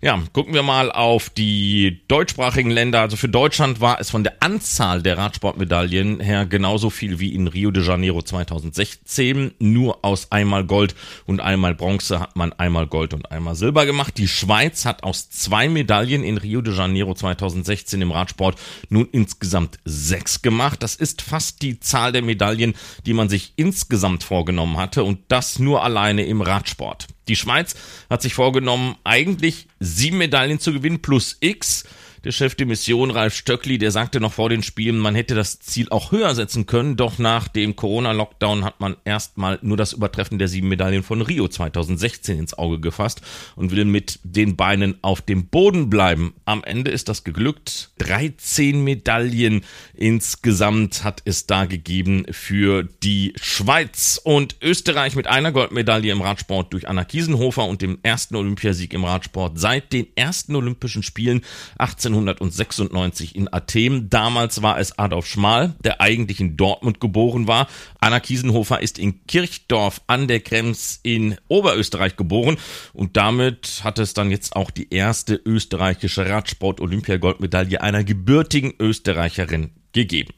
Ja, 0.00 0.18
gucken 0.32 0.54
wir 0.54 0.62
mal 0.62 0.90
auf 0.90 1.28
die 1.28 2.00
deutschsprachigen 2.08 2.70
Länder. 2.70 3.02
Also 3.02 3.18
für 3.18 3.28
Deutschland 3.28 3.82
war 3.82 4.00
es 4.00 4.08
von 4.08 4.24
der 4.24 4.42
Anzahl 4.42 5.02
der 5.02 5.09
der 5.10 5.18
Radsportmedaillen 5.18 6.20
her 6.20 6.46
genauso 6.46 6.88
viel 6.88 7.18
wie 7.18 7.34
in 7.34 7.48
Rio 7.48 7.72
de 7.72 7.82
Janeiro 7.82 8.22
2016. 8.22 9.54
Nur 9.58 10.04
aus 10.04 10.30
einmal 10.30 10.64
Gold 10.64 10.94
und 11.26 11.40
einmal 11.40 11.74
Bronze 11.74 12.20
hat 12.20 12.36
man 12.36 12.52
einmal 12.52 12.86
Gold 12.86 13.12
und 13.12 13.32
einmal 13.32 13.56
Silber 13.56 13.86
gemacht. 13.86 14.18
Die 14.18 14.28
Schweiz 14.28 14.84
hat 14.84 15.02
aus 15.02 15.28
zwei 15.28 15.68
Medaillen 15.68 16.22
in 16.22 16.38
Rio 16.38 16.60
de 16.60 16.76
Janeiro 16.76 17.12
2016 17.12 18.00
im 18.00 18.12
Radsport 18.12 18.56
nun 18.88 19.08
insgesamt 19.10 19.80
sechs 19.84 20.42
gemacht. 20.42 20.80
Das 20.80 20.94
ist 20.94 21.22
fast 21.22 21.60
die 21.62 21.80
Zahl 21.80 22.12
der 22.12 22.22
Medaillen, 22.22 22.74
die 23.04 23.12
man 23.12 23.28
sich 23.28 23.54
insgesamt 23.56 24.22
vorgenommen 24.22 24.76
hatte 24.76 25.02
und 25.02 25.18
das 25.26 25.58
nur 25.58 25.82
alleine 25.82 26.24
im 26.24 26.40
Radsport. 26.40 27.08
Die 27.26 27.34
Schweiz 27.34 27.74
hat 28.08 28.22
sich 28.22 28.34
vorgenommen, 28.34 28.94
eigentlich 29.02 29.66
sieben 29.80 30.18
Medaillen 30.18 30.60
zu 30.60 30.72
gewinnen 30.72 31.02
plus 31.02 31.36
X 31.40 31.84
der 32.24 32.32
Chef 32.32 32.54
der 32.54 32.66
Mission, 32.66 33.10
Ralf 33.10 33.34
Stöckli, 33.34 33.78
der 33.78 33.90
sagte 33.90 34.20
noch 34.20 34.34
vor 34.34 34.50
den 34.50 34.62
Spielen, 34.62 34.98
man 34.98 35.14
hätte 35.14 35.34
das 35.34 35.58
Ziel 35.60 35.88
auch 35.90 36.12
höher 36.12 36.34
setzen 36.34 36.66
können, 36.66 36.96
doch 36.96 37.18
nach 37.18 37.48
dem 37.48 37.76
Corona-Lockdown 37.76 38.64
hat 38.64 38.78
man 38.78 38.96
erstmal 39.04 39.58
nur 39.62 39.78
das 39.78 39.94
Übertreffen 39.94 40.38
der 40.38 40.48
sieben 40.48 40.68
Medaillen 40.68 41.02
von 41.02 41.22
Rio 41.22 41.48
2016 41.48 42.38
ins 42.38 42.54
Auge 42.58 42.78
gefasst 42.78 43.22
und 43.56 43.70
will 43.70 43.86
mit 43.86 44.20
den 44.22 44.56
Beinen 44.56 44.98
auf 45.02 45.22
dem 45.22 45.46
Boden 45.46 45.88
bleiben. 45.88 46.34
Am 46.44 46.62
Ende 46.62 46.90
ist 46.90 47.08
das 47.08 47.24
geglückt. 47.24 47.90
13 47.98 48.84
Medaillen 48.84 49.62
insgesamt 49.94 51.04
hat 51.04 51.22
es 51.24 51.46
da 51.46 51.64
gegeben 51.64 52.26
für 52.30 52.82
die 52.82 53.32
Schweiz 53.40 54.20
und 54.22 54.56
Österreich 54.60 55.16
mit 55.16 55.26
einer 55.26 55.52
Goldmedaille 55.52 56.12
im 56.12 56.20
Radsport 56.20 56.72
durch 56.72 56.86
Anna 56.86 57.04
Kiesenhofer 57.04 57.64
und 57.64 57.80
dem 57.80 57.98
ersten 58.02 58.36
Olympiasieg 58.36 58.92
im 58.92 59.04
Radsport 59.04 59.58
seit 59.58 59.92
den 59.92 60.06
ersten 60.16 60.54
Olympischen 60.54 61.02
Spielen 61.02 61.42
18 61.78 62.09
1996 62.18 63.34
in 63.34 63.52
Athen. 63.52 64.10
Damals 64.10 64.62
war 64.62 64.78
es 64.78 64.98
Adolf 64.98 65.26
Schmal, 65.26 65.74
der 65.84 66.00
eigentlich 66.00 66.40
in 66.40 66.56
Dortmund 66.56 67.00
geboren 67.00 67.46
war. 67.46 67.68
Anna 68.00 68.20
Kiesenhofer 68.20 68.82
ist 68.82 68.98
in 68.98 69.26
Kirchdorf 69.26 70.00
an 70.06 70.28
der 70.28 70.40
Krems 70.40 71.00
in 71.02 71.36
Oberösterreich 71.48 72.16
geboren 72.16 72.56
und 72.92 73.16
damit 73.16 73.80
hat 73.84 73.98
es 73.98 74.14
dann 74.14 74.30
jetzt 74.30 74.56
auch 74.56 74.70
die 74.70 74.92
erste 74.92 75.34
österreichische 75.34 76.28
Radsport-Olympiagoldmedaille 76.28 77.80
einer 77.80 78.04
gebürtigen 78.04 78.74
Österreicherin 78.78 79.70
gegeben. 79.92 80.32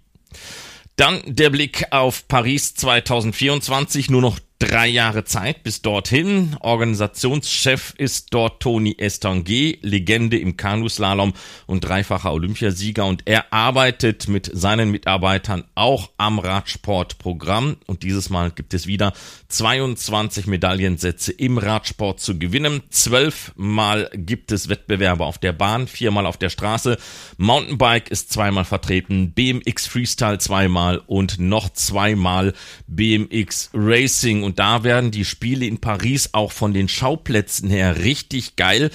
Dann 0.96 1.22
der 1.26 1.50
Blick 1.50 1.86
auf 1.90 2.28
Paris 2.28 2.74
2024, 2.74 4.10
nur 4.10 4.20
noch 4.20 4.38
drei 4.62 4.86
Jahre 4.86 5.24
Zeit 5.24 5.64
bis 5.64 5.82
dorthin. 5.82 6.56
Organisationschef 6.60 7.94
ist 7.98 8.32
dort 8.32 8.62
Toni 8.62 8.94
Estanguet, 8.96 9.80
Legende 9.82 10.38
im 10.38 10.56
Kanuslalom 10.56 11.32
und 11.66 11.80
dreifacher 11.80 12.32
Olympiasieger 12.32 13.04
und 13.04 13.22
er 13.24 13.52
arbeitet 13.52 14.28
mit 14.28 14.48
seinen 14.54 14.92
Mitarbeitern 14.92 15.64
auch 15.74 16.10
am 16.16 16.38
Radsportprogramm 16.38 17.76
und 17.86 18.04
dieses 18.04 18.30
Mal 18.30 18.52
gibt 18.52 18.72
es 18.72 18.86
wieder 18.86 19.12
22 19.48 20.46
Medaillensätze 20.46 21.32
im 21.32 21.58
Radsport 21.58 22.20
zu 22.20 22.38
gewinnen. 22.38 22.82
Zwölfmal 22.90 24.10
gibt 24.14 24.52
es 24.52 24.68
Wettbewerbe 24.68 25.24
auf 25.24 25.38
der 25.38 25.52
Bahn, 25.52 25.88
viermal 25.88 26.24
auf 26.26 26.36
der 26.36 26.50
Straße. 26.50 26.98
Mountainbike 27.36 28.10
ist 28.10 28.32
zweimal 28.32 28.64
vertreten, 28.64 29.32
BMX 29.32 29.88
Freestyle 29.88 30.38
zweimal 30.38 30.98
und 31.06 31.40
noch 31.40 31.70
zweimal 31.70 32.54
BMX 32.86 33.70
Racing 33.74 34.44
und 34.44 34.51
und 34.52 34.58
da 34.58 34.84
werden 34.84 35.10
die 35.10 35.24
Spiele 35.24 35.64
in 35.64 35.78
Paris 35.78 36.28
auch 36.32 36.52
von 36.52 36.74
den 36.74 36.86
Schauplätzen 36.86 37.70
her 37.70 38.04
richtig 38.04 38.54
geil. 38.54 38.90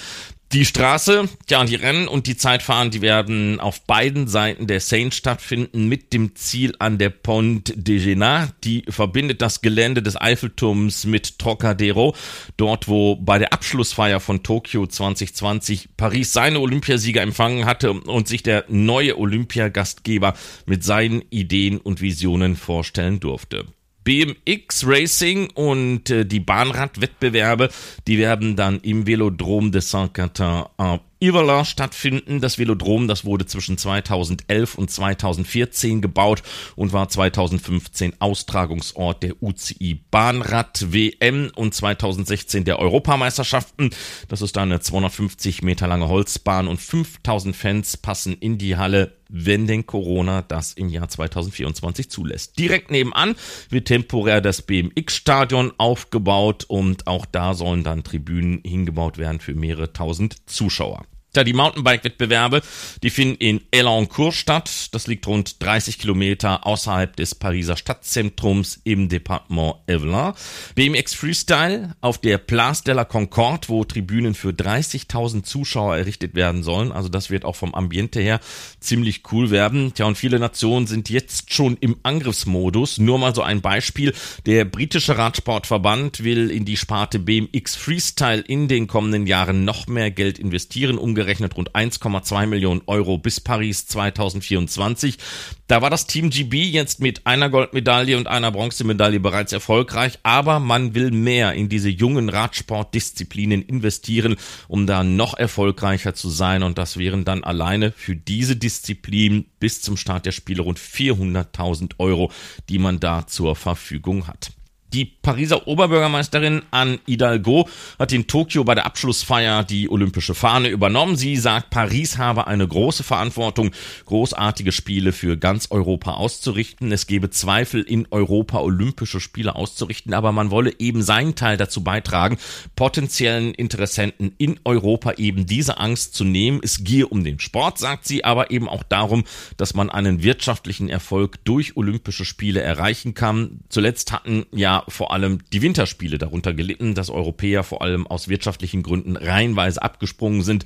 Die 0.52 0.66
Straße, 0.66 1.28
ja, 1.50 1.66
die 1.66 1.74
Rennen 1.74 2.08
und 2.08 2.28
die 2.28 2.38
Zeitfahren, 2.38 2.92
die 2.92 3.02
werden 3.02 3.60
auf 3.60 3.82
beiden 3.82 4.28
Seiten 4.28 4.68
der 4.68 4.82
Seine 4.82 5.12
stattfinden 5.12 5.88
mit 5.88 6.14
dem 6.14 6.36
Ziel 6.36 6.76
an 6.78 7.00
der 7.00 7.10
Pont 7.10 7.74
de 7.76 7.98
Génat. 7.98 8.54
Die 8.64 8.84
verbindet 8.88 9.42
das 9.42 9.62
Gelände 9.62 10.04
des 10.04 10.16
Eiffelturms 10.22 11.06
mit 11.06 11.40
Trocadero. 11.40 12.16
Dort, 12.56 12.88
wo 12.88 13.16
bei 13.16 13.40
der 13.40 13.52
Abschlussfeier 13.52 14.20
von 14.20 14.44
Tokio 14.44 14.86
2020 14.86 15.90
Paris 15.98 16.34
seine 16.34 16.60
Olympiasieger 16.60 17.24
empfangen 17.24 17.66
hatte 17.66 17.94
und 17.94 18.28
sich 18.28 18.44
der 18.44 18.66
neue 18.68 19.18
Olympiagastgeber 19.18 20.36
mit 20.68 20.84
seinen 20.84 21.24
Ideen 21.32 21.80
und 21.80 22.00
Visionen 22.00 22.56
vorstellen 22.56 23.20
durfte. 23.20 23.66
BMX 24.08 24.88
Racing 24.88 25.50
und 25.54 26.10
äh, 26.10 26.26
die 26.26 26.40
Bahnradwettbewerbe, 26.40 27.68
die 28.08 28.18
werden 28.18 28.56
dann 28.56 28.80
im 28.80 29.06
Velodrom 29.06 29.74
de 29.74 29.82
Saint-Quentin 29.82 30.64
en 30.78 31.02
Yvelin 31.22 31.66
stattfinden. 31.66 32.40
Das 32.40 32.58
Velodrom, 32.58 33.10
das 33.10 33.26
wurde 33.26 33.46
zwischen 33.48 33.78
2011 33.78 34.76
und 34.76 34.90
2014 34.90 36.02
gebaut 36.02 36.42
und 36.78 36.94
war 36.94 37.10
2015 37.10 38.14
Austragungsort 38.20 39.24
der 39.24 39.44
UCI 39.44 40.00
Bahnrad 40.10 40.94
WM 40.94 41.52
und 41.54 41.74
2016 41.74 42.64
der 42.64 42.80
Europameisterschaften. 42.80 43.90
Das 44.30 44.42
ist 44.42 44.58
eine 44.58 44.80
250 44.80 45.64
Meter 45.64 45.86
lange 45.88 46.08
Holzbahn 46.08 46.70
und 46.70 46.80
5000 46.80 47.54
Fans 47.54 47.98
passen 47.98 48.38
in 48.40 48.58
die 48.58 48.78
Halle 48.78 49.17
wenn 49.30 49.68
denn 49.68 49.86
Corona 49.86 50.42
das 50.42 50.74
im 50.74 50.90
Jahr 50.90 51.10
2024 51.10 52.10
zulässt. 52.10 52.58
Direkt 52.60 52.92
nebenan 52.92 53.36
wird 53.70 53.88
temporär 53.88 54.42
das 54.42 54.62
BMX-Stadion 54.62 55.74
aufgebaut 55.78 56.66
und 56.68 57.08
auch 57.08 57.26
da 57.26 57.54
sollen 57.54 57.84
dann 57.84 58.04
Tribünen 58.04 58.62
hingebaut 58.64 59.18
werden 59.18 59.40
für 59.40 59.56
mehrere 59.56 59.94
tausend 59.94 60.50
Zuschauer. 60.50 61.06
Die 61.36 61.54
Mountainbike-Wettbewerbe, 61.54 62.62
die 63.04 63.12
finden 63.12 63.36
in 63.36 63.62
Elancourt 63.70 64.34
statt. 64.34 64.90
Das 64.92 65.06
liegt 65.06 65.28
rund 65.28 65.62
30 65.62 66.00
Kilometer 66.00 66.66
außerhalb 66.66 67.16
des 67.16 67.36
Pariser 67.36 67.78
Stadtzentrums 67.78 68.82
im 68.84 69.08
Departement 69.08 69.76
Evelyn. 69.86 70.34
BMX 70.74 71.14
Freestyle 71.14 71.96
auf 72.02 72.18
der 72.18 72.40
Place 72.40 72.84
de 72.84 72.96
la 72.96 73.06
Concorde, 73.06 73.70
wo 73.70 73.84
Tribünen 73.84 74.34
für 74.34 74.50
30.000 74.50 75.44
Zuschauer 75.44 75.98
errichtet 75.98 76.34
werden 76.34 76.64
sollen. 76.64 76.92
Also 76.92 77.08
das 77.08 77.30
wird 77.30 77.46
auch 77.46 77.56
vom 77.56 77.76
Ambiente 77.76 78.20
her 78.20 78.40
ziemlich 78.80 79.22
cool 79.32 79.52
werden. 79.52 79.94
Tja, 79.94 80.08
und 80.08 80.18
viele 80.18 80.40
Nationen 80.40 80.88
sind 80.88 81.10
jetzt 81.10 81.54
schon 81.54 81.78
im 81.82 81.98
Angriffsmodus. 82.02 82.98
Nur 82.98 83.20
mal 83.20 83.36
so 83.36 83.44
ein 83.44 83.62
Beispiel. 83.62 84.14
Der 84.48 84.66
britische 84.66 85.20
Radsportverband 85.20 86.24
will 86.24 86.50
in 86.50 86.66
die 86.66 86.78
Sparte 86.78 87.20
BMX 87.20 87.76
Freestyle 87.76 88.42
in 88.42 88.68
den 88.68 88.88
kommenden 88.88 89.28
Jahren 89.28 89.66
noch 89.66 89.86
mehr 89.86 90.10
Geld 90.10 90.40
investieren, 90.40 90.98
um 90.98 91.14
umgerechnet 91.18 91.58
rund 91.58 91.72
1,2 91.72 92.46
Millionen 92.46 92.82
Euro 92.86 93.18
bis 93.18 93.40
Paris 93.40 93.88
2024. 93.88 95.18
Da 95.66 95.82
war 95.82 95.90
das 95.90 96.06
Team 96.06 96.30
GB 96.30 96.62
jetzt 96.66 97.02
mit 97.02 97.26
einer 97.26 97.50
Goldmedaille 97.50 98.16
und 98.18 98.28
einer 98.28 98.52
Bronzemedaille 98.52 99.20
bereits 99.20 99.52
erfolgreich, 99.52 100.20
aber 100.22 100.60
man 100.60 100.94
will 100.94 101.10
mehr 101.10 101.54
in 101.54 101.70
diese 101.70 101.90
jungen 101.90 102.30
Radsportdisziplinen 102.30 103.64
investieren, 103.64 104.36
um 104.68 104.86
da 104.86 105.04
noch 105.04 105.36
erfolgreicher 105.36 106.14
zu 106.14 106.30
sein 106.30 106.62
und 106.62 106.78
das 106.78 106.98
wären 106.98 107.26
dann 107.26 107.44
alleine 107.44 107.92
für 107.92 108.16
diese 108.16 108.56
Disziplin 108.56 109.46
bis 109.60 109.82
zum 109.82 109.98
Start 109.98 110.28
der 110.28 110.34
Spiele 110.34 110.62
rund 110.62 110.80
400.000 110.80 111.94
Euro, 111.98 112.32
die 112.70 112.78
man 112.78 113.00
da 113.00 113.26
zur 113.26 113.56
Verfügung 113.56 114.28
hat. 114.28 114.52
Die 114.94 115.04
Pariser 115.04 115.68
Oberbürgermeisterin 115.68 116.62
Anne 116.72 117.00
Hidalgo 117.06 117.68
hat 118.00 118.14
in 118.14 118.26
Tokio 118.26 118.64
bei 118.64 118.74
der 118.74 118.86
Abschlussfeier 118.86 119.66
die 119.66 119.90
olympische 119.90 120.34
Fahne 120.34 120.70
übernommen. 120.70 121.18
Sie 121.18 121.36
sagt, 121.36 121.72
Paris 121.72 122.18
habe 122.18 122.48
eine 122.48 122.66
große 122.66 123.04
Verantwortung, 123.04 123.72
großartige 124.06 124.72
Spiele 124.72 125.12
für 125.12 125.36
ganz 125.36 125.68
Europa 125.72 126.14
auszurichten. 126.14 126.94
Es 126.94 127.06
gebe 127.06 127.30
Zweifel, 127.30 127.82
in 127.82 128.08
Europa 128.12 128.60
olympische 128.60 129.20
Spiele 129.20 129.56
auszurichten, 129.58 130.14
aber 130.14 130.32
man 130.32 130.52
wolle 130.52 130.72
eben 130.80 131.04
seinen 131.04 131.36
Teil 131.36 131.58
dazu 131.58 131.84
beitragen, 131.84 132.38
potenziellen 132.78 133.54
Interessenten 133.54 134.34
in 134.38 134.58
Europa 134.64 135.14
eben 135.18 135.46
diese 135.46 135.80
Angst 135.80 136.16
zu 136.16 136.24
nehmen. 136.24 136.62
Es 136.64 136.86
gehe 136.86 137.08
um 137.08 137.26
den 137.26 137.42
Sport, 137.42 137.78
sagt 137.78 138.08
sie, 138.08 138.24
aber 138.24 138.52
eben 138.52 138.70
auch 138.70 138.84
darum, 138.84 139.26
dass 139.58 139.74
man 139.74 139.90
einen 139.90 140.24
wirtschaftlichen 140.24 140.88
Erfolg 140.88 141.44
durch 141.44 141.76
Olympische 141.76 142.24
Spiele 142.24 142.62
erreichen 142.62 143.14
kann. 143.14 143.60
Zuletzt 143.68 144.14
hatten 144.14 144.46
ja 144.54 144.77
vor 144.88 145.12
allem 145.12 145.40
die 145.54 145.62
Winterspiele 145.62 146.18
darunter 146.18 146.54
gelitten, 146.54 146.96
dass 146.96 147.10
Europäer 147.10 147.64
vor 147.64 147.82
allem 147.82 148.08
aus 148.08 148.28
wirtschaftlichen 148.28 148.84
Gründen 148.84 149.16
reihenweise 149.16 149.82
abgesprungen 149.82 150.42
sind. 150.44 150.66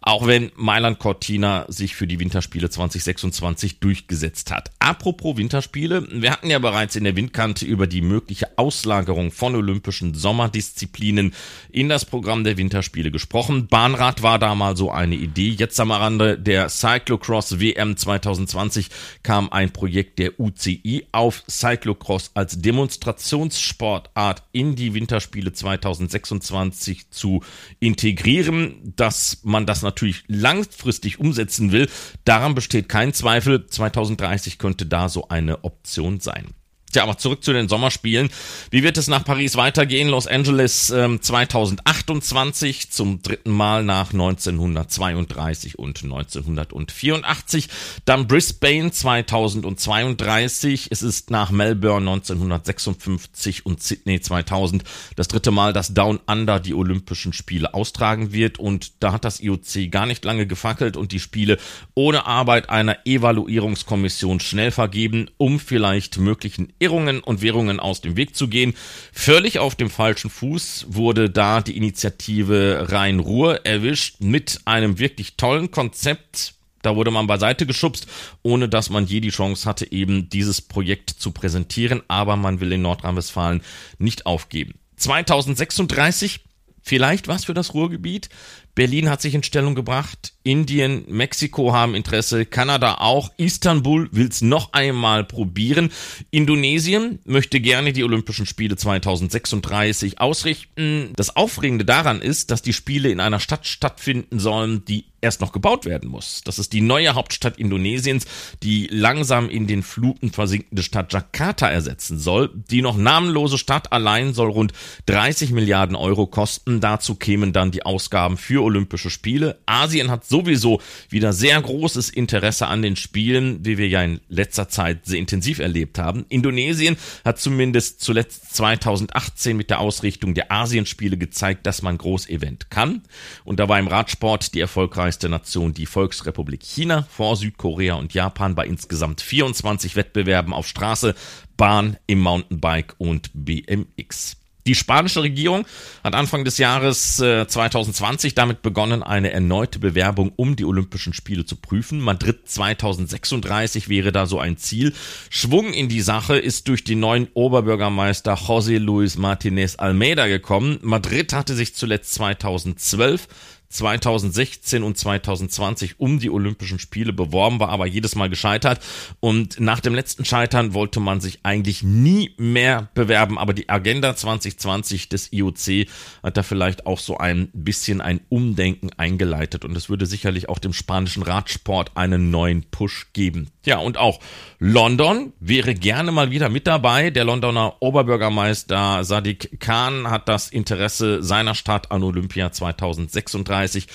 Auch 0.00 0.26
wenn 0.26 0.52
Mailand 0.56 0.98
Cortina 0.98 1.66
sich 1.68 1.94
für 1.94 2.06
die 2.06 2.20
Winterspiele 2.20 2.70
2026 2.70 3.80
durchgesetzt 3.80 4.50
hat. 4.50 4.70
Apropos 4.78 5.36
Winterspiele, 5.36 6.06
wir 6.10 6.30
hatten 6.30 6.50
ja 6.50 6.58
bereits 6.58 6.96
in 6.96 7.04
der 7.04 7.16
Windkante 7.16 7.66
über 7.66 7.86
die 7.86 8.00
mögliche 8.00 8.56
Auslagerung 8.56 9.32
von 9.32 9.54
olympischen 9.54 10.14
Sommerdisziplinen 10.14 11.34
in 11.70 11.88
das 11.88 12.04
Programm 12.04 12.44
der 12.44 12.56
Winterspiele 12.56 13.10
gesprochen. 13.10 13.66
Bahnrad 13.66 14.22
war 14.22 14.38
da 14.38 14.54
mal 14.54 14.76
so 14.76 14.90
eine 14.90 15.16
Idee. 15.16 15.50
Jetzt 15.50 15.78
am 15.80 15.90
Rande 15.90 16.38
der 16.38 16.68
Cyclocross 16.68 17.60
WM 17.60 17.96
2020 17.96 18.88
kam 19.22 19.50
ein 19.52 19.72
Projekt 19.72 20.18
der 20.18 20.38
UCI 20.38 21.06
auf, 21.12 21.42
Cyclocross 21.48 22.30
als 22.34 22.60
Demonstrationssportart 22.60 24.42
in 24.52 24.76
die 24.76 24.94
Winterspiele 24.94 25.52
2026 25.52 27.10
zu 27.10 27.42
integrieren, 27.80 28.92
dass 28.96 29.40
man 29.42 29.66
das 29.66 29.82
natürlich 29.88 30.24
langfristig 30.28 31.18
umsetzen 31.18 31.72
will, 31.72 31.88
daran 32.24 32.54
besteht 32.54 32.88
kein 32.88 33.12
Zweifel. 33.14 33.66
2030 33.66 34.58
könnte 34.58 34.86
da 34.86 35.08
so 35.08 35.28
eine 35.28 35.64
Option 35.64 36.20
sein. 36.20 36.54
Tja, 36.90 37.02
aber 37.02 37.18
zurück 37.18 37.44
zu 37.44 37.52
den 37.52 37.68
Sommerspielen. 37.68 38.30
Wie 38.70 38.82
wird 38.82 38.96
es 38.96 39.08
nach 39.08 39.22
Paris 39.22 39.56
weitergehen? 39.56 40.08
Los 40.08 40.26
Angeles 40.26 40.88
ähm, 40.88 41.20
2028 41.20 42.90
zum 42.90 43.20
dritten 43.20 43.50
Mal 43.50 43.84
nach 43.84 44.14
1932 44.14 45.78
und 45.78 46.02
1984. 46.02 47.68
Dann 48.06 48.26
Brisbane 48.26 48.90
2032. 48.90 50.88
Es 50.90 51.02
ist 51.02 51.30
nach 51.30 51.50
Melbourne 51.50 52.08
1956 52.08 53.66
und 53.66 53.82
Sydney 53.82 54.22
2000 54.22 54.82
das 55.14 55.28
dritte 55.28 55.50
Mal, 55.50 55.74
dass 55.74 55.92
Down 55.92 56.20
Under 56.26 56.58
die 56.58 56.72
Olympischen 56.72 57.34
Spiele 57.34 57.74
austragen 57.74 58.32
wird. 58.32 58.58
Und 58.58 58.92
da 59.00 59.12
hat 59.12 59.26
das 59.26 59.40
IOC 59.40 59.90
gar 59.90 60.06
nicht 60.06 60.24
lange 60.24 60.46
gefackelt 60.46 60.96
und 60.96 61.12
die 61.12 61.20
Spiele 61.20 61.58
ohne 61.92 62.24
Arbeit 62.24 62.70
einer 62.70 62.96
Evaluierungskommission 63.04 64.40
schnell 64.40 64.70
vergeben, 64.70 65.30
um 65.36 65.60
vielleicht 65.60 66.16
möglichen 66.16 66.72
Irrungen 66.78 67.20
und 67.20 67.42
Währungen 67.42 67.80
aus 67.80 68.00
dem 68.00 68.16
Weg 68.16 68.36
zu 68.36 68.48
gehen. 68.48 68.74
Völlig 69.12 69.58
auf 69.58 69.74
dem 69.74 69.90
falschen 69.90 70.30
Fuß 70.30 70.86
wurde 70.88 71.30
da 71.30 71.60
die 71.60 71.76
Initiative 71.76 72.86
Rhein-Ruhr 72.90 73.64
erwischt 73.66 74.20
mit 74.20 74.60
einem 74.64 74.98
wirklich 74.98 75.36
tollen 75.36 75.70
Konzept. 75.70 76.54
Da 76.82 76.94
wurde 76.94 77.10
man 77.10 77.26
beiseite 77.26 77.66
geschubst, 77.66 78.06
ohne 78.42 78.68
dass 78.68 78.90
man 78.90 79.06
je 79.06 79.20
die 79.20 79.30
Chance 79.30 79.68
hatte, 79.68 79.90
eben 79.90 80.28
dieses 80.28 80.60
Projekt 80.60 81.10
zu 81.10 81.32
präsentieren. 81.32 82.02
Aber 82.08 82.36
man 82.36 82.60
will 82.60 82.72
in 82.72 82.82
Nordrhein-Westfalen 82.82 83.62
nicht 83.98 84.26
aufgeben. 84.26 84.74
2036 84.96 86.40
Vielleicht 86.88 87.28
was 87.28 87.44
für 87.44 87.52
das 87.52 87.74
Ruhrgebiet. 87.74 88.30
Berlin 88.78 89.10
hat 89.10 89.20
sich 89.20 89.34
in 89.34 89.42
Stellung 89.42 89.74
gebracht. 89.74 90.34
Indien, 90.44 91.04
Mexiko 91.08 91.72
haben 91.72 91.96
Interesse, 91.96 92.46
Kanada 92.46 92.98
auch. 93.00 93.32
Istanbul 93.36 94.08
will 94.12 94.28
es 94.28 94.40
noch 94.40 94.72
einmal 94.72 95.24
probieren. 95.24 95.90
Indonesien 96.30 97.18
möchte 97.24 97.60
gerne 97.60 97.92
die 97.92 98.04
Olympischen 98.04 98.46
Spiele 98.46 98.76
2036 98.76 100.20
ausrichten. 100.20 101.12
Das 101.16 101.34
Aufregende 101.34 101.84
daran 101.84 102.22
ist, 102.22 102.52
dass 102.52 102.62
die 102.62 102.72
Spiele 102.72 103.10
in 103.10 103.18
einer 103.18 103.40
Stadt 103.40 103.66
stattfinden 103.66 104.38
sollen, 104.38 104.84
die 104.84 105.06
erst 105.20 105.40
noch 105.40 105.52
gebaut 105.52 105.84
werden 105.84 106.08
muss. 106.08 106.42
Das 106.44 106.58
ist 106.58 106.72
die 106.72 106.80
neue 106.80 107.14
Hauptstadt 107.14 107.58
Indonesiens, 107.58 108.26
die 108.62 108.86
langsam 108.90 109.48
in 109.50 109.66
den 109.66 109.82
Fluten 109.82 110.30
versinkende 110.30 110.82
Stadt 110.82 111.12
Jakarta 111.12 111.68
ersetzen 111.68 112.18
soll. 112.18 112.50
Die 112.70 112.82
noch 112.82 112.96
namenlose 112.96 113.58
Stadt 113.58 113.92
allein 113.92 114.32
soll 114.32 114.50
rund 114.50 114.72
30 115.06 115.50
Milliarden 115.50 115.96
Euro 115.96 116.26
kosten. 116.26 116.80
Dazu 116.80 117.16
kämen 117.16 117.52
dann 117.52 117.70
die 117.70 117.84
Ausgaben 117.84 118.36
für 118.36 118.64
Olympische 118.68 119.10
Spiele. 119.10 119.58
Asien 119.66 120.10
hat 120.10 120.24
sowieso 120.24 120.80
wieder 121.08 121.32
sehr 121.32 121.60
großes 121.60 122.10
Interesse 122.10 122.66
an 122.66 122.82
den 122.82 122.96
Spielen, 122.96 123.64
wie 123.64 123.78
wir 123.78 123.88
ja 123.88 124.02
in 124.02 124.20
letzter 124.28 124.68
Zeit 124.68 125.06
sehr 125.06 125.18
intensiv 125.18 125.58
erlebt 125.58 125.98
haben. 125.98 126.26
Indonesien 126.28 126.96
hat 127.24 127.38
zumindest 127.38 128.00
zuletzt 128.00 128.54
2018 128.54 129.56
mit 129.56 129.70
der 129.70 129.80
Ausrichtung 129.80 130.34
der 130.34 130.52
Asienspiele 130.52 131.16
gezeigt, 131.16 131.66
dass 131.66 131.82
man 131.82 131.98
Großevent 131.98 132.70
kann. 132.70 133.02
Und 133.44 133.58
da 133.58 133.68
war 133.68 133.78
im 133.78 133.88
Radsport 133.88 134.54
die 134.54 134.60
erfolgreichste 134.60 135.28
Nation 135.28 135.72
die 135.72 135.86
Volksrepublik 135.86 136.62
China 136.62 137.06
vor 137.10 137.36
Südkorea 137.36 137.94
und 137.94 138.14
Japan 138.14 138.54
bei 138.54 138.66
insgesamt 138.66 139.22
24 139.22 139.96
Wettbewerben 139.96 140.52
auf 140.52 140.68
Straße, 140.68 141.14
Bahn, 141.56 141.96
im 142.06 142.20
Mountainbike 142.20 142.94
und 142.98 143.30
BMX. 143.34 144.37
Die 144.68 144.74
spanische 144.74 145.22
Regierung 145.22 145.64
hat 146.04 146.14
Anfang 146.14 146.44
des 146.44 146.58
Jahres 146.58 147.18
äh, 147.20 147.46
2020 147.48 148.34
damit 148.34 148.60
begonnen, 148.60 149.02
eine 149.02 149.32
erneute 149.32 149.78
Bewerbung 149.78 150.30
um 150.36 150.56
die 150.56 150.66
Olympischen 150.66 151.14
Spiele 151.14 151.46
zu 151.46 151.56
prüfen. 151.56 152.00
Madrid 152.00 152.40
2036 152.44 153.88
wäre 153.88 154.12
da 154.12 154.26
so 154.26 154.38
ein 154.38 154.58
Ziel. 154.58 154.92
Schwung 155.30 155.72
in 155.72 155.88
die 155.88 156.02
Sache 156.02 156.36
ist 156.36 156.68
durch 156.68 156.84
den 156.84 157.00
neuen 157.00 157.28
Oberbürgermeister 157.32 158.34
José 158.34 158.76
Luis 158.76 159.16
Martinez 159.16 159.76
Almeida 159.76 160.26
gekommen. 160.26 160.78
Madrid 160.82 161.32
hatte 161.32 161.54
sich 161.54 161.74
zuletzt 161.74 162.12
2012 162.12 163.26
2016 163.68 164.82
und 164.82 164.96
2020 164.96 166.00
um 166.00 166.18
die 166.18 166.30
Olympischen 166.30 166.78
Spiele 166.78 167.12
beworben, 167.12 167.60
war 167.60 167.68
aber 167.68 167.86
jedes 167.86 168.14
Mal 168.14 168.30
gescheitert. 168.30 168.80
Und 169.20 169.60
nach 169.60 169.80
dem 169.80 169.94
letzten 169.94 170.24
Scheitern 170.24 170.72
wollte 170.72 171.00
man 171.00 171.20
sich 171.20 171.40
eigentlich 171.42 171.82
nie 171.82 172.34
mehr 172.38 172.88
bewerben. 172.94 173.38
Aber 173.38 173.52
die 173.52 173.68
Agenda 173.68 174.16
2020 174.16 175.08
des 175.08 175.32
IOC 175.32 175.88
hat 176.22 176.36
da 176.36 176.42
vielleicht 176.42 176.86
auch 176.86 176.98
so 176.98 177.18
ein 177.18 177.50
bisschen 177.52 178.00
ein 178.00 178.20
Umdenken 178.30 178.90
eingeleitet. 178.96 179.64
Und 179.64 179.76
es 179.76 179.90
würde 179.90 180.06
sicherlich 180.06 180.48
auch 180.48 180.58
dem 180.58 180.72
spanischen 180.72 181.22
Radsport 181.22 181.96
einen 181.96 182.30
neuen 182.30 182.64
Push 182.70 183.08
geben. 183.12 183.50
Ja, 183.64 183.78
und 183.78 183.98
auch 183.98 184.20
London 184.58 185.34
wäre 185.40 185.74
gerne 185.74 186.10
mal 186.10 186.30
wieder 186.30 186.48
mit 186.48 186.66
dabei. 186.66 187.10
Der 187.10 187.24
Londoner 187.24 187.76
Oberbürgermeister 187.80 189.04
Sadiq 189.04 189.60
Khan 189.60 190.08
hat 190.10 190.28
das 190.28 190.48
Interesse 190.48 191.22
seiner 191.22 191.54
Stadt 191.54 191.90
an 191.90 192.02
Olympia 192.02 192.50
2036 192.50 193.28
35 193.66 193.86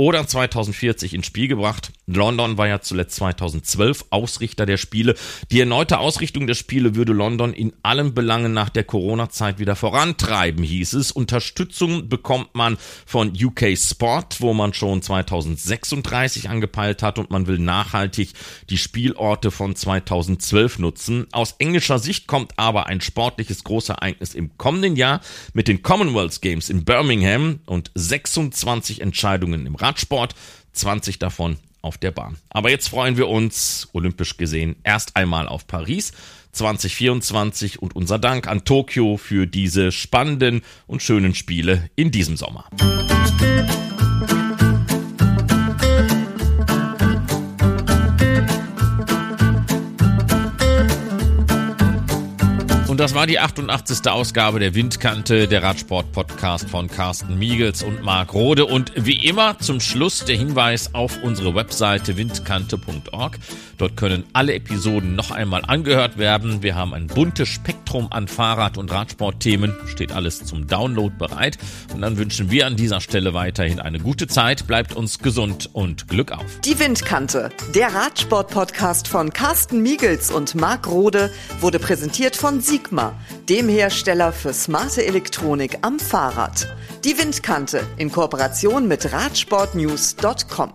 oder 0.00 0.26
2040 0.26 1.12
ins 1.12 1.26
Spiel 1.26 1.46
gebracht. 1.46 1.92
London 2.06 2.56
war 2.56 2.66
ja 2.66 2.80
zuletzt 2.80 3.16
2012 3.16 4.06
Ausrichter 4.08 4.64
der 4.64 4.78
Spiele. 4.78 5.14
Die 5.50 5.60
erneute 5.60 5.98
Ausrichtung 5.98 6.46
der 6.46 6.54
Spiele 6.54 6.94
würde 6.94 7.12
London 7.12 7.52
in 7.52 7.74
allen 7.82 8.14
Belangen 8.14 8.54
nach 8.54 8.70
der 8.70 8.84
Corona-Zeit 8.84 9.58
wieder 9.58 9.76
vorantreiben, 9.76 10.64
hieß 10.64 10.94
es. 10.94 11.12
Unterstützung 11.12 12.08
bekommt 12.08 12.54
man 12.54 12.78
von 13.04 13.34
UK 13.38 13.76
Sport, 13.76 14.40
wo 14.40 14.54
man 14.54 14.72
schon 14.72 15.02
2036 15.02 16.48
angepeilt 16.48 17.02
hat 17.02 17.18
und 17.18 17.30
man 17.30 17.46
will 17.46 17.58
nachhaltig 17.58 18.32
die 18.70 18.78
Spielorte 18.78 19.50
von 19.50 19.76
2012 19.76 20.78
nutzen. 20.78 21.26
Aus 21.32 21.56
englischer 21.58 21.98
Sicht 21.98 22.26
kommt 22.26 22.58
aber 22.58 22.86
ein 22.86 23.02
sportliches 23.02 23.64
Großereignis 23.64 24.34
im 24.34 24.56
kommenden 24.56 24.96
Jahr 24.96 25.20
mit 25.52 25.68
den 25.68 25.82
Commonwealth 25.82 26.40
Games 26.40 26.70
in 26.70 26.86
Birmingham 26.86 27.60
und 27.66 27.90
26 27.94 29.02
Entscheidungen 29.02 29.66
im 29.66 29.74
Radsport, 29.90 30.36
20 30.72 31.18
davon 31.18 31.56
auf 31.82 31.98
der 31.98 32.12
Bahn. 32.12 32.36
Aber 32.48 32.70
jetzt 32.70 32.88
freuen 32.88 33.16
wir 33.16 33.26
uns, 33.26 33.88
olympisch 33.92 34.36
gesehen, 34.36 34.76
erst 34.84 35.16
einmal 35.16 35.48
auf 35.48 35.66
Paris 35.66 36.12
2024 36.52 37.82
und 37.82 37.96
unser 37.96 38.20
Dank 38.20 38.46
an 38.46 38.64
Tokio 38.64 39.16
für 39.16 39.48
diese 39.48 39.90
spannenden 39.90 40.62
und 40.86 41.02
schönen 41.02 41.34
Spiele 41.34 41.90
in 41.96 42.12
diesem 42.12 42.36
Sommer. 42.36 42.68
Das 53.10 53.16
war 53.16 53.26
die 53.26 53.40
88. 53.40 54.08
Ausgabe 54.08 54.60
der 54.60 54.76
Windkante, 54.76 55.48
der 55.48 55.64
Radsport-Podcast 55.64 56.70
von 56.70 56.86
Carsten 56.86 57.40
Miegels 57.40 57.82
und 57.82 58.04
Marc 58.04 58.34
Rode. 58.34 58.66
Und 58.66 58.92
wie 58.94 59.26
immer 59.26 59.58
zum 59.58 59.80
Schluss 59.80 60.24
der 60.24 60.36
Hinweis 60.36 60.94
auf 60.94 61.20
unsere 61.20 61.56
Webseite 61.56 62.16
windkante.org. 62.16 63.38
Dort 63.78 63.96
können 63.96 64.24
alle 64.32 64.54
Episoden 64.54 65.16
noch 65.16 65.32
einmal 65.32 65.64
angehört 65.66 66.18
werden. 66.18 66.62
Wir 66.62 66.76
haben 66.76 66.94
ein 66.94 67.08
buntes 67.08 67.48
Spektrum 67.48 68.08
an 68.12 68.28
Fahrrad- 68.28 68.78
und 68.78 68.92
Radsportthemen. 68.92 69.74
Steht 69.86 70.12
alles 70.12 70.44
zum 70.44 70.68
Download 70.68 71.12
bereit. 71.18 71.58
Und 71.92 72.02
dann 72.02 72.16
wünschen 72.16 72.52
wir 72.52 72.68
an 72.68 72.76
dieser 72.76 73.00
Stelle 73.00 73.34
weiterhin 73.34 73.80
eine 73.80 73.98
gute 73.98 74.28
Zeit. 74.28 74.68
Bleibt 74.68 74.94
uns 74.94 75.18
gesund 75.18 75.68
und 75.72 76.06
Glück 76.06 76.30
auf. 76.30 76.60
Die 76.64 76.78
Windkante, 76.78 77.48
der 77.74 77.92
Radsport-Podcast 77.92 79.08
von 79.08 79.32
Carsten 79.32 79.82
Miegels 79.82 80.30
und 80.30 80.54
Marc 80.54 80.86
Rode, 80.86 81.32
wurde 81.58 81.80
präsentiert 81.80 82.36
von 82.36 82.60
Sigma, 83.00 83.14
dem 83.48 83.68
Hersteller 83.68 84.32
für 84.32 84.52
smarte 84.52 85.04
Elektronik 85.04 85.78
am 85.82 85.98
Fahrrad. 85.98 86.66
Die 87.04 87.16
Windkante 87.18 87.82
in 87.96 88.12
Kooperation 88.12 88.86
mit 88.86 89.12
Radsportnews.com. 89.12 90.72